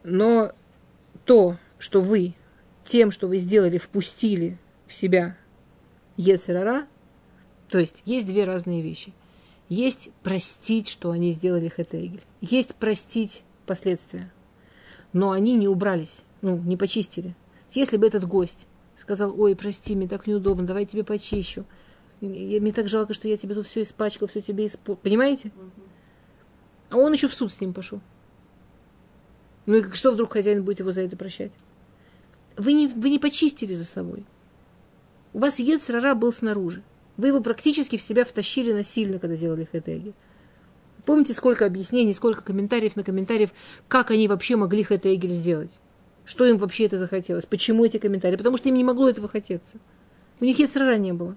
Но 0.03 0.53
то, 1.33 1.57
что 1.79 2.03
вы 2.03 2.35
тем, 2.85 3.11
что 3.11 3.27
вы 3.27 3.39
сделали, 3.39 3.79
впустили 3.79 4.59
в 4.87 4.93
себя 4.93 5.35
Ецерара, 6.19 6.87
то 7.71 7.79
есть 7.79 8.03
есть 8.05 8.27
две 8.27 8.45
разные 8.45 8.83
вещи. 8.83 9.15
Есть 9.71 10.11
простить, 10.23 10.89
что 10.89 11.11
они 11.11 11.31
сделали 11.31 11.73
Хетегель. 11.75 12.21
Есть 12.43 12.75
простить 12.75 13.45
последствия. 13.65 14.31
Но 15.15 15.31
они 15.31 15.55
не 15.55 15.69
убрались, 15.69 16.25
ну, 16.43 16.59
не 16.59 16.77
почистили. 16.77 17.35
Если 17.71 17.97
бы 17.97 18.07
этот 18.07 18.27
гость 18.27 18.67
сказал, 18.99 19.33
ой, 19.41 19.57
прости, 19.57 19.97
мне 19.97 20.09
так 20.09 20.27
неудобно, 20.27 20.67
давай 20.67 20.83
я 20.83 20.87
тебе 20.87 21.03
почищу. 21.03 21.65
Мне 22.21 22.73
так 22.73 22.91
жалко, 22.91 23.15
что 23.15 23.27
я 23.27 23.39
тебе 23.39 23.55
тут 23.55 23.65
все 23.65 23.81
испачкал, 23.81 24.29
все 24.29 24.43
тебе 24.43 24.67
испортил. 24.67 25.01
Понимаете? 25.03 25.51
А 26.91 26.99
он 26.99 27.11
еще 27.11 27.27
в 27.27 27.33
суд 27.33 27.51
с 27.51 27.59
ним 27.63 27.73
пошел. 27.73 28.03
Ну 29.67 29.77
и 29.77 29.83
что 29.93 30.11
вдруг 30.11 30.33
хозяин 30.33 30.65
будет 30.65 30.81
его 30.81 30.93
за 30.93 31.03
это 31.03 31.17
прощать? 31.17 31.53
Вы 32.57 32.73
не, 32.73 32.89
вы 32.89 33.11
не 33.11 33.19
почистили 33.19 33.75
за 33.75 33.85
собой. 33.85 34.25
У 35.33 35.39
вас 35.39 35.59
Ецрара 35.59 36.15
был 36.15 36.33
снаружи. 36.33 36.83
Вы 37.17 37.29
его 37.29 37.41
практически 37.41 37.97
в 37.97 38.03
себя 38.03 38.25
втащили 38.25 38.73
насильно, 38.73 39.19
когда 39.19 39.37
делали 39.37 39.69
хэтеги. 39.71 40.13
Помните, 41.05 41.35
сколько 41.35 41.67
объяснений, 41.67 42.15
сколько 42.15 42.43
комментариев 42.43 42.97
на 42.97 43.03
комментариев, 43.03 43.51
как 43.89 44.11
они 44.11 44.29
вообще 44.29 44.57
могли 44.57 44.83
хэтегель 44.83 45.31
сделать? 45.31 45.73
Что 46.25 46.45
им 46.47 46.59
вообще 46.59 46.85
это 46.85 46.99
захотелось? 46.99 47.47
Почему 47.47 47.85
эти 47.85 47.99
комментарии? 47.99 48.37
Потому 48.37 48.57
что 48.57 48.69
им 48.69 48.77
не 48.77 48.85
могло 48.85 49.09
этого 49.09 49.29
хотеться. 49.29 49.79
У 50.41 50.45
них 50.45 50.59
Ецрара 50.59 50.97
не 50.97 51.13
было. 51.13 51.37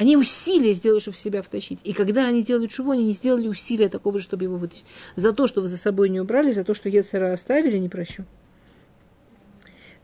Они 0.00 0.16
усилия 0.16 0.72
сделали, 0.72 0.98
чтобы 0.98 1.18
себя 1.18 1.42
втащить. 1.42 1.78
И 1.84 1.92
когда 1.92 2.26
они 2.26 2.42
делали 2.42 2.68
чего, 2.68 2.92
они 2.92 3.04
не 3.04 3.12
сделали 3.12 3.48
усилия 3.48 3.90
такого 3.90 4.18
чтобы 4.18 4.44
его 4.44 4.56
вытащить. 4.56 4.86
За 5.14 5.34
то, 5.34 5.46
что 5.46 5.60
вы 5.60 5.68
за 5.68 5.76
собой 5.76 6.08
не 6.08 6.18
убрали, 6.22 6.52
за 6.52 6.64
то, 6.64 6.72
что 6.72 6.88
Ецера 6.88 7.34
оставили, 7.34 7.76
не 7.76 7.90
прощу. 7.90 8.24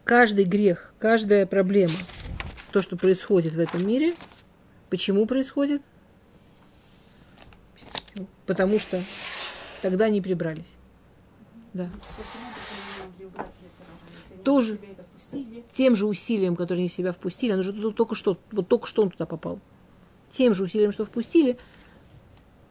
Каждый 0.05 0.45
грех, 0.45 0.93
каждая 0.99 1.47
проблема, 1.47 1.95
то, 2.73 2.83
что 2.83 2.99
происходит 2.99 3.55
в 3.55 3.59
этом 3.59 3.89
мире, 3.89 4.15
почему 4.91 5.25
происходит? 5.25 5.81
Потому 8.45 8.79
что 8.79 9.03
тогда 9.81 10.11
не 10.11 10.21
прибрались. 10.21 10.75
Да. 11.73 11.89
Тоже 14.45 14.79
тем 15.73 15.97
же 15.97 16.05
усилием, 16.05 16.55
которое 16.55 16.81
они 16.81 16.89
себя 16.91 17.13
впустили, 17.13 17.53
оно 17.53 17.63
же 17.63 17.73
только 17.93 18.15
что, 18.15 18.37
вот 18.53 18.69
только 18.69 18.87
что 18.87 19.03
он 19.03 19.09
туда 19.09 19.25
попал. 19.25 19.59
Тем 20.31 20.55
же 20.55 20.65
усилием, 20.65 20.93
что 20.93 21.05
впустили, 21.05 21.59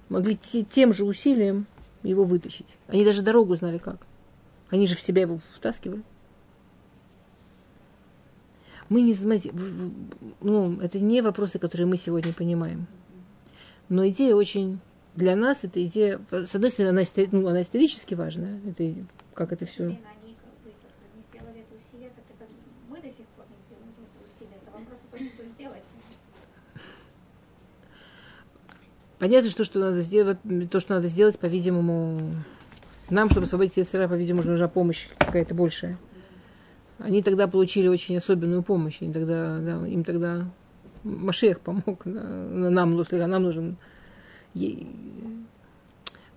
могли 0.10 0.36
тем 0.36 0.94
же 0.94 1.06
усилием 1.06 1.66
его 2.04 2.24
вытащить. 2.24 2.78
Они 2.88 3.04
даже 3.04 3.22
дорогу 3.22 3.56
знали 3.56 3.78
как. 3.78 4.06
Они 4.70 4.88
же 4.88 4.96
в 4.96 5.02
себя 5.02 5.22
его 5.22 5.40
втаскивали. 5.56 6.04
Мы 8.90 9.02
не 9.02 9.14
знаете, 9.14 9.52
ну, 10.42 10.80
это 10.80 11.00
не 11.00 11.22
вопросы, 11.22 11.58
которые 11.58 11.88
мы 11.88 11.98
сегодня 11.98 12.34
понимаем. 12.34 12.88
Но 13.90 14.08
идея 14.08 14.36
очень 14.36 14.80
для 15.16 15.36
нас 15.36 15.64
эта 15.64 15.84
идея, 15.86 16.20
с 16.30 16.54
одной 16.56 16.70
стороны, 16.70 17.00
она, 17.00 17.28
ну, 17.32 17.48
она 17.48 17.62
исторически 17.62 18.14
важная, 18.14 18.60
это, 18.68 18.94
как 19.34 19.54
это 19.54 19.66
все. 19.66 19.98
Понятно, 29.20 29.50
что, 29.50 29.64
что 29.64 29.80
надо 29.80 30.02
сделать, 30.02 30.38
то, 30.72 30.80
что 30.80 30.96
надо 30.96 31.08
сделать, 31.08 31.40
по-видимому, 31.40 32.30
нам, 33.10 33.30
чтобы 33.30 33.46
освободить 33.46 33.78
Яцера, 33.78 34.08
по-видимому, 34.08 34.48
нужна 34.48 34.68
помощь 34.68 35.08
какая-то 35.18 35.54
большая. 35.54 35.98
Они 37.00 37.22
тогда 37.22 37.48
получили 37.48 37.88
очень 37.88 38.18
особенную 38.18 38.64
помощь. 38.64 39.02
Они 39.02 39.14
тогда, 39.14 39.60
да, 39.60 39.88
им 39.88 40.04
тогда 40.04 40.50
Машех 41.04 41.60
помог. 41.60 42.02
Да, 42.06 42.22
нам, 42.22 42.96
нам 42.96 43.42
нужен 43.44 43.78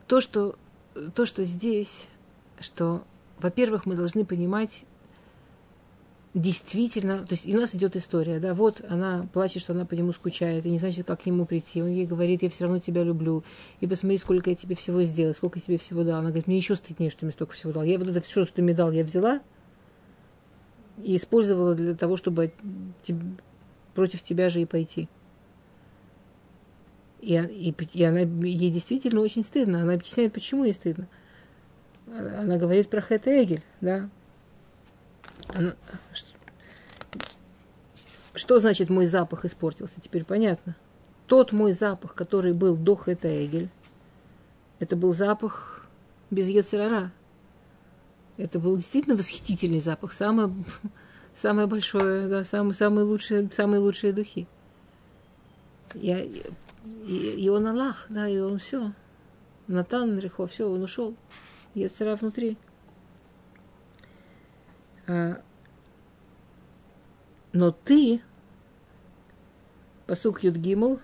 то, 0.06 0.20
что, 0.20 0.56
то, 1.14 1.26
что 1.26 1.44
здесь, 1.44 2.08
что, 2.58 3.02
во-первых, 3.38 3.86
мы 3.86 3.94
должны 3.94 4.24
понимать 4.24 4.84
действительно, 6.34 7.18
то 7.18 7.32
есть 7.32 7.46
и 7.46 7.56
у 7.56 7.60
нас 7.60 7.74
идет 7.74 7.96
история, 7.96 8.38
да, 8.38 8.54
вот 8.54 8.82
она 8.88 9.22
плачет, 9.32 9.62
что 9.62 9.72
она 9.72 9.84
по 9.84 9.94
нему 9.94 10.12
скучает, 10.12 10.66
и 10.66 10.70
не 10.70 10.78
знает, 10.78 11.04
как 11.06 11.22
к 11.22 11.26
нему 11.26 11.46
прийти. 11.46 11.82
Он 11.82 11.88
ей 11.88 12.06
говорит, 12.06 12.42
я 12.42 12.50
все 12.50 12.64
равно 12.64 12.78
тебя 12.80 13.02
люблю, 13.02 13.44
и 13.80 13.86
посмотри, 13.86 14.18
сколько 14.18 14.50
я 14.50 14.56
тебе 14.56 14.76
всего 14.76 15.02
сделал, 15.04 15.34
сколько 15.34 15.58
я 15.58 15.64
тебе 15.64 15.78
всего 15.78 16.04
дал. 16.04 16.18
Она 16.18 16.28
говорит, 16.28 16.46
мне 16.46 16.58
еще 16.58 16.76
стыднее, 16.76 17.10
что 17.10 17.20
ты 17.20 17.26
мне 17.26 17.32
столько 17.32 17.54
всего 17.54 17.72
дал. 17.72 17.82
Я 17.82 17.98
вот 17.98 18.08
это 18.08 18.20
все, 18.20 18.44
что 18.44 18.54
ты 18.54 18.62
мне 18.62 18.74
дал, 18.74 18.92
я 18.92 19.04
взяла 19.04 19.40
и 21.02 21.16
использовала 21.16 21.74
для 21.74 21.94
того, 21.94 22.16
чтобы 22.16 22.52
против 23.94 24.22
тебя 24.22 24.50
же 24.50 24.60
и 24.62 24.66
пойти. 24.66 25.08
И, 27.20 27.34
и, 27.34 27.74
и 27.94 28.02
она, 28.04 28.20
ей 28.20 28.70
действительно 28.70 29.20
очень 29.20 29.42
стыдно. 29.42 29.82
Она 29.82 29.94
объясняет, 29.94 30.32
почему 30.32 30.64
ей 30.64 30.72
стыдно. 30.72 31.08
Она 32.06 32.56
говорит 32.56 32.88
про 32.88 33.00
Хэт 33.00 33.26
Эгель, 33.26 33.62
да. 33.80 34.08
Что 38.34 38.58
значит 38.58 38.90
мой 38.90 39.06
запах 39.06 39.44
испортился? 39.44 40.00
Теперь 40.00 40.24
понятно. 40.24 40.76
Тот 41.26 41.52
мой 41.52 41.72
запах, 41.72 42.14
который 42.14 42.52
был 42.52 42.76
до 42.76 42.96
Хэт 42.96 43.24
Эгель, 43.24 43.68
это 44.78 44.96
был 44.96 45.12
запах 45.12 45.86
без 46.30 46.48
Ецерара. 46.48 47.12
Это 48.36 48.60
был 48.60 48.76
действительно 48.76 49.16
восхитительный 49.16 49.80
запах, 49.80 50.12
самое, 50.12 50.52
самое 51.34 51.66
большое, 51.66 52.28
да, 52.28 52.44
самые, 52.44 52.74
самые, 52.74 53.04
лучшие, 53.04 53.50
самые 53.50 53.80
лучшие 53.80 54.12
духи. 54.12 54.46
Я, 55.94 56.20
и, 56.22 56.44
и 57.04 57.48
он 57.48 57.66
Аллах, 57.66 58.06
да, 58.08 58.28
и 58.28 58.38
он 58.38 58.58
все. 58.58 58.92
Натан 59.66 60.18
Рихо, 60.18 60.46
все, 60.46 60.70
он 60.70 60.82
ушел. 60.82 61.14
Ецера 61.74 62.16
внутри. 62.16 62.56
А, 65.08 65.40
но 67.54 67.72
ты, 67.72 68.20
посук 70.06 70.42
Юдгимл, 70.42 71.00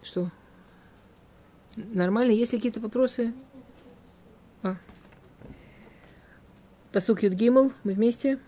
что? 0.00 0.30
Нормально? 1.76 2.30
Есть 2.30 2.52
какие-то 2.52 2.78
вопросы? 2.78 3.34
А. 4.62 4.76
Посук 6.92 7.24
Юдгимл, 7.24 7.72
мы 7.82 7.94
вместе? 7.94 8.38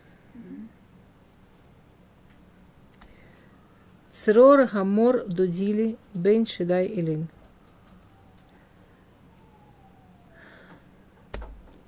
Црор 4.13 4.69
Хамор 4.69 5.27
Дудили 5.27 5.99
Бен 6.15 6.47
Шидай 6.47 6.87
Илин. 6.87 7.29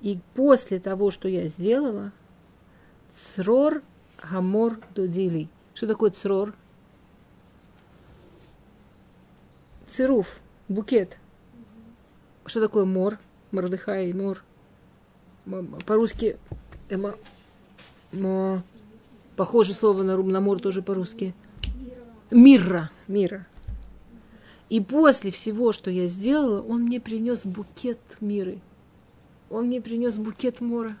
И 0.01 0.19
после 0.33 0.79
того, 0.79 1.11
что 1.11 1.27
я 1.27 1.47
сделала, 1.47 2.11
Црор 3.11 3.83
Хамор 4.17 4.79
Дудили. 4.95 5.49
Что 5.73 5.87
такое 5.87 6.11
црор? 6.11 6.53
Цируф, 9.87 10.39
букет. 10.69 11.17
Что 12.45 12.61
такое 12.61 12.85
мор? 12.85 13.19
Мордыхай, 13.51 14.13
мор. 14.13 14.43
По-русски 15.85 16.37
эмо, 16.89 17.15
похоже 19.35 19.73
слово 19.73 20.03
на, 20.03 20.17
на 20.17 20.39
мор 20.39 20.59
тоже 20.59 20.81
по-русски. 20.81 21.33
Мира, 22.29 22.89
мира. 23.07 23.47
И 24.69 24.79
после 24.79 25.31
всего, 25.31 25.73
что 25.73 25.91
я 25.91 26.07
сделала, 26.07 26.61
он 26.61 26.83
мне 26.83 27.01
принес 27.01 27.45
букет 27.45 27.99
миры. 28.21 28.59
Он 29.51 29.67
мне 29.67 29.81
принес 29.81 30.17
букет 30.17 30.61
мора. 30.61 30.97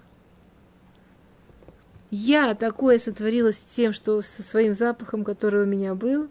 Я 2.09 2.53
такое 2.53 2.99
сотворила 2.99 3.53
с 3.53 3.59
тем, 3.59 3.93
что 3.93 4.21
со 4.21 4.43
своим 4.43 4.73
запахом, 4.73 5.23
который 5.23 5.63
у 5.63 5.65
меня 5.65 5.95
был, 5.95 6.27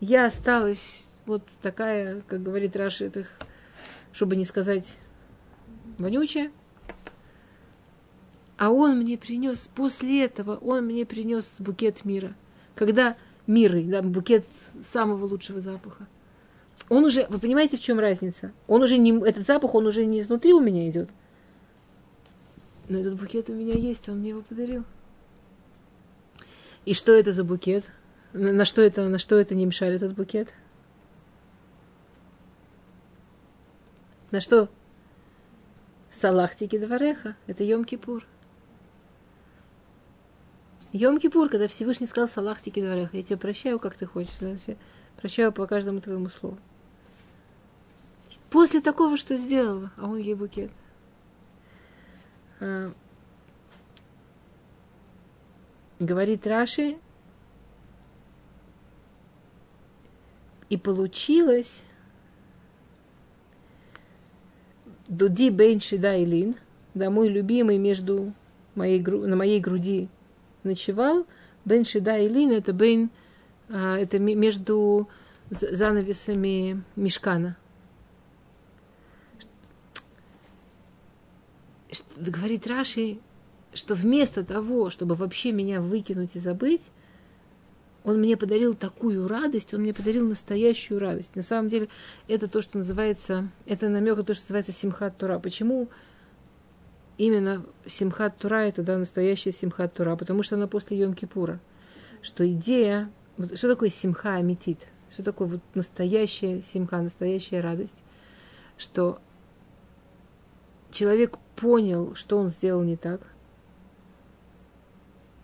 я 0.00 0.26
осталась 0.26 1.06
вот 1.24 1.44
такая, 1.62 2.22
как 2.26 2.42
говорит 2.42 2.74
Раши, 2.74 3.04
это, 3.04 3.24
чтобы 4.12 4.34
не 4.34 4.44
сказать 4.44 4.98
вонючая. 5.98 6.50
А 8.56 8.70
он 8.70 8.98
мне 8.98 9.16
принес, 9.16 9.70
после 9.72 10.24
этого 10.24 10.56
он 10.56 10.86
мне 10.86 11.06
принес 11.06 11.56
букет 11.60 12.04
мира. 12.04 12.34
Когда 12.74 13.16
миры, 13.46 13.84
да, 13.84 14.02
букет 14.02 14.44
самого 14.80 15.26
лучшего 15.26 15.60
запаха. 15.60 16.08
Он 16.88 17.04
уже, 17.04 17.26
вы 17.28 17.38
понимаете, 17.38 17.76
в 17.76 17.80
чем 17.80 18.00
разница? 18.00 18.52
Он 18.66 18.82
уже 18.82 18.98
не, 18.98 19.12
этот 19.24 19.46
запах, 19.46 19.76
он 19.76 19.86
уже 19.86 20.04
не 20.06 20.18
изнутри 20.18 20.52
у 20.52 20.60
меня 20.60 20.88
идет. 20.88 21.08
Но 22.88 22.98
этот 22.98 23.20
букет 23.20 23.50
у 23.50 23.54
меня 23.54 23.74
есть, 23.74 24.08
он 24.08 24.18
мне 24.18 24.30
его 24.30 24.42
подарил. 24.42 24.84
И 26.84 26.94
что 26.94 27.12
это 27.12 27.32
за 27.32 27.44
букет? 27.44 27.84
На 28.32 28.64
что 28.64 28.80
это, 28.80 29.08
на 29.08 29.18
что 29.18 29.36
это 29.36 29.54
не 29.54 29.66
мешали 29.66 29.96
этот 29.96 30.14
букет? 30.14 30.54
На 34.30 34.40
что? 34.40 34.68
Салахтики 36.10 36.78
двореха. 36.78 37.36
Это 37.46 37.62
Йом-Кипур. 37.64 38.24
Йом-Кипур, 40.92 41.50
когда 41.50 41.68
Всевышний 41.68 42.06
сказал 42.06 42.28
Салахтики 42.28 42.80
дворях, 42.80 43.12
я 43.12 43.22
тебя 43.22 43.36
прощаю, 43.36 43.78
как 43.78 43.96
ты 43.96 44.06
хочешь, 44.06 44.32
да, 44.40 44.56
прощаю 45.20 45.52
по 45.52 45.66
каждому 45.66 46.00
твоему 46.00 46.30
слову. 46.30 46.58
После 48.48 48.80
такого, 48.80 49.18
что 49.18 49.36
сделала, 49.36 49.90
а 49.98 50.06
он 50.06 50.18
ей 50.18 50.34
букет. 50.34 50.70
А, 52.60 52.92
говорит 55.98 56.46
Раши, 56.46 56.96
и 60.68 60.76
получилось 60.76 61.84
Дуди 65.08 65.50
Бен 65.50 65.80
Шида 65.80 66.22
Илин, 66.22 66.56
да, 66.94 67.10
мой 67.10 67.28
любимый 67.28 67.78
между 67.78 68.32
моей, 68.74 69.02
на 69.02 69.36
моей 69.36 69.60
груди 69.60 70.08
ночевал. 70.64 71.26
Бен 71.64 71.84
Шида 71.84 72.18
и 72.18 72.28
Лин 72.28 72.52
это 72.52 72.72
Бен, 72.72 73.10
а, 73.68 73.96
это 73.96 74.18
между 74.18 75.08
занавесами 75.50 76.82
Мешкана. 76.96 77.56
Говорит 82.20 82.66
Раши, 82.66 83.18
что 83.72 83.94
вместо 83.94 84.44
того, 84.44 84.90
чтобы 84.90 85.14
вообще 85.14 85.52
меня 85.52 85.80
выкинуть 85.80 86.34
и 86.34 86.38
забыть, 86.38 86.90
Он 88.04 88.18
мне 88.20 88.36
подарил 88.36 88.74
такую 88.74 89.28
радость, 89.28 89.74
он 89.74 89.82
мне 89.82 89.92
подарил 89.92 90.26
настоящую 90.26 90.98
радость. 90.98 91.36
На 91.36 91.42
самом 91.42 91.68
деле, 91.68 91.88
это 92.26 92.48
то, 92.48 92.62
что 92.62 92.78
называется, 92.78 93.50
это 93.66 93.88
намек 93.88 94.16
на 94.16 94.24
то, 94.24 94.32
что 94.34 94.44
называется 94.44 94.72
Симхат 94.72 95.18
Тура. 95.18 95.38
Почему 95.38 95.88
именно 97.18 97.66
Симхат 97.84 98.38
Тура 98.38 98.60
это 98.60 98.82
да, 98.82 98.96
настоящая 98.96 99.52
Симхат 99.52 99.92
Тура? 99.94 100.16
Потому 100.16 100.42
что 100.42 100.54
она 100.56 100.66
после 100.66 100.98
Йом-Кипура. 100.98 101.58
Что 102.22 102.50
идея, 102.50 103.10
что 103.54 103.68
такое 103.68 103.90
Симха 103.90 104.36
Аметит? 104.36 104.86
Что 105.10 105.22
такое 105.22 105.48
вот 105.48 105.60
настоящая 105.74 106.62
Симха, 106.62 107.02
настоящая 107.02 107.60
радость? 107.60 108.04
Что 108.78 109.20
человек 110.90 111.38
понял, 111.60 112.14
что 112.14 112.38
он 112.38 112.48
сделал 112.48 112.82
не 112.82 112.96
так, 112.96 113.20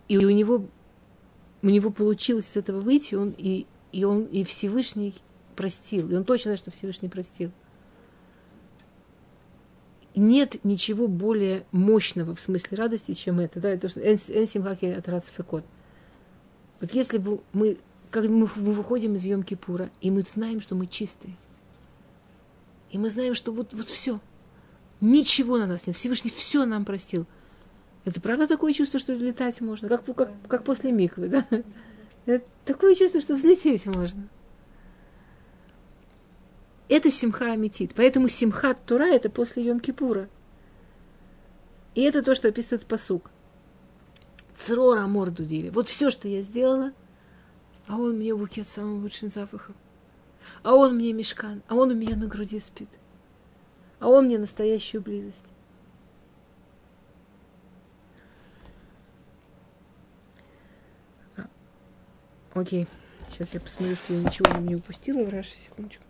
и 0.09 0.17
у 0.19 0.31
него 0.31 0.67
у 1.65 1.69
него 1.69 1.91
получилось 1.91 2.47
с 2.47 2.57
этого 2.59 2.81
выйти, 2.81 3.15
он 3.15 3.35
и, 3.39 3.67
и 3.91 4.05
он 4.05 4.25
и 4.25 4.45
Всевышний 4.45 5.15
простил. 5.57 6.11
И 6.11 6.15
он 6.15 6.25
точно 6.25 6.51
знает, 6.51 6.61
что 6.61 6.71
Всевышний 6.71 7.09
простил. 7.09 7.51
Нет 10.15 10.63
ничего 10.63 11.09
более 11.09 11.65
мощного 11.73 12.35
в 12.35 12.41
смысле 12.41 12.77
радости, 12.77 13.13
чем 13.13 13.41
это. 13.41 13.61
Да, 13.61 13.71
это 13.71 13.87
энсимхаки 13.87 14.85
от 14.85 15.09
рацфекот. 15.09 15.65
Вот 16.81 16.93
если 16.93 17.17
бы 17.17 17.41
мы, 17.55 17.79
как 18.11 18.29
мы, 18.29 18.47
мы 18.57 18.73
выходим 18.73 19.15
из 19.15 19.25
Йом-Кипура, 19.25 19.91
и 20.03 20.11
мы 20.11 20.21
знаем, 20.21 20.61
что 20.61 20.75
мы 20.75 20.87
чистые, 20.87 21.35
и 22.91 22.99
мы 22.99 23.09
знаем, 23.09 23.35
что 23.35 23.53
вот, 23.53 23.73
вот 23.73 23.87
все, 23.87 24.21
ничего 25.01 25.59
на 25.59 25.67
нас 25.67 25.87
нет, 25.87 25.97
Всевышний 25.97 26.31
все 26.31 26.65
нам 26.65 26.85
простил– 26.85 27.27
это 28.05 28.21
правда 28.21 28.47
такое 28.47 28.73
чувство, 28.73 29.01
что 29.01 29.15
летать 29.15 29.61
можно, 29.61 29.89
как, 29.89 30.05
как, 30.15 30.31
как 30.47 30.65
после 30.65 30.93
миквы, 30.93 31.29
да? 31.29 31.47
Это 32.27 32.47
такое 32.65 32.95
чувство, 32.95 33.21
что 33.21 33.35
взлететь 33.35 33.87
можно. 33.97 34.29
Это 36.89 37.11
симха 37.11 37.53
аметит. 37.53 37.95
Поэтому 37.95 38.29
симхат 38.29 38.85
тура– 38.85 39.05
это 39.13 39.31
после 39.31 39.65
Йом-Кипура. 39.65 40.29
И 41.95 42.03
это 42.03 42.23
то, 42.23 42.35
что 42.35 42.49
описывает 42.49 42.87
посук. 42.87 43.31
Црора 44.55 45.07
морду 45.07 45.45
дили. 45.45 45.71
Вот 45.71 45.89
все, 45.89 46.11
что 46.11 46.29
я 46.29 46.43
сделала, 46.43 46.93
а 47.89 47.97
он 47.97 48.19
мне 48.19 48.35
букет 48.35 48.69
самым 48.69 49.03
лучшим 49.03 49.31
запахом. 49.31 49.75
А 50.63 50.75
он 50.75 50.97
мне 50.97 51.13
мешкан, 51.13 51.63
а 51.69 51.75
он 51.75 51.91
у 51.91 51.95
меня 51.95 52.17
на 52.17 52.27
груди 52.27 52.61
спит. 52.61 52.89
А 54.01 54.09
он 54.09 54.27
мне 54.27 54.39
настоящую 54.39 55.03
близость. 55.03 55.45
Окей. 62.55 62.87
Сейчас 63.29 63.55
я 63.55 63.61
посмотрю, 63.61 63.97
что 63.97 64.13
я 64.13 64.21
ничего 64.23 64.59
не 64.59 64.77
упустила 64.77 65.25
в 65.25 65.29
Раше. 65.29 65.57
Секундочку. 65.57 66.05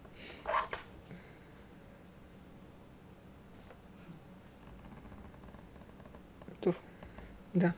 Да. 7.55 7.72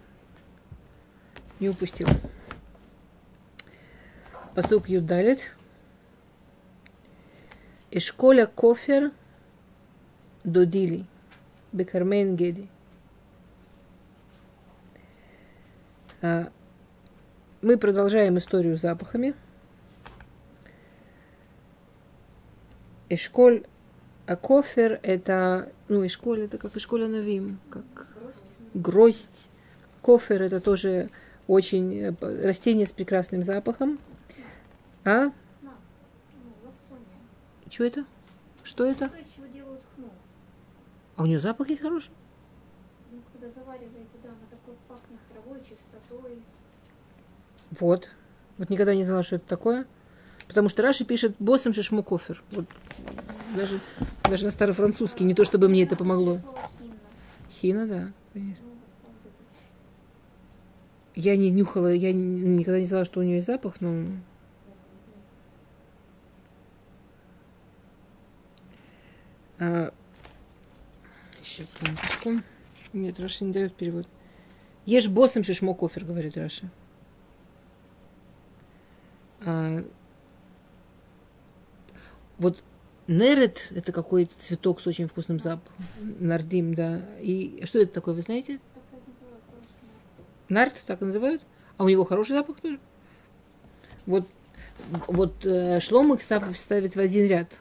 Не 1.61 1.69
упустила. 1.69 2.11
Посук 4.55 4.89
Юдалит. 4.89 5.53
Эшколя 7.91 8.47
кофер 8.47 9.13
додили. 10.47 11.05
Бекармен 11.73 12.37
геди. 12.37 12.69
А, 16.23 16.49
мы 17.61 17.77
продолжаем 17.77 18.39
историю 18.39 18.79
запахами. 18.79 19.35
Эшколь 23.09 23.65
Акофер– 24.27 24.99
это, 25.03 25.71
ну, 25.89 26.05
Эшколь– 26.07 26.41
это 26.45 26.59
как 26.59 26.77
Эшколь 26.77 27.05
Анавим, 27.05 27.61
как 27.71 27.85
гроздь. 28.75 29.51
Кофер– 30.01 30.43
это 30.43 30.61
тоже 30.61 31.11
очень 31.47 31.95
э, 31.95 32.15
растение 32.21 32.87
с 32.87 32.93
прекрасным 32.93 33.43
запахом. 33.43 33.99
А? 35.05 35.31
Что 37.71 37.85
это? 37.85 38.05
Что 38.65 38.85
это? 38.85 39.11
А 41.17 41.23
у 41.23 41.27
нее 41.27 41.39
запах 41.39 41.69
есть 41.71 41.81
хороший? 41.83 42.11
Ну, 43.11 43.21
когда 43.33 43.49
завариваете, 43.59 44.19
да, 44.23 44.29
она 44.29 44.39
такой 44.51 44.75
пахнет 44.87 45.19
травой, 45.33 45.61
чистотой. 45.61 46.43
Вот. 47.71 48.09
Вот 48.59 48.71
никогда 48.71 48.95
не 48.95 49.05
знала, 49.05 49.23
что 49.23 49.37
это 49.37 49.47
такое. 49.47 49.87
Потому 50.47 50.69
что 50.69 50.83
Раши 50.83 51.05
пишет 51.05 51.35
боссом 51.39 51.73
шишму 51.73 52.03
кофер. 52.03 52.43
Вот. 52.51 52.67
Даже, 53.57 53.81
даже 54.25 54.45
на 54.45 54.51
старофранцузский. 54.51 55.25
Не 55.25 55.35
то, 55.35 55.45
чтобы 55.45 55.69
мне 55.69 55.85
это 55.85 55.97
помогло. 55.97 56.39
Хина, 57.51 57.87
да, 57.87 58.13
конечно. 58.33 58.65
Я 61.15 61.35
не 61.39 61.51
нюхала, 61.51 61.91
я 61.91 62.13
никогда 62.13 62.79
не 62.79 62.85
знала, 62.85 63.07
что 63.07 63.21
у 63.21 63.23
нее 63.23 63.37
есть 63.37 63.47
запах, 63.47 63.81
но... 63.81 64.05
А... 69.59 69.95
Минуточку. 71.83 72.43
Нет, 72.93 73.21
Раши 73.21 73.45
не 73.45 73.53
дает 73.53 73.75
перевод. 73.75 74.07
יש 74.85 75.09
בושם 75.09 75.45
ששמו 75.45 75.75
כופר, 75.75 76.05
говорит 76.05 76.37
Раши. 76.37 76.71
А, 79.41 79.85
вот 82.39 82.63
нерет– 83.07 83.69
это 83.75 83.93
какой-то 83.93 84.33
цветок 84.39 84.81
с 84.81 84.87
очень 84.87 85.09
вкусным 85.09 85.41
запахом. 85.41 85.85
Нардим, 85.99 86.75
да. 86.75 87.03
И 87.21 87.65
что 87.65 87.79
это 87.79 87.93
такое, 87.93 88.15
вы 88.15 88.23
знаете? 88.23 88.61
Нарт, 90.49 90.75
так 90.87 91.01
называют? 91.01 91.43
А 91.77 91.85
у 91.85 91.89
него 91.89 92.05
хороший 92.05 92.33
запах 92.33 92.61
тоже? 92.61 92.79
Вот, 94.07 94.29
вот 95.09 95.45
э, 95.45 95.81
шлом 95.81 96.15
их 96.15 96.23
ставит 96.23 96.95
в 96.95 97.01
один 97.01 97.27
ряд. 97.27 97.61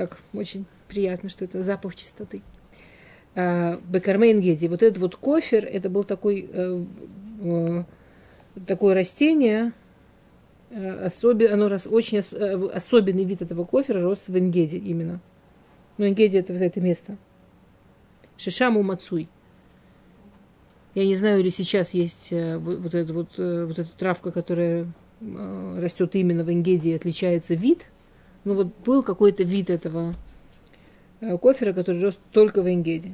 Так, 0.00 0.16
очень 0.32 0.64
приятно, 0.88 1.28
что 1.28 1.44
это 1.44 1.62
запах 1.62 1.94
чистоты. 1.94 2.40
А, 3.34 3.78
Бекармейн 3.86 4.40
геди. 4.40 4.66
Вот 4.66 4.82
этот 4.82 4.96
вот 4.96 5.14
кофер, 5.14 5.66
это 5.70 5.90
был 5.90 6.04
такой, 6.04 6.48
э, 6.50 6.84
э, 7.42 7.84
такое 8.66 8.94
растение, 8.94 9.72
э, 10.70 11.04
особен, 11.04 11.52
оно 11.52 11.68
рос, 11.68 11.86
очень 11.86 12.20
ос, 12.20 12.32
особенный 12.32 13.24
вид 13.24 13.42
этого 13.42 13.66
кофера 13.66 14.00
рос 14.00 14.28
в 14.28 14.38
Энгеде 14.38 14.78
именно. 14.78 15.20
Ну, 15.98 16.08
Энгеди 16.08 16.38
это 16.38 16.54
вот 16.54 16.62
это 16.62 16.80
место. 16.80 17.18
Шишаму 18.38 18.82
Мацуй. 18.82 19.28
Я 20.94 21.04
не 21.04 21.14
знаю, 21.14 21.40
или 21.40 21.50
сейчас 21.50 21.92
есть 21.92 22.32
э, 22.32 22.56
вот, 22.56 22.94
эта 22.94 23.12
вот, 23.12 23.36
вот 23.36 23.78
эта 23.78 23.98
травка, 23.98 24.32
которая 24.32 24.90
растет 25.20 26.16
именно 26.16 26.42
в 26.42 26.50
Энгеде, 26.50 26.96
отличается 26.96 27.52
вид. 27.52 27.88
Ну 28.44 28.54
вот 28.54 28.68
был 28.84 29.02
какой-то 29.02 29.42
вид 29.42 29.70
этого 29.70 30.14
кофера, 31.40 31.72
который 31.72 32.02
рос 32.02 32.18
только 32.32 32.62
в 32.62 32.72
Энгеде. 32.72 33.12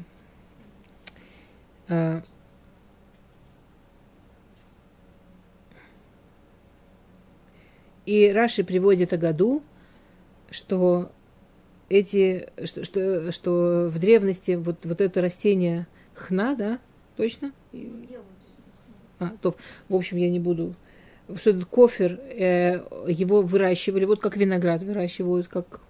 А, 1.89 2.23
и 8.05 8.31
Раши 8.33 8.65
приводит 8.65 9.13
о 9.13 9.17
году, 9.17 9.63
что 10.51 11.11
эти, 11.89 12.49
что, 12.65 12.85
что, 12.85 13.33
что 13.33 13.89
в 13.91 13.99
древности 13.99 14.53
вот, 14.53 14.85
вот 14.85 15.01
это 15.01 15.21
растение 15.21 15.87
хна, 16.15 16.55
да, 16.55 16.79
точно? 17.17 17.53
А, 19.19 19.31
то, 19.41 19.57
в 19.89 19.95
общем, 19.95 20.17
я 20.19 20.31
не 20.31 20.41
буду 20.41 20.75
что 21.35 21.51
этот 21.51 21.65
кофер, 21.65 22.21
э, 22.21 22.81
его 23.09 23.43
выращивали, 23.43 24.05
вот 24.05 24.21
как 24.21 24.37
виноград 24.37 24.83
выращивают, 24.83 25.49
как 25.49 25.81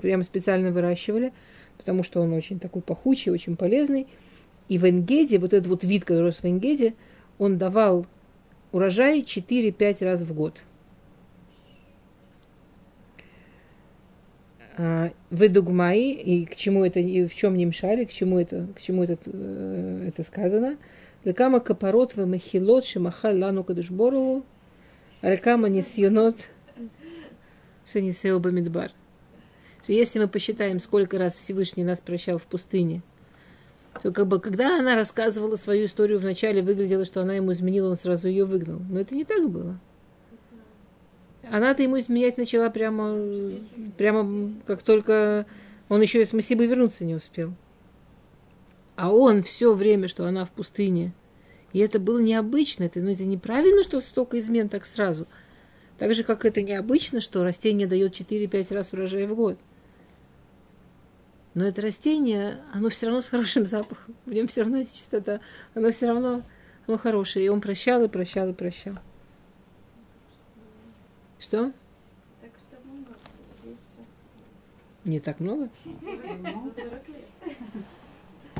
прям 0.00 0.22
специально 0.22 0.70
выращивали, 0.70 1.32
потому 1.78 2.02
что 2.02 2.20
он 2.20 2.32
очень 2.32 2.60
такой 2.60 2.82
пахучий, 2.82 3.32
очень 3.32 3.56
полезный. 3.56 4.06
И 4.68 4.78
в 4.78 4.88
Энгеде, 4.88 5.38
вот 5.38 5.52
этот 5.52 5.66
вот 5.66 5.84
вид, 5.84 6.04
который 6.04 6.22
рос 6.22 6.36
в 6.36 6.44
Энгеде, 6.44 6.94
он 7.38 7.58
давал 7.58 8.06
урожай 8.72 9.22
4-5 9.22 10.04
раз 10.04 10.22
в 10.22 10.34
год. 10.34 10.60
А, 14.76 15.10
в 15.30 15.42
Эдугмаи, 15.42 16.12
и 16.12 16.46
к 16.46 16.56
чему 16.56 16.84
это, 16.84 17.00
и 17.00 17.26
в 17.26 17.34
чем 17.34 17.56
не 17.56 17.64
мешали, 17.64 18.04
к 18.04 18.10
чему 18.10 18.38
это, 18.38 18.68
к 18.74 18.80
чему 18.80 19.02
это, 19.04 19.18
э, 19.26 20.04
это 20.08 20.22
сказано, 20.22 20.76
Лекама 21.24 21.60
капарот 21.60 22.16
в 22.16 22.26
махилот 22.26 22.84
шимахаль 22.84 23.38
лану 23.38 23.64
кадышборову 23.64 24.44
лекама 25.30 25.68
нисьонот 25.68 26.48
шенисео 27.86 28.38
бамидбар. 28.40 28.92
Если 29.86 30.18
мы 30.18 30.28
посчитаем, 30.28 30.80
сколько 30.80 31.18
раз 31.18 31.36
Всевышний 31.36 31.84
нас 31.84 32.00
прощал 32.00 32.38
в 32.38 32.44
пустыне, 32.44 33.02
то 34.02 34.12
как 34.12 34.26
бы, 34.26 34.40
когда 34.40 34.78
она 34.78 34.96
рассказывала 34.96 35.56
свою 35.56 35.86
историю 35.86 36.18
вначале, 36.18 36.62
выглядело, 36.62 37.04
что 37.04 37.20
она 37.20 37.34
ему 37.34 37.52
изменила, 37.52 37.90
он 37.90 37.96
сразу 37.96 38.28
ее 38.28 38.44
выгнал. 38.44 38.80
Но 38.88 39.00
это 39.00 39.14
не 39.14 39.24
так 39.24 39.48
было. 39.48 39.78
Она-то 41.50 41.82
ему 41.82 41.98
изменять 41.98 42.38
начала 42.38 42.70
прямо, 42.70 43.16
прямо 43.98 44.50
как 44.66 44.82
только 44.82 45.46
он 45.88 46.00
еще 46.00 46.22
из 46.22 46.32
Масибы 46.32 46.66
вернуться 46.66 47.04
не 47.04 47.14
успел. 47.14 47.52
А 48.96 49.12
он 49.12 49.42
все 49.42 49.74
время, 49.74 50.08
что 50.08 50.26
она 50.26 50.44
в 50.44 50.50
пустыне. 50.50 51.12
И 51.74 51.80
это 51.80 51.98
было 51.98 52.20
необычно. 52.20 52.84
Это, 52.84 53.00
ну, 53.00 53.10
это 53.10 53.24
неправильно, 53.24 53.82
что 53.82 54.00
столько 54.00 54.38
измен 54.38 54.68
так 54.68 54.86
сразу. 54.86 55.26
Так 55.98 56.14
же, 56.14 56.22
как 56.22 56.44
это 56.44 56.62
необычно, 56.62 57.20
что 57.20 57.42
растение 57.42 57.88
дает 57.88 58.18
4-5 58.18 58.72
раз 58.72 58.92
урожая 58.92 59.26
в 59.26 59.34
год. 59.34 59.58
Но 61.54 61.64
это 61.64 61.82
растение, 61.82 62.60
оно 62.72 62.90
все 62.90 63.06
равно 63.06 63.20
с 63.20 63.28
хорошим 63.28 63.66
запахом. 63.66 64.14
В 64.24 64.32
нем 64.32 64.46
все 64.46 64.62
равно 64.62 64.78
есть 64.78 64.96
чистота. 64.96 65.40
Оно 65.74 65.90
все 65.90 66.06
равно 66.06 66.42
оно 66.86 66.96
хорошее. 66.96 67.46
И 67.46 67.48
он 67.48 67.60
прощал, 67.60 68.04
и 68.04 68.08
прощал, 68.08 68.50
и 68.50 68.52
прощал. 68.52 68.94
Что? 71.40 71.72
Так 72.40 72.52
что 72.56 72.78
много, 72.84 73.14
10 73.64 73.76
раз. 73.98 74.06
Не 75.04 75.18
так 75.18 75.40
много? 75.40 75.68
За 75.84 76.82
40 76.82 77.08
лет. 77.08 77.24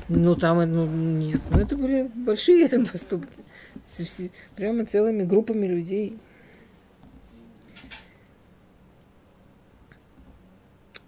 Ну, 0.08 0.34
там, 0.36 0.58
ну, 0.70 0.86
нет. 0.86 1.40
Ну, 1.50 1.58
это 1.58 1.76
были 1.76 2.10
большие 2.14 2.68
поступки. 2.92 3.32
Прямо 4.56 4.84
целыми 4.84 5.22
группами 5.22 5.66
людей. 5.66 6.18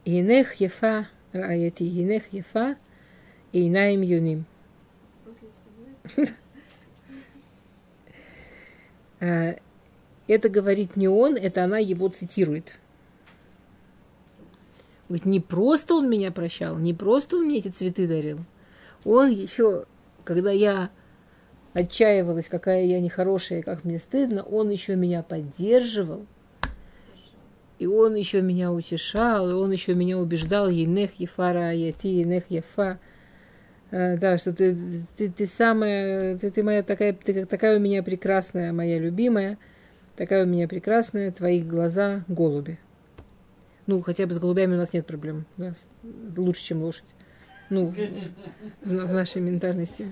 Инех 0.05 0.55
ефа, 0.55 1.09
раяти, 1.33 1.83
инех 1.83 2.33
ефа, 2.33 2.77
и 3.53 3.69
инаим 3.69 4.03
юним. 4.03 4.47
А, 9.19 9.57
Это 10.29 10.51
говорит 10.51 10.95
не 10.97 11.09
он, 11.09 11.37
это 11.37 11.65
она 11.65 11.79
его 11.79 12.09
цитирует. 12.09 12.79
Говорит, 15.09 15.25
не 15.25 15.41
просто 15.41 15.95
он 15.95 16.11
меня 16.11 16.31
прощал, 16.31 16.79
не 16.79 16.93
просто 16.93 17.39
он 17.39 17.47
мне 17.47 17.61
эти 17.61 17.69
цветы 17.69 18.07
дарил. 18.07 18.41
Он 19.07 19.31
еще, 19.31 19.85
когда 20.25 20.51
я 20.51 20.91
отчаивалась, 21.75 22.49
какая 22.49 22.85
я 22.85 23.01
нехорошая, 23.01 23.63
как 23.63 23.85
мне 23.85 23.99
стыдно, 23.99 24.43
он 24.43 24.69
еще 24.71 24.97
меня 24.97 25.23
поддерживал. 25.23 26.27
И 27.79 27.87
он 27.87 28.17
еще 28.17 28.43
меня 28.43 28.73
утешал, 28.73 29.49
и 29.49 29.53
он 29.53 29.71
еще 29.71 29.95
меня 29.95 30.19
убеждал, 30.19 30.69
енех 30.69 31.21
ефара, 31.21 31.73
яти, 31.73 32.09
енех 32.09 32.51
ефа. 32.51 32.99
А, 33.93 34.17
Да, 34.17 34.39
что 34.39 34.53
ты, 34.53 34.77
ты, 35.17 35.31
ты 35.31 35.47
самая, 35.47 36.37
ты, 36.37 36.51
ты 36.51 36.65
моя 36.65 36.83
такая, 36.83 37.13
ты 37.13 37.45
такая 37.45 37.77
у 37.77 37.81
меня 37.81 38.03
прекрасная, 38.03 38.73
моя 38.73 38.99
любимая, 38.99 39.57
такая 40.17 40.45
у 40.45 40.49
меня 40.49 40.67
прекрасная, 40.67 41.31
твои 41.31 41.61
глаза 41.61 42.25
голуби. 42.27 42.79
Ну, 43.87 44.01
хотя 44.01 44.27
бы 44.27 44.35
с 44.35 44.39
голубями 44.41 44.75
у 44.75 44.79
нас 44.79 44.93
нет 44.93 45.07
проблем, 45.07 45.45
да, 45.59 45.75
лучше, 46.37 46.65
чем 46.65 46.83
лошадь. 46.83 47.05
Ну, 47.71 47.93
в, 48.83 49.13
нашей 49.13 49.43
ментальности. 49.43 50.07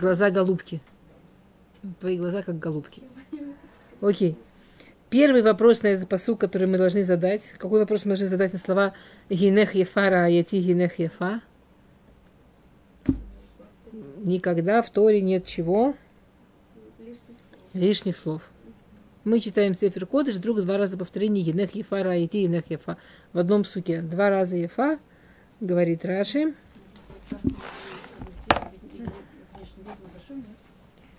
Глаза 0.00 0.30
голубки. 0.30 0.80
Твои 2.00 2.16
глаза 2.16 2.42
как 2.42 2.58
голубки. 2.58 3.02
Окей. 4.00 4.36
Первый 5.10 5.42
вопрос 5.42 5.82
на 5.82 5.88
этот 5.88 6.08
посуд, 6.08 6.40
который 6.40 6.66
мы 6.66 6.78
должны 6.78 7.04
задать. 7.04 7.52
Какой 7.58 7.80
вопрос 7.80 8.04
мы 8.04 8.10
должны 8.10 8.26
задать 8.26 8.52
на 8.52 8.58
слова 8.58 8.94
«Гинех 9.28 9.74
ефара, 9.74 10.24
аяти 10.24 10.60
гинех 10.60 10.98
ефа»? 10.98 11.40
Никогда 14.18 14.82
в 14.82 14.90
Торе 14.90 15.20
нет 15.20 15.46
чего? 15.46 15.94
лишних 17.74 18.16
слов. 18.16 18.50
Мы 19.24 19.40
читаем 19.40 19.74
Сефер 19.74 20.06
Кодыш, 20.06 20.36
вдруг 20.36 20.62
два 20.62 20.78
раза 20.78 20.96
повторение 20.96 21.44
Енех 21.44 21.74
Ефа, 21.74 22.02
Раити, 22.02 22.38
Енех 22.38 22.70
Ефа. 22.70 22.96
В 23.32 23.38
одном 23.38 23.64
суке 23.64 24.00
два 24.00 24.30
раза 24.30 24.56
Ефа, 24.56 24.98
говорит 25.64 26.04
Раши. 26.04 26.54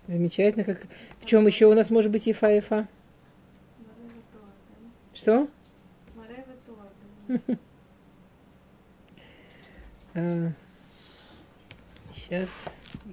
Замечательно. 0.08 0.64
Как... 0.64 0.82
В 1.20 1.26
чем 1.26 1.48
еще 1.48 1.66
у 1.66 1.74
нас 1.74 1.90
может 1.90 2.12
быть 2.12 2.28
Туа, 4.32 4.52
да? 4.70 4.88
Что? 5.14 5.48
Да? 7.28 7.58
А, 10.18 10.54
сейчас. 12.14 12.50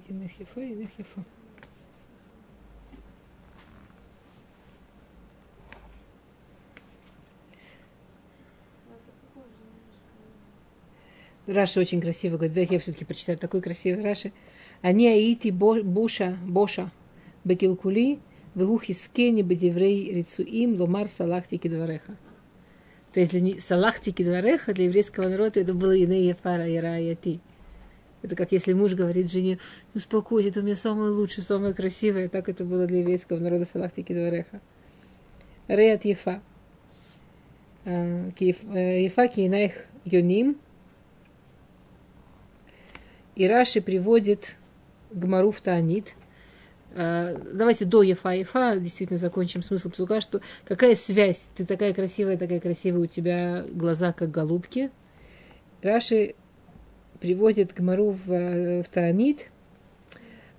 Енех 0.07 0.39
Ефа, 0.39 0.61
Енех 0.61 0.89
Ефа. 0.97 1.21
Ну, 8.87 8.93
это 8.93 9.11
похоже 9.19 9.49
немножко. 9.59 10.13
Раши 11.47 11.79
очень 11.79 11.99
красиво 11.99 12.35
говорит. 12.35 12.53
Дайте 12.53 12.75
я 12.75 12.79
все-таки 12.79 13.05
прочитаю 13.05 13.37
такой 13.37 13.61
красивый 13.61 14.03
Раши. 14.03 14.31
Они 14.81 15.07
аити 15.07 15.49
бо- 15.49 15.83
буша, 15.83 16.37
боша, 16.45 16.91
бекилкули, 17.43 18.19
вегухи 18.55 18.93
скени 18.93 19.41
бедеврей 19.41 20.13
рицуим, 20.13 20.79
ломар 20.79 21.07
салахти 21.07 21.57
кидвареха. 21.57 22.15
То 23.13 23.19
есть 23.19 23.31
для 23.31 23.41
не- 23.41 23.59
салахти 23.59 24.11
кидвареха 24.11 24.73
для 24.73 24.85
еврейского 24.85 25.27
народа 25.27 25.59
это 25.59 25.73
было 25.73 25.91
иные 25.91 26.35
фара 26.35 26.67
и 26.67 26.77
раяти. 26.77 27.39
Это 28.21 28.37
как 28.37 28.53
если 28.53 28.71
муж 28.71 28.93
говорит 28.93 29.29
жене, 29.29 29.59
успокойся, 29.93 30.51
ты 30.51 30.61
у 30.61 30.63
меня 30.63 30.77
самое 30.77 31.11
лучшее, 31.11 31.43
самое 31.43 31.73
красивое. 31.73 32.29
Так 32.29 32.47
это 32.47 32.63
было 32.63 32.87
для 32.87 32.99
еврейского 32.99 33.39
народа 33.39 33.65
салахти 33.65 34.01
кидвареха. 34.01 34.61
Реят 35.67 36.05
ефа. 36.05 36.41
А, 37.85 38.29
э, 38.39 39.03
Ефа 39.03 39.27
кинаих 39.27 39.73
йоним, 40.05 40.57
и 43.35 43.47
Раши 43.47 43.81
приводит 43.81 44.55
Гмару 45.11 45.51
в 45.51 45.61
Таанит. 45.61 46.13
А, 46.95 47.35
Давайте 47.53 47.85
до 47.85 48.03
Ефа 48.03 48.29
Ефа 48.29 48.77
действительно 48.77 49.17
закончим 49.17 49.63
смысл 49.63 49.89
псука, 49.89 50.21
что 50.21 50.41
какая 50.65 50.95
связь, 50.95 51.49
ты 51.55 51.65
такая 51.65 51.93
красивая, 51.93 52.37
такая 52.37 52.59
красивая, 52.59 53.01
у 53.01 53.05
тебя 53.07 53.65
глаза 53.71 54.11
как 54.13 54.31
голубки. 54.31 54.91
Раши 55.81 56.35
приводит 57.19 57.73
Гмару 57.73 58.11
в, 58.11 58.31
э, 58.31 58.83
в 58.83 58.89
Таанит. 58.89 59.49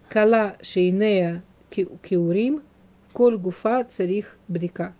Кала 0.08 0.56
шейнея 0.62 1.42
ки- 1.70 1.88
киурим, 2.02 2.62
коль 3.12 3.36
гуфа 3.36 3.84
царих 3.84 4.38
брика. 4.48 4.94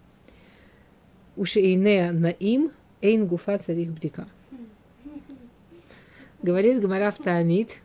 У 1.36 1.44
шейнея 1.44 2.12
наим, 2.12 2.70
эйн 3.00 3.26
гуфа 3.26 3.58
царих 3.58 3.92
брика. 3.92 4.28
Говорит 6.44 6.82
Гмара 6.82 7.10
в 7.10 7.16
Таанит, 7.16 7.78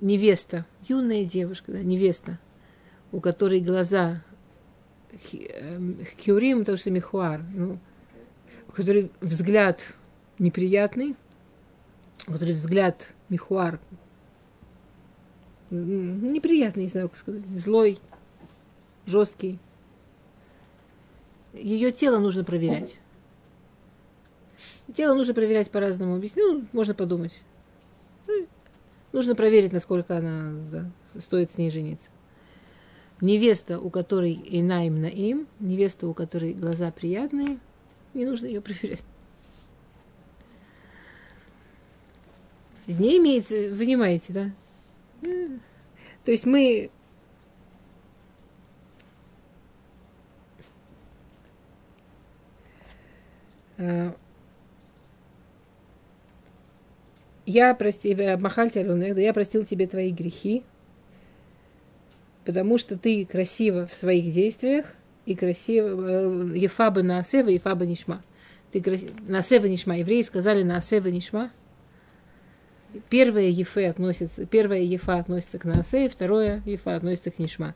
невеста, 0.00 0.66
юная 0.88 1.24
девушка, 1.24 1.70
да, 1.70 1.78
невеста, 1.78 2.40
у 3.12 3.20
которой 3.20 3.60
глаза 3.60 4.20
эм, 5.32 6.04
хиурим, 6.18 6.58
потому 6.58 6.76
что 6.76 6.90
михуар, 6.90 7.40
ну, 7.54 7.78
у 8.66 8.72
которой 8.72 9.12
взгляд 9.20 9.94
неприятный, 10.40 11.14
у 12.26 12.32
которой 12.32 12.54
взгляд 12.54 13.14
михуар, 13.28 13.78
неприятный, 15.70 16.82
не 16.82 16.88
знаю, 16.88 17.10
как 17.10 17.18
сказать, 17.18 17.46
злой, 17.54 18.00
жесткий. 19.06 19.60
Ее 21.52 21.92
тело 21.92 22.18
нужно 22.18 22.42
проверять. 22.42 22.98
Тело 24.92 25.14
нужно 25.14 25.32
проверять 25.32 25.70
по-разному. 25.70 26.16
Объясню, 26.16 26.54
ну, 26.54 26.66
можно 26.72 26.92
подумать. 26.92 27.40
Ну, 29.12 29.18
Нужно 29.18 29.34
проверить, 29.34 29.72
насколько 29.72 30.16
она 30.16 30.52
да, 30.70 30.90
стоит 31.20 31.50
с 31.50 31.58
ней 31.58 31.70
жениться. 31.70 32.08
Невеста, 33.20 33.78
у 33.78 33.90
которой 33.90 34.40
инаим 34.44 35.00
на 35.00 35.06
им, 35.06 35.46
невеста, 35.60 36.08
у 36.08 36.14
которой 36.14 36.54
глаза 36.54 36.90
приятные, 36.90 37.58
не 38.14 38.24
нужно 38.24 38.46
ее 38.46 38.60
проверять. 38.60 39.04
Не 42.86 43.18
имеется, 43.18 43.54
понимаете, 43.78 44.32
да? 44.32 44.50
То 46.24 46.30
есть 46.30 46.46
мы 46.46 46.90
э, 53.76 54.12
я 57.46 57.74
прости, 57.74 58.14
Махальти 58.40 58.78
я 59.20 59.32
простил 59.32 59.64
тебе 59.64 59.86
твои 59.86 60.10
грехи, 60.10 60.62
потому 62.44 62.78
что 62.78 62.96
ты 62.96 63.24
красива 63.24 63.86
в 63.86 63.94
своих 63.94 64.32
действиях 64.32 64.94
и 65.26 65.34
красиво, 65.34 66.52
ефаба 66.54 67.02
на 67.02 67.18
асева, 67.18 67.48
ефаба 67.48 67.86
нишма. 67.86 68.22
Ты 68.70 68.80
красив, 68.80 69.10
на 69.26 69.38
асева 69.38 69.66
нишма. 69.66 69.98
Евреи 69.98 70.22
сказали 70.22 70.62
на 70.62 70.76
асева 70.76 71.08
нишма. 71.08 71.50
Первое 73.08 73.48
ефе 73.48 73.88
относится, 73.88 74.44
первое 74.44 74.80
ефа 74.80 75.18
относится 75.18 75.58
к 75.58 75.64
наасе, 75.64 76.08
второе 76.08 76.62
ефа 76.66 76.94
относится 76.94 77.30
к 77.30 77.38
нишма. 77.38 77.74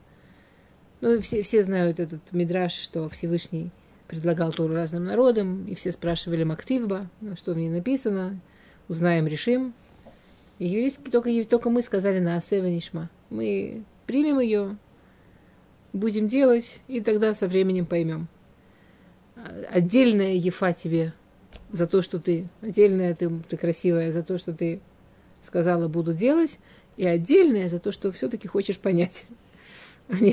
Ну, 1.01 1.19
все, 1.21 1.41
все 1.41 1.63
знают 1.63 1.99
этот 1.99 2.31
мидраж, 2.33 2.73
что 2.73 3.09
Всевышний 3.09 3.71
предлагал 4.07 4.51
Тору 4.51 4.73
разным 4.75 5.05
народам, 5.05 5.65
и 5.65 5.75
все 5.75 5.91
спрашивали 5.91 6.43
Мактивба, 6.43 7.09
что 7.35 7.53
в 7.53 7.57
ней 7.57 7.69
написано, 7.69 8.39
узнаем, 8.87 9.27
решим. 9.27 9.73
И 10.59 10.67
еврейский, 10.67 11.11
только, 11.11 11.31
только 11.45 11.69
мы 11.69 11.81
сказали 11.81 12.19
на 12.19 12.35
Асева 12.35 12.65
Нишма. 12.65 13.09
Мы 13.29 13.83
примем 14.05 14.39
ее, 14.39 14.77
будем 15.93 16.27
делать, 16.27 16.81
и 16.87 17.01
тогда 17.01 17.33
со 17.33 17.47
временем 17.47 17.85
поймем. 17.85 18.27
Отдельная 19.69 20.33
ефа 20.33 20.73
тебе 20.73 21.13
за 21.71 21.85
то, 21.85 22.01
что 22.01 22.19
ты, 22.19 22.47
отдельная 22.61 23.13
ты, 23.13 23.29
ты 23.47 23.57
красивая 23.57 24.11
за 24.11 24.23
то, 24.23 24.37
что 24.37 24.53
ты 24.53 24.79
сказала, 25.41 25.87
буду 25.87 26.13
делать, 26.13 26.59
и 26.95 27.05
отдельная 27.05 27.69
за 27.69 27.79
то, 27.79 27.91
что 27.91 28.11
все-таки 28.11 28.47
хочешь 28.47 28.79
понять. 28.79 29.27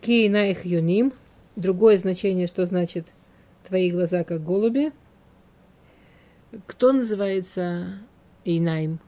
Кейнаих 0.00 0.64
юним. 0.64 1.12
Другое 1.60 1.98
значение, 1.98 2.46
что 2.46 2.64
значит 2.64 3.08
твои 3.68 3.90
глаза 3.90 4.24
как 4.24 4.42
голуби. 4.42 4.92
Кто 6.66 6.90
называется 6.90 7.98
Эйнаим? 8.46 8.98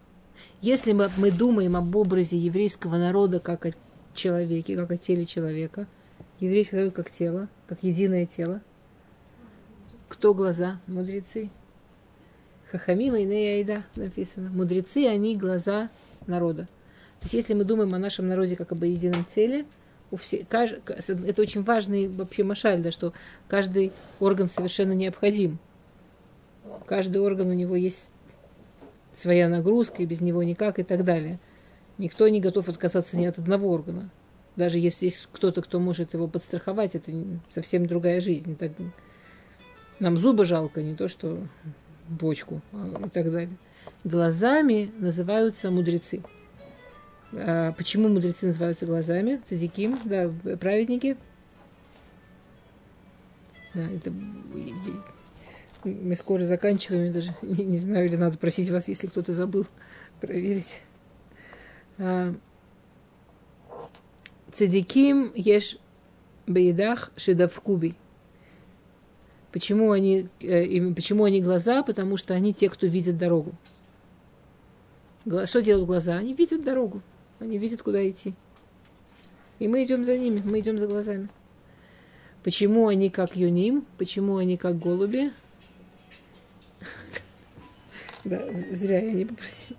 Если 0.61 0.92
мы, 0.92 1.11
мы 1.16 1.30
думаем 1.30 1.76
об 1.76 1.96
образе 1.96 2.36
еврейского 2.36 2.98
народа 2.98 3.40
как 3.40 3.64
о 3.64 3.70
человеке, 4.12 4.76
как 4.76 4.90
о 4.90 4.98
теле 4.98 5.24
человека, 5.24 5.86
еврейский 6.40 6.76
народ 6.76 6.92
как 6.92 7.11
тело, 7.11 7.48
как 7.66 7.82
единое 7.84 8.26
тело, 8.26 8.61
кто 10.11 10.34
глаза? 10.34 10.78
Мудрецы. 10.86 11.48
Хахамима 12.70 13.20
и 13.20 13.24
Неяйда 13.24 13.84
написано. 13.96 14.50
Мудрецы, 14.50 15.07
они 15.07 15.36
глаза 15.36 15.88
народа. 16.26 16.66
То 17.20 17.24
есть, 17.24 17.32
если 17.32 17.55
мы 17.55 17.64
думаем 17.64 17.94
о 17.94 17.98
нашем 17.98 18.28
народе 18.28 18.57
как 18.57 18.72
об 18.72 18.84
едином 18.84 19.24
теле, 19.24 19.64
у 20.12 20.16
все, 20.16 20.44
кажд, 20.44 20.78
это 20.86 21.42
очень 21.42 21.62
важный 21.62 22.06
вообще 22.06 22.44
машаль, 22.44 22.82
да, 22.82 22.92
что 22.92 23.14
каждый 23.48 23.92
орган 24.20 24.48
совершенно 24.48 24.92
необходим. 24.92 25.58
Каждый 26.86 27.18
орган 27.18 27.48
у 27.48 27.54
него 27.54 27.74
есть 27.74 28.10
своя 29.14 29.48
нагрузка, 29.48 30.02
и 30.02 30.06
без 30.06 30.20
него 30.20 30.42
никак 30.42 30.78
и 30.78 30.82
так 30.82 31.02
далее. 31.02 31.40
Никто 31.96 32.28
не 32.28 32.40
готов 32.40 32.68
отказаться 32.68 33.18
ни 33.18 33.24
от 33.24 33.38
одного 33.38 33.70
органа. 33.70 34.10
Даже 34.54 34.78
если 34.78 35.06
есть 35.06 35.28
кто-то, 35.32 35.62
кто 35.62 35.80
может 35.80 36.12
его 36.12 36.28
подстраховать, 36.28 36.94
это 36.94 37.10
совсем 37.50 37.86
другая 37.86 38.20
жизнь. 38.20 38.54
Так, 38.56 38.72
нам 39.98 40.18
зубы 40.18 40.44
жалко, 40.44 40.82
не 40.82 40.94
то 40.94 41.08
что 41.08 41.38
бочку 42.06 42.60
а, 42.72 43.00
и 43.06 43.08
так 43.08 43.32
далее. 43.32 43.56
Глазами 44.04 44.90
называются 44.98 45.70
мудрецы. 45.70 46.22
А 47.33 47.72
почему 47.72 48.09
мудрецы 48.09 48.47
называются 48.47 48.87
глазами? 48.87 49.41
Цадиким, 49.45 49.99
да, 50.05 50.30
праведники. 50.59 51.16
Да, 53.74 53.89
это 53.91 54.12
мы 55.85 56.14
скоро 56.14 56.45
заканчиваем, 56.45 57.07
я 57.07 57.12
даже 57.12 57.35
не, 57.43 57.64
не 57.64 57.78
знаю, 57.78 58.07
или 58.07 58.16
надо 58.16 58.39
просить 58.39 58.70
вас, 58.70 58.89
если 58.89 59.09
кто-то 59.09 59.33
забыл, 59.33 59.66
проверить. 60.20 60.83
А, 61.99 62.35
цадиким 64.53 65.33
ешь 65.35 65.78
беедах 66.47 67.11
шедавкуби. 67.16 67.95
Почему 69.51 69.93
они, 69.93 70.28
э, 70.41 70.93
почему 70.95 71.24
они 71.24 71.41
глаза? 71.43 71.83
Потому 71.83 72.16
что 72.16 72.35
они 72.35 72.55
те, 72.55 72.70
кто 72.70 72.87
видит 72.87 73.18
дорогу. 73.18 73.53
Что 75.45 75.61
делают 75.61 75.87
глаза? 75.87 76.16
Они 76.16 76.33
видят 76.33 76.64
дорогу. 76.64 77.03
Они 77.43 77.59
видят, 77.59 77.82
куда 77.82 78.09
идти. 78.09 78.34
И 79.59 79.66
мы 79.66 79.82
идем 79.82 80.05
за 80.05 80.16
ними, 80.16 80.40
мы 80.45 80.61
идем 80.61 80.78
за 80.78 80.86
глазами. 80.86 81.28
Почему 82.45 82.86
они 82.86 83.11
как 83.11 83.34
юним? 83.34 83.84
Почему 83.99 84.36
они 84.36 84.57
как 84.57 84.78
голуби? 84.78 85.32
Да, 88.24 88.40
зря 88.70 89.01
я 89.01 89.12
не 89.12 89.24
попросила. 89.24 89.76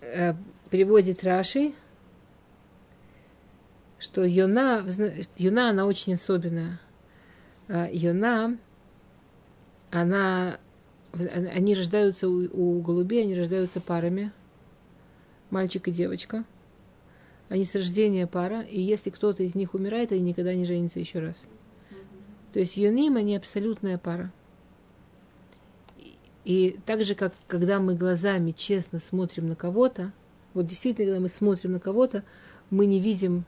Э, 0.00 0.34
переводит 0.70 1.24
Раши, 1.24 1.72
что 4.06 4.24
Йона, 4.24 4.86
Йона, 5.36 5.70
она 5.70 5.84
очень 5.84 6.14
особенная. 6.14 6.78
А, 7.66 7.88
Йона, 7.90 8.56
она, 9.90 10.60
они 11.12 11.74
рождаются 11.74 12.28
у, 12.28 12.48
у 12.52 12.80
голубей, 12.82 13.24
они 13.24 13.36
рождаются 13.36 13.80
парами, 13.80 14.30
мальчик 15.50 15.88
и 15.88 15.90
девочка. 15.90 16.44
Они 17.48 17.64
с 17.64 17.74
рождения 17.74 18.28
пара, 18.28 18.60
и 18.60 18.80
если 18.80 19.10
кто-то 19.10 19.42
из 19.42 19.56
них 19.56 19.74
умирает, 19.74 20.12
они 20.12 20.20
никогда 20.20 20.54
не 20.54 20.66
женятся 20.66 21.00
еще 21.00 21.18
раз. 21.18 21.42
То 22.52 22.60
есть 22.60 22.76
Йоним, 22.76 23.16
они 23.16 23.36
абсолютная 23.36 23.98
пара. 23.98 24.32
И 26.44 26.78
так 26.86 27.04
же, 27.04 27.16
как 27.16 27.34
когда 27.48 27.80
мы 27.80 27.96
глазами 27.96 28.52
честно 28.56 29.00
смотрим 29.00 29.48
на 29.48 29.56
кого-то, 29.56 30.12
вот 30.54 30.68
действительно, 30.68 31.06
когда 31.06 31.20
мы 31.20 31.28
смотрим 31.28 31.72
на 31.72 31.80
кого-то, 31.80 32.22
мы 32.70 32.86
не 32.86 33.00
видим 33.00 33.44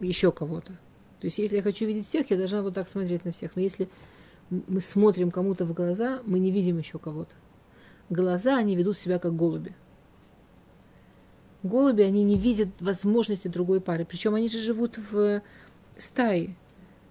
еще 0.00 0.32
кого-то. 0.32 0.72
То 1.20 1.26
есть, 1.26 1.38
если 1.38 1.56
я 1.56 1.62
хочу 1.62 1.84
видеть 1.86 2.06
всех, 2.06 2.30
я 2.30 2.36
должна 2.36 2.62
вот 2.62 2.74
так 2.74 2.88
смотреть 2.88 3.24
на 3.24 3.32
всех. 3.32 3.56
Но 3.56 3.62
если 3.62 3.88
мы 4.50 4.80
смотрим 4.80 5.30
кому-то 5.30 5.64
в 5.64 5.72
глаза, 5.72 6.20
мы 6.24 6.38
не 6.38 6.50
видим 6.50 6.78
еще 6.78 6.98
кого-то. 6.98 7.34
Глаза, 8.08 8.56
они 8.56 8.76
ведут 8.76 8.96
себя 8.96 9.18
как 9.18 9.34
голуби. 9.34 9.74
Голуби, 11.62 12.02
они 12.02 12.22
не 12.22 12.38
видят 12.38 12.68
возможности 12.80 13.48
другой 13.48 13.80
пары. 13.80 14.04
Причем 14.04 14.34
они 14.34 14.48
же 14.48 14.60
живут 14.60 14.96
в 14.96 15.42
стае. 15.96 16.54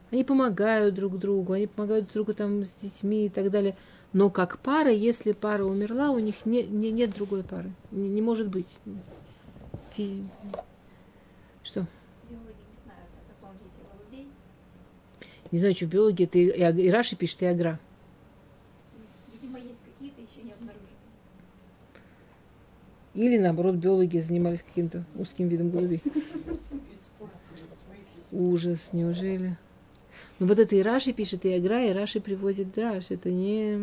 Они 0.10 0.24
помогают 0.24 0.96
друг 0.96 1.20
другу, 1.20 1.52
они 1.54 1.68
помогают 1.68 2.06
друг 2.06 2.14
другу 2.14 2.34
там 2.34 2.64
с 2.64 2.74
детьми 2.76 3.26
и 3.26 3.30
так 3.30 3.52
далее. 3.52 3.76
Но 4.14 4.30
как 4.30 4.60
пара, 4.60 4.90
если 4.90 5.34
пара 5.34 5.66
умерла, 5.66 6.12
у 6.12 6.20
них 6.20 6.46
не, 6.46 6.64
не, 6.64 6.92
нет 6.92 7.14
другой 7.14 7.44
пары. 7.44 7.72
Не, 7.92 8.08
не 8.08 8.22
может 8.22 8.48
быть. 8.48 8.70
Фи... 9.96 10.24
Что? 11.62 11.86
Не 15.52 15.60
знаю, 15.60 15.76
что 15.76 15.86
в 15.86 15.90
биологии 15.90 16.26
это 16.26 16.40
и, 16.40 16.86
и 16.86 16.90
Раши 16.90 17.16
пишет, 17.16 17.42
и 17.44 17.46
Агра. 17.46 17.80
Видимо, 19.34 19.60
есть 19.60 19.80
какие-то 19.86 20.22
еще 20.22 20.44
не 20.44 20.52
обнаружены. 20.52 20.88
Или 23.14 23.38
наоборот, 23.38 23.76
биологи 23.76 24.20
занимались 24.20 24.62
каким-то 24.62 25.06
узким 25.16 25.48
видом 25.48 25.70
голубей. 25.70 26.02
Ужас, 28.32 28.90
неужели? 28.92 29.58
Ну 30.40 30.48
вот 30.48 30.60
это 30.60 30.76
и 30.76 30.82
Раши 30.82 31.14
пишет, 31.14 31.46
и 31.46 31.54
Агра, 31.54 31.86
и 31.86 31.94
Раши 31.94 32.20
приводит 32.20 32.74
Драш. 32.74 33.10
Это 33.10 33.32
не... 33.32 33.78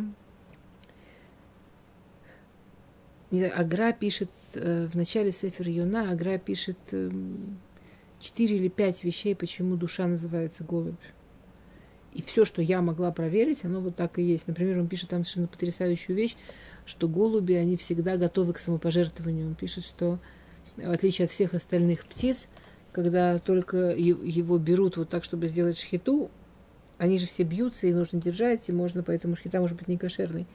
не 3.31 3.39
знаю, 3.39 3.59
Агра 3.59 3.93
пишет 3.93 4.31
э, 4.55 4.87
в 4.87 4.95
начале 4.95 5.33
Сефер 5.33 5.69
Юна, 5.69 6.11
Агра 6.11 6.39
пишет 6.39 6.79
э, 6.93 7.11
или 8.37 8.69
пять 8.69 9.03
вещей, 9.03 9.35
почему 9.35 9.77
душа 9.77 10.07
называется 10.07 10.63
голубь. 10.63 10.95
И 12.15 12.23
все, 12.23 12.45
что 12.45 12.63
я 12.63 12.81
могла 12.81 13.11
проверить, 13.11 13.65
оно 13.65 13.81
вот 13.81 13.97
так 13.97 14.19
и 14.19 14.23
есть. 14.23 14.47
Например, 14.47 14.79
он 14.79 14.87
пишет 14.87 15.11
там 15.11 15.25
совершенно 15.25 15.49
потрясающую 15.49 16.17
вещь, 16.17 16.37
что 16.87 17.09
голуби, 17.09 17.55
они 17.55 17.77
всегда 17.77 18.17
готовы 18.17 18.53
к 18.53 18.61
самопожертвованию. 18.61 19.49
Он 19.49 19.55
пишет, 19.57 19.85
что 19.85 20.21
в 20.77 20.91
отличие 20.91 21.25
от 21.25 21.33
всех 21.33 21.55
остальных 21.55 22.05
птиц, 22.05 22.49
когда 22.93 23.39
только 23.41 23.91
его 23.91 24.59
берут 24.59 24.97
вот 24.97 25.09
так, 25.09 25.25
чтобы 25.25 25.49
сделать 25.49 25.77
шхиту, 25.77 26.31
они 26.99 27.19
же 27.19 27.27
все 27.27 27.43
бьются, 27.43 27.89
и 27.89 27.93
нужно 27.93 28.21
держать, 28.21 28.69
и 28.69 28.73
можно, 28.73 29.03
поэтому 29.03 29.35
шхита 29.35 29.61
может 29.61 29.77
быть 29.77 29.89
не 29.89 29.99
кошерной. 29.99 30.47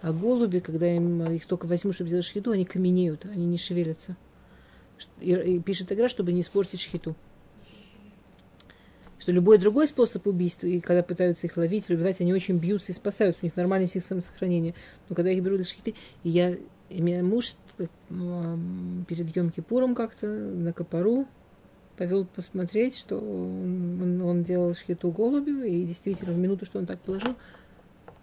А 0.00 0.12
голуби, 0.12 0.60
когда 0.60 0.90
им 0.90 1.22
их 1.30 1.44
только 1.44 1.66
возьмут, 1.66 1.94
чтобы 1.94 2.08
сделать 2.08 2.24
шхиту, 2.24 2.52
они 2.52 2.64
каменеют, 2.64 3.26
они 3.26 3.44
не 3.44 3.58
шевелятся. 3.58 4.16
И, 5.20 5.32
и 5.32 5.60
пишет 5.60 5.92
игра, 5.92 6.08
чтобы 6.08 6.32
не 6.32 6.40
испортить 6.40 6.80
шхиту 6.80 7.14
Что 9.22 9.30
любой 9.30 9.58
другой 9.58 9.86
способ 9.86 10.26
убийства, 10.26 10.66
и 10.66 10.80
когда 10.80 11.04
пытаются 11.04 11.46
их 11.46 11.56
ловить 11.56 11.88
или 11.88 11.94
убивать, 11.94 12.20
они 12.20 12.34
очень 12.34 12.58
бьются 12.58 12.90
и 12.90 12.94
спасаются, 12.96 13.44
у 13.44 13.46
них 13.46 13.54
нормальный 13.54 13.86
сил 13.86 14.02
самосохранения. 14.02 14.74
Но 15.08 15.14
когда 15.14 15.30
их 15.30 15.40
берут 15.44 15.58
для 15.58 15.64
шхиты, 15.64 15.94
и 16.24 16.28
я, 16.28 16.56
и 16.90 17.00
меня 17.00 17.22
муж 17.22 17.54
перед 18.08 19.36
Йом 19.36 19.50
Кипуром 19.50 19.94
как-то 19.94 20.26
на 20.26 20.72
Копору 20.72 21.28
повел 21.96 22.24
посмотреть, 22.24 22.96
что 22.98 23.16
он, 23.20 24.20
он 24.22 24.42
делал 24.42 24.74
шхиту 24.74 25.12
голубю, 25.12 25.62
и 25.62 25.84
действительно 25.84 26.32
в 26.32 26.38
минуту, 26.38 26.66
что 26.66 26.80
он 26.80 26.86
так 26.86 26.98
положил, 26.98 27.36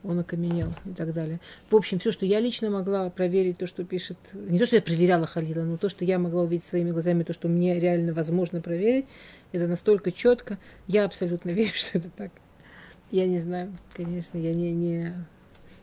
он 0.03 0.19
окаменел 0.19 0.69
и 0.85 0.93
так 0.93 1.13
далее. 1.13 1.39
В 1.69 1.75
общем, 1.75 1.99
все, 1.99 2.11
что 2.11 2.25
я 2.25 2.39
лично 2.39 2.69
могла 2.69 3.09
проверить, 3.09 3.57
то, 3.57 3.67
что 3.67 3.83
пишет, 3.83 4.17
не 4.33 4.57
то, 4.57 4.65
что 4.65 4.77
я 4.77 4.81
проверяла 4.81 5.27
Халила, 5.27 5.63
но 5.63 5.77
то, 5.77 5.89
что 5.89 6.05
я 6.05 6.19
могла 6.19 6.43
увидеть 6.43 6.65
своими 6.65 6.91
глазами, 6.91 7.23
то, 7.23 7.33
что 7.33 7.47
мне 7.47 7.79
реально 7.79 8.13
возможно 8.13 8.61
проверить, 8.61 9.05
это 9.51 9.67
настолько 9.67 10.11
четко, 10.11 10.57
я 10.87 11.05
абсолютно 11.05 11.49
верю, 11.51 11.73
что 11.73 11.97
это 11.97 12.09
так. 12.09 12.31
Я 13.11 13.27
не 13.27 13.39
знаю, 13.39 13.75
конечно, 13.93 14.37
я 14.37 14.53
не, 14.53 14.71
не... 14.71 15.13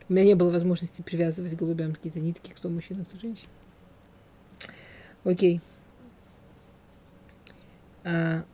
У 0.09 0.13
меня 0.13 0.25
не 0.25 0.35
было 0.35 0.51
возможности 0.51 1.03
привязывать 1.03 1.57
голубям 1.57 1.95
какие-то 1.95 2.21
нитки, 2.21 2.53
кто 2.55 2.69
мужчина, 2.69 3.05
кто 3.05 3.19
женщина. 3.19 3.51
Окей. 5.25 5.61
А, 8.05 8.45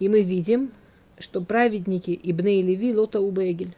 И 0.00 0.08
мы 0.08 0.22
видим, 0.22 0.72
что 1.18 1.40
праведники 1.40 2.10
Ибней 2.10 2.62
Леви 2.62 2.92
Лота 2.92 3.20
Убегель. 3.20 3.76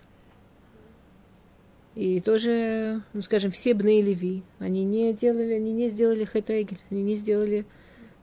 И 1.95 2.21
тоже, 2.21 3.03
ну 3.13 3.21
скажем, 3.21 3.51
все 3.51 3.75
Бней 3.75 4.01
Леви, 4.01 4.43
они 4.59 4.85
не 4.85 5.13
делали, 5.13 5.53
они 5.53 5.73
не 5.73 5.89
сделали 5.89 6.25
Хэтэгель, 6.25 6.79
они 6.91 7.03
не 7.03 7.17
сделали 7.17 7.67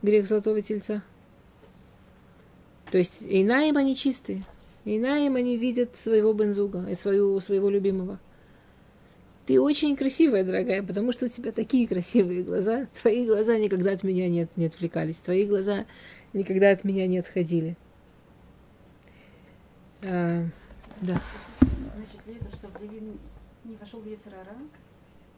грех 0.02 0.28
Золотого 0.28 0.62
Тельца. 0.62 1.04
То 2.92 2.98
есть 2.98 3.20
Инаем 3.22 3.78
они 3.78 3.96
чистые. 3.96 4.42
Инаем 4.86 5.36
они 5.36 5.56
видят 5.56 5.96
своего 5.96 6.34
бензуга 6.34 6.90
и 6.90 6.96
свою, 6.96 7.40
своего 7.42 7.70
любимого. 7.70 8.20
Ты 9.46 9.60
очень 9.60 9.96
красивая, 9.96 10.44
дорогая, 10.44 10.82
потому 10.82 11.12
что 11.12 11.26
у 11.26 11.30
тебя 11.30 11.52
такие 11.52 11.88
красивые 11.88 12.44
глаза. 12.44 12.88
Твои 13.02 13.26
глаза 13.26 13.58
никогда 13.58 13.92
от 13.92 14.04
меня 14.04 14.28
не, 14.30 14.48
не 14.56 14.66
отвлекались. 14.66 15.18
Твои 15.18 15.46
глаза 15.46 15.86
никогда 16.34 16.72
от 16.72 16.84
меня 16.84 17.06
не 17.06 17.20
отходили. 17.20 17.78
А, 20.02 20.46
да. 21.02 21.22
Значит 21.96 22.28
ли 22.28 22.36
это, 22.36 22.56
что 22.56 22.68
в 22.68 22.82
Левин 22.82 23.20
не 23.66 23.76
вошел 23.76 24.00
в 24.00 24.08
Ецарара, 24.08 24.56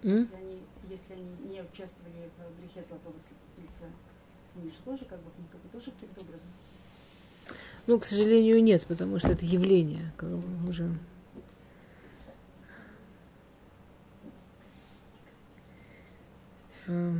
М? 0.03 0.19
если 0.19 0.35
они, 0.35 0.59
если 0.89 1.13
они 1.13 1.51
не 1.51 1.61
участвовали 1.61 2.29
в 2.37 2.61
грехе 2.61 2.87
Золотого 2.87 3.15
Тельца? 3.55 3.85
Они 4.55 4.69
же 4.69 4.75
тоже 4.85 5.05
как 5.05 5.19
бы 5.19 5.31
как 5.51 5.61
бы 5.61 5.69
тоже 5.69 5.91
каким-то 5.91 6.21
образом. 6.21 6.47
Ну, 7.87 7.99
к 7.99 8.05
сожалению, 8.05 8.61
нет, 8.63 8.85
потому 8.85 9.17
что 9.17 9.29
это 9.29 9.45
явление 9.45 10.11
как 10.17 10.29
бы, 10.29 10.69
уже. 10.69 10.95
А, 16.87 17.13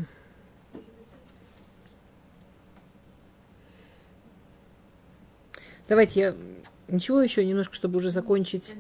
Давайте 5.88 6.20
я 6.22 6.36
ничего 6.92 7.22
еще 7.22 7.46
немножко, 7.46 7.76
чтобы 7.76 7.98
уже 7.98 8.10
закончить. 8.10 8.76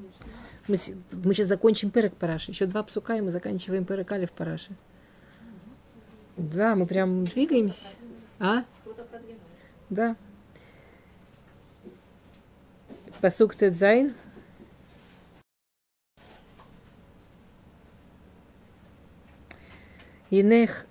Мы, 0.67 0.77
мы 1.11 1.33
сейчас 1.33 1.47
закончим 1.47 1.89
перек 1.89 2.15
параши. 2.15 2.51
Еще 2.51 2.65
два 2.65 2.83
псука, 2.83 3.15
и 3.15 3.21
мы 3.21 3.31
заканчиваем 3.31 3.85
перек 3.85 4.11
алиф 4.11 4.31
параши. 4.31 4.71
Да, 6.37 6.75
мы 6.75 6.85
прям 6.85 7.25
двигаемся. 7.25 7.95
А? 8.39 8.63
Да. 9.89 10.15
Пасук 13.19 13.55
Тедзайн. 13.55 14.13
Инех 20.29 20.85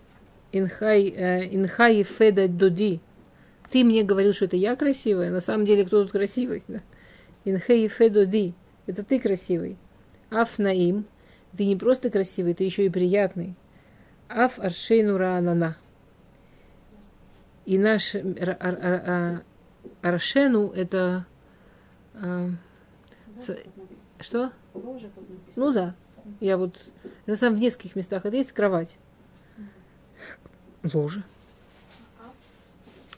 инхай, 0.52 1.08
э, 1.08 1.54
инхай 1.54 2.02
феда 2.02 2.46
доди. 2.48 3.00
Ты 3.70 3.84
мне 3.84 4.02
говорил, 4.02 4.34
что 4.34 4.46
это 4.46 4.56
я 4.56 4.76
красивая. 4.76 5.30
На 5.30 5.40
самом 5.40 5.64
деле, 5.64 5.84
кто 5.84 6.02
тут 6.02 6.12
красивый? 6.12 6.62
Инхай 7.44 7.88
феда 7.88 8.26
доди. 8.26 8.54
Это 8.86 9.02
ты 9.04 9.18
красивый. 9.20 9.76
Аф 10.30 10.58
наим. 10.58 11.06
Ты 11.56 11.64
не 11.66 11.76
просто 11.76 12.10
красивый, 12.10 12.54
ты 12.54 12.64
еще 12.64 12.86
и 12.86 12.90
приятный. 12.90 13.54
Аф 14.28 14.58
аршейну 14.58 15.16
раанана. 15.16 15.76
И 17.66 17.78
наш 17.78 18.14
ар- 18.14 18.58
а- 18.60 19.42
аршену 20.02 20.70
это 20.70 21.26
а, 22.14 22.48
С- 23.40 23.58
что? 24.20 24.52
Ну 25.56 25.72
да. 25.72 25.94
Я 26.40 26.56
вот 26.56 26.90
на 27.26 27.36
самом 27.36 27.56
в 27.56 27.60
нескольких 27.60 27.96
местах 27.96 28.24
это 28.24 28.36
есть 28.36 28.52
кровать. 28.52 28.96
Ложа. 30.92 31.22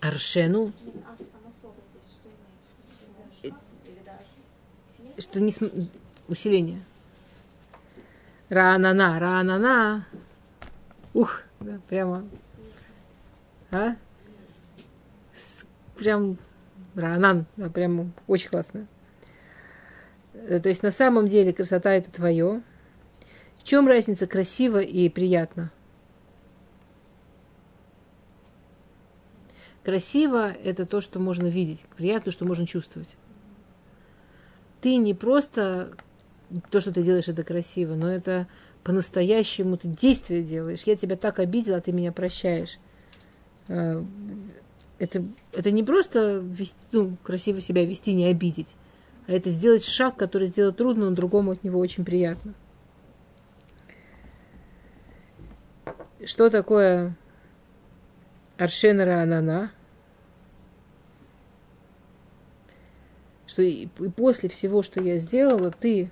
Аршену, 0.00 0.72
А 1.06 1.16
само 1.16 1.52
слово 1.60 1.74
здесь 1.92 2.12
что 2.12 2.28
имеет? 2.28 3.40
в 3.40 3.44
виду? 3.44 3.56
Или 3.86 4.04
даже 4.04 4.26
усиление? 4.90 5.01
Что 5.18 5.40
не 5.40 5.52
см- 5.52 5.88
усиление. 6.28 6.80
Ранана, 8.48 9.18
ранана. 9.18 10.06
Ух, 11.14 11.42
да, 11.60 11.80
прямо. 11.88 12.24
А? 13.70 13.96
С- 15.34 15.64
Прям 15.96 16.36
ранан, 16.94 17.46
да, 17.56 17.68
прям 17.70 18.12
очень 18.26 18.48
классно. 18.50 18.86
Э, 20.34 20.58
То 20.60 20.68
есть 20.68 20.82
на 20.82 20.90
самом 20.90 21.28
деле 21.28 21.52
красота 21.52 21.92
это 21.92 22.10
твое. 22.10 22.62
В 23.58 23.64
чем 23.64 23.86
разница 23.86 24.26
красиво 24.26 24.78
и 24.80 25.08
приятно? 25.08 25.70
Красиво– 29.84 30.50
это 30.64 30.86
то, 30.86 31.00
что 31.00 31.18
можно 31.18 31.46
видеть, 31.48 31.82
приятно, 31.96 32.30
что 32.32 32.44
можно 32.44 32.66
чувствовать. 32.66 33.16
Ты 34.82 34.96
не 34.96 35.14
просто 35.14 35.94
то, 36.70 36.80
что 36.82 36.92
ты 36.92 37.02
делаешь, 37.02 37.28
это 37.28 37.42
красиво, 37.44 37.94
но 37.94 38.10
это 38.10 38.46
по-настоящему 38.84 39.78
ты 39.78 39.88
действие 39.88 40.42
делаешь. 40.42 40.82
Я 40.84 40.96
тебя 40.96 41.16
так 41.16 41.38
обидела, 41.38 41.80
ты 41.80 41.92
меня 41.92 42.12
прощаешь. 42.12 42.78
А, 43.68 44.04
Это, 44.98 45.24
это 45.52 45.70
не 45.70 45.82
просто 45.82 46.40
вести, 46.42 46.78
ну, 46.92 47.16
красиво 47.24 47.60
себя 47.60 47.84
вести, 47.84 48.14
не 48.14 48.26
обидеть, 48.26 48.76
а 49.26 49.32
это 49.32 49.50
сделать 49.50 49.84
шаг, 49.84 50.16
который 50.16 50.46
сделать 50.46 50.76
трудно, 50.76 51.10
но 51.10 51.16
другому 51.16 51.52
от 51.52 51.64
него 51.64 51.80
очень 51.80 52.04
приятно. 52.04 52.54
Что 56.24 56.50
такое 56.50 57.16
Аршенера 58.58 59.22
Анана? 59.22 59.72
Что 63.52 63.60
и, 63.60 63.82
и 63.82 64.08
после 64.08 64.48
всего, 64.48 64.82
что 64.82 65.02
я 65.02 65.18
сделала, 65.18 65.70
ты 65.70 66.10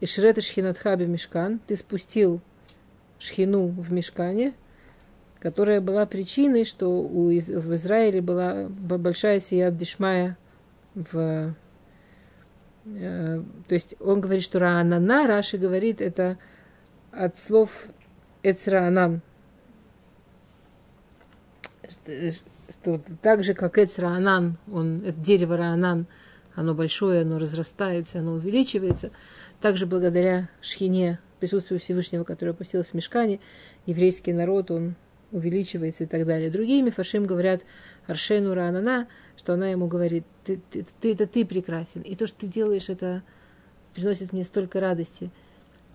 Ишрета 0.00 0.40
Шхинатхаби 0.40 1.04
Мешкан, 1.04 1.60
ты 1.68 1.76
спустил 1.76 2.40
шхину 3.20 3.68
в 3.68 3.92
Мешкане, 3.92 4.54
которая 5.38 5.80
была 5.80 6.04
причиной, 6.04 6.64
что 6.64 6.88
у, 6.88 7.28
в 7.28 7.74
Израиле 7.76 8.20
была 8.20 8.66
большая 8.68 9.38
сия 9.38 9.70
Дишмая 9.70 10.36
в... 10.96 11.54
э, 12.86 13.42
то 13.68 13.72
есть 13.72 13.94
он 14.00 14.20
говорит, 14.20 14.42
что 14.42 14.58
Раанана, 14.58 15.28
Раши 15.28 15.58
говорит, 15.58 16.00
это 16.00 16.38
от 17.12 17.38
слов 17.38 17.86
Эцраанан. 18.42 19.20
Что- 21.88 22.32
Что 22.68 23.00
так 23.22 23.44
же, 23.44 23.54
как 23.54 23.78
Эцраанан, 23.78 24.58
он, 24.72 25.04
это 25.04 25.20
дерево 25.20 25.56
Раанан, 25.56 26.08
оно 26.58 26.74
большое, 26.74 27.22
оно 27.22 27.38
разрастается, 27.38 28.18
оно 28.18 28.32
увеличивается. 28.32 29.12
Также 29.60 29.86
благодаря 29.86 30.50
Шхине, 30.60 31.20
присутствию 31.38 31.78
Всевышнего, 31.78 32.24
который 32.24 32.50
опустился 32.50 32.90
в 32.90 32.94
мешкане, 32.94 33.38
еврейский 33.86 34.32
народ, 34.32 34.72
он 34.72 34.96
увеличивается 35.30 36.02
и 36.02 36.06
так 36.08 36.26
далее. 36.26 36.50
Другие 36.50 36.82
мифашим 36.82 37.26
говорят 37.26 37.62
Аршену 38.08 38.54
Ранана, 38.54 39.06
что 39.36 39.54
она 39.54 39.68
ему 39.68 39.86
говорит, 39.86 40.24
ты, 40.44 40.60
ты, 40.70 40.84
ты- 41.00 41.12
это 41.12 41.28
ты 41.28 41.44
прекрасен, 41.44 42.00
и 42.02 42.16
то, 42.16 42.26
что 42.26 42.40
ты 42.40 42.48
делаешь, 42.48 42.88
это 42.88 43.22
приносит 43.94 44.32
мне 44.32 44.42
столько 44.42 44.80
радости. 44.80 45.30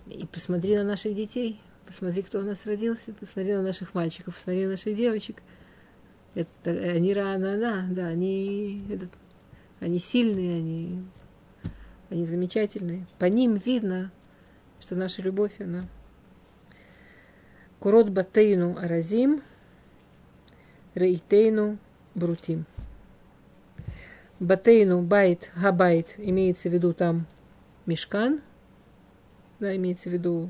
И 0.06 0.26
посмотри 0.26 0.76
на 0.76 0.84
наших 0.84 1.14
детей, 1.14 1.60
посмотри, 1.84 2.22
кто 2.22 2.38
у 2.38 2.42
нас 2.42 2.64
родился, 2.64 3.12
посмотри 3.12 3.52
на 3.52 3.60
наших 3.62 3.92
мальчиков, 3.92 4.34
посмотри 4.34 4.64
на 4.64 4.70
наших 4.70 4.96
девочек. 4.96 5.42
Это, 6.34 6.70
они 6.70 7.12
Ранана, 7.12 7.86
да, 7.90 8.06
они, 8.06 8.82
это, 8.90 9.08
они 9.84 9.98
сильные, 9.98 10.56
они, 10.56 11.04
они 12.08 12.24
замечательные. 12.24 13.06
По 13.18 13.26
ним 13.26 13.56
видно, 13.56 14.10
что 14.80 14.96
наша 14.96 15.20
любовь, 15.20 15.60
она 15.60 15.84
Курот 17.80 18.08
батейну 18.08 18.78
аразим, 18.78 19.42
рейтейну 20.94 21.76
брутим. 22.14 22.64
Батейну 24.40 25.02
байт, 25.02 25.50
габайт, 25.54 26.14
имеется 26.16 26.70
в 26.70 26.72
виду 26.72 26.94
там 26.94 27.26
мешкан, 27.84 28.40
да, 29.60 29.76
имеется 29.76 30.08
в 30.08 30.14
виду 30.14 30.48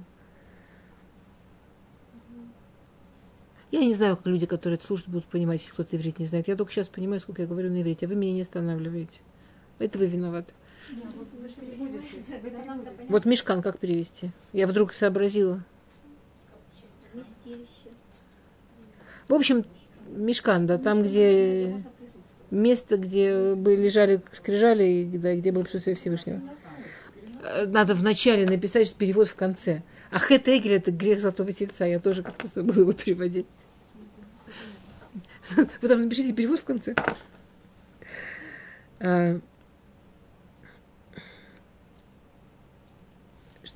Я 3.74 3.84
не 3.84 3.92
знаю, 3.92 4.16
как 4.16 4.26
люди, 4.26 4.46
которые 4.46 4.76
это 4.76 4.86
слушают, 4.86 5.10
будут 5.10 5.24
понимать, 5.24 5.60
если 5.60 5.72
кто-то 5.72 5.96
иврит 5.96 6.20
не 6.20 6.26
знает. 6.26 6.46
Я 6.46 6.54
только 6.54 6.70
сейчас 6.70 6.88
понимаю, 6.88 7.18
сколько 7.18 7.42
я 7.42 7.48
говорю 7.48 7.72
на 7.72 7.82
иврите, 7.82 8.06
а 8.06 8.08
вы 8.08 8.14
меня 8.14 8.32
не 8.32 8.42
останавливаете. 8.42 9.18
Это 9.80 9.98
вы 9.98 10.06
виноваты. 10.06 10.54
Вот 13.08 13.24
мешкан 13.24 13.62
как 13.62 13.80
перевести? 13.80 14.30
Я 14.52 14.68
вдруг 14.68 14.94
сообразила. 14.94 15.64
В 19.26 19.34
общем, 19.34 19.64
мешкан, 20.06 20.68
да, 20.68 20.78
там, 20.78 21.02
где 21.02 21.82
место, 22.52 22.96
где 22.96 23.56
были, 23.56 23.82
лежали 23.86 24.22
скрижали, 24.34 24.84
и, 24.84 25.18
да, 25.18 25.34
где 25.34 25.50
было 25.50 25.64
присутствие 25.64 25.96
Всевышнего. 25.96 26.40
Надо 27.66 27.94
вначале 27.94 28.46
написать 28.46 28.94
перевод 28.94 29.26
в 29.26 29.34
конце. 29.34 29.82
А 30.12 30.20
хэт 30.20 30.46
это 30.46 30.92
грех 30.92 31.18
золотого 31.18 31.52
тельца. 31.52 31.86
Я 31.86 31.98
тоже 31.98 32.22
как-то 32.22 32.46
забыла 32.46 32.82
его 32.82 32.92
переводить. 32.92 33.46
Вы 35.80 35.88
там 35.88 36.02
напишите 36.02 36.32
перевод 36.32 36.60
в 36.60 36.64
конце. 36.64 36.94
А, 39.00 39.38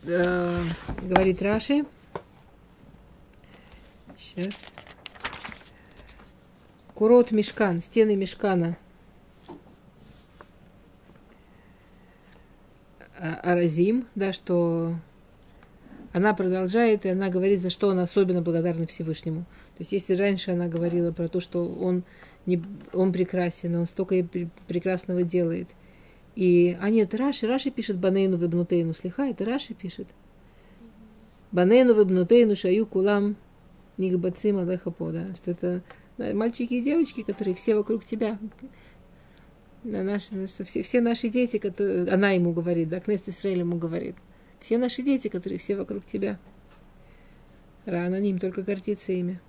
а, 0.06 0.64
Говорит 1.02 1.42
Раши. 1.42 1.84
Сейчас. 4.16 4.72
Курот 6.94 7.30
мешкан, 7.30 7.80
стены 7.80 8.16
мешкана. 8.16 8.76
А- 13.18 13.40
Аразим, 13.42 14.06
да, 14.14 14.32
что 14.32 14.94
она 16.12 16.34
продолжает, 16.34 17.04
и 17.04 17.10
она 17.10 17.28
говорит, 17.28 17.60
за 17.60 17.70
что 17.70 17.90
она 17.90 18.02
особенно 18.02 18.42
благодарна 18.42 18.86
Всевышнему. 18.86 19.44
То 19.78 19.82
есть, 19.82 19.92
если 19.92 20.16
раньше 20.16 20.50
она 20.50 20.66
говорила 20.66 21.12
про 21.12 21.28
то, 21.28 21.38
что 21.38 21.64
он, 21.64 22.02
не, 22.46 22.60
он 22.92 23.12
прекрасен, 23.12 23.76
он 23.76 23.86
столько 23.86 24.26
прекрасного 24.66 25.22
делает. 25.22 25.68
И, 26.34 26.76
а 26.80 26.90
нет, 26.90 27.14
Раши, 27.14 27.46
Раши 27.46 27.70
пишет 27.70 27.96
Банейну 27.96 28.38
вебнутейну, 28.38 28.92
слиха, 28.92 29.26
это 29.26 29.44
Раши 29.44 29.74
пишет. 29.74 30.08
Банейну 31.52 31.94
вебнутейну 31.94 32.56
шаю 32.56 32.86
кулам 32.86 33.36
нигбацим 33.98 34.58
алехапо, 34.58 35.12
да, 35.12 35.32
что 35.34 35.52
это 35.52 35.82
мальчики 36.34 36.74
и 36.74 36.82
девочки, 36.82 37.22
которые 37.22 37.54
все 37.54 37.76
вокруг 37.76 38.04
тебя. 38.04 38.36
Да, 39.84 40.02
наши, 40.02 40.48
что 40.48 40.64
все, 40.64 40.82
все 40.82 41.00
наши 41.00 41.28
дети, 41.28 41.58
которые, 41.58 42.08
она 42.10 42.30
ему 42.30 42.52
говорит, 42.52 42.88
да, 42.88 42.98
Кнест 42.98 43.28
Исраиль 43.28 43.60
ему 43.60 43.78
говорит, 43.78 44.16
все 44.58 44.76
наши 44.76 45.02
дети, 45.02 45.28
которые 45.28 45.60
все 45.60 45.76
вокруг 45.76 46.04
тебя. 46.04 46.36
Рано 47.84 48.18
ним 48.18 48.40
только 48.40 48.62
гордиться 48.62 49.12
ими. 49.12 49.40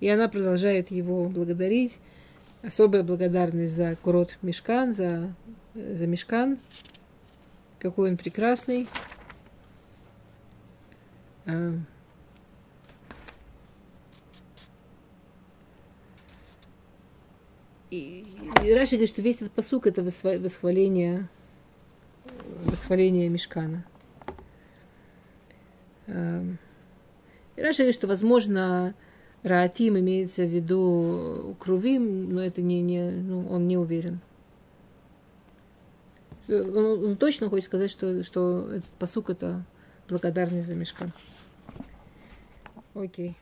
И 0.00 0.08
она 0.08 0.28
продолжает 0.28 0.90
его 0.90 1.28
благодарить. 1.28 1.98
Особая 2.62 3.02
благодарность 3.02 3.72
за 3.72 3.96
Курот 3.96 4.38
Мешкан, 4.42 4.92
за, 4.92 5.32
за 5.74 6.06
Мешкан. 6.06 6.58
Какой 7.78 8.10
он 8.10 8.16
прекрасный. 8.16 8.88
А, 11.46 11.74
И, 17.90 18.24
и 18.64 18.72
Раши 18.72 18.92
говорит, 18.92 19.08
что 19.08 19.20
весь 19.20 19.36
этот 19.36 19.50
посук 19.50 19.86
это 19.88 20.02
восхва- 20.02 20.38
восхваление, 20.38 21.28
восхваление 22.64 23.28
Мешкана. 23.28 23.84
Эм, 26.06 26.58
И 27.56 27.62
Раши 27.62 27.78
говорит, 27.78 27.96
что, 27.96 28.06
возможно, 28.06 28.94
Раатим 29.42 29.98
имеется 29.98 30.42
в 30.44 30.50
виду 30.50 31.56
Крувим, 31.58 32.34
но 32.34 32.42
это 32.42 32.60
не, 32.60 32.82
не 32.82 33.10
ну, 33.10 33.46
он 33.48 33.68
не 33.68 33.78
уверен. 33.78 34.20
Э, 36.48 36.60
Он, 36.60 37.04
он 37.04 37.16
точно 37.16 37.48
хочет 37.48 37.66
сказать, 37.66 37.90
что, 37.90 38.22
что 38.22 38.68
этот 38.70 38.90
посук 38.98 39.30
это 39.30 39.64
благодарность 40.08 40.66
за 40.66 40.74
Мешкан. 40.74 41.12
Окей. 42.94 43.36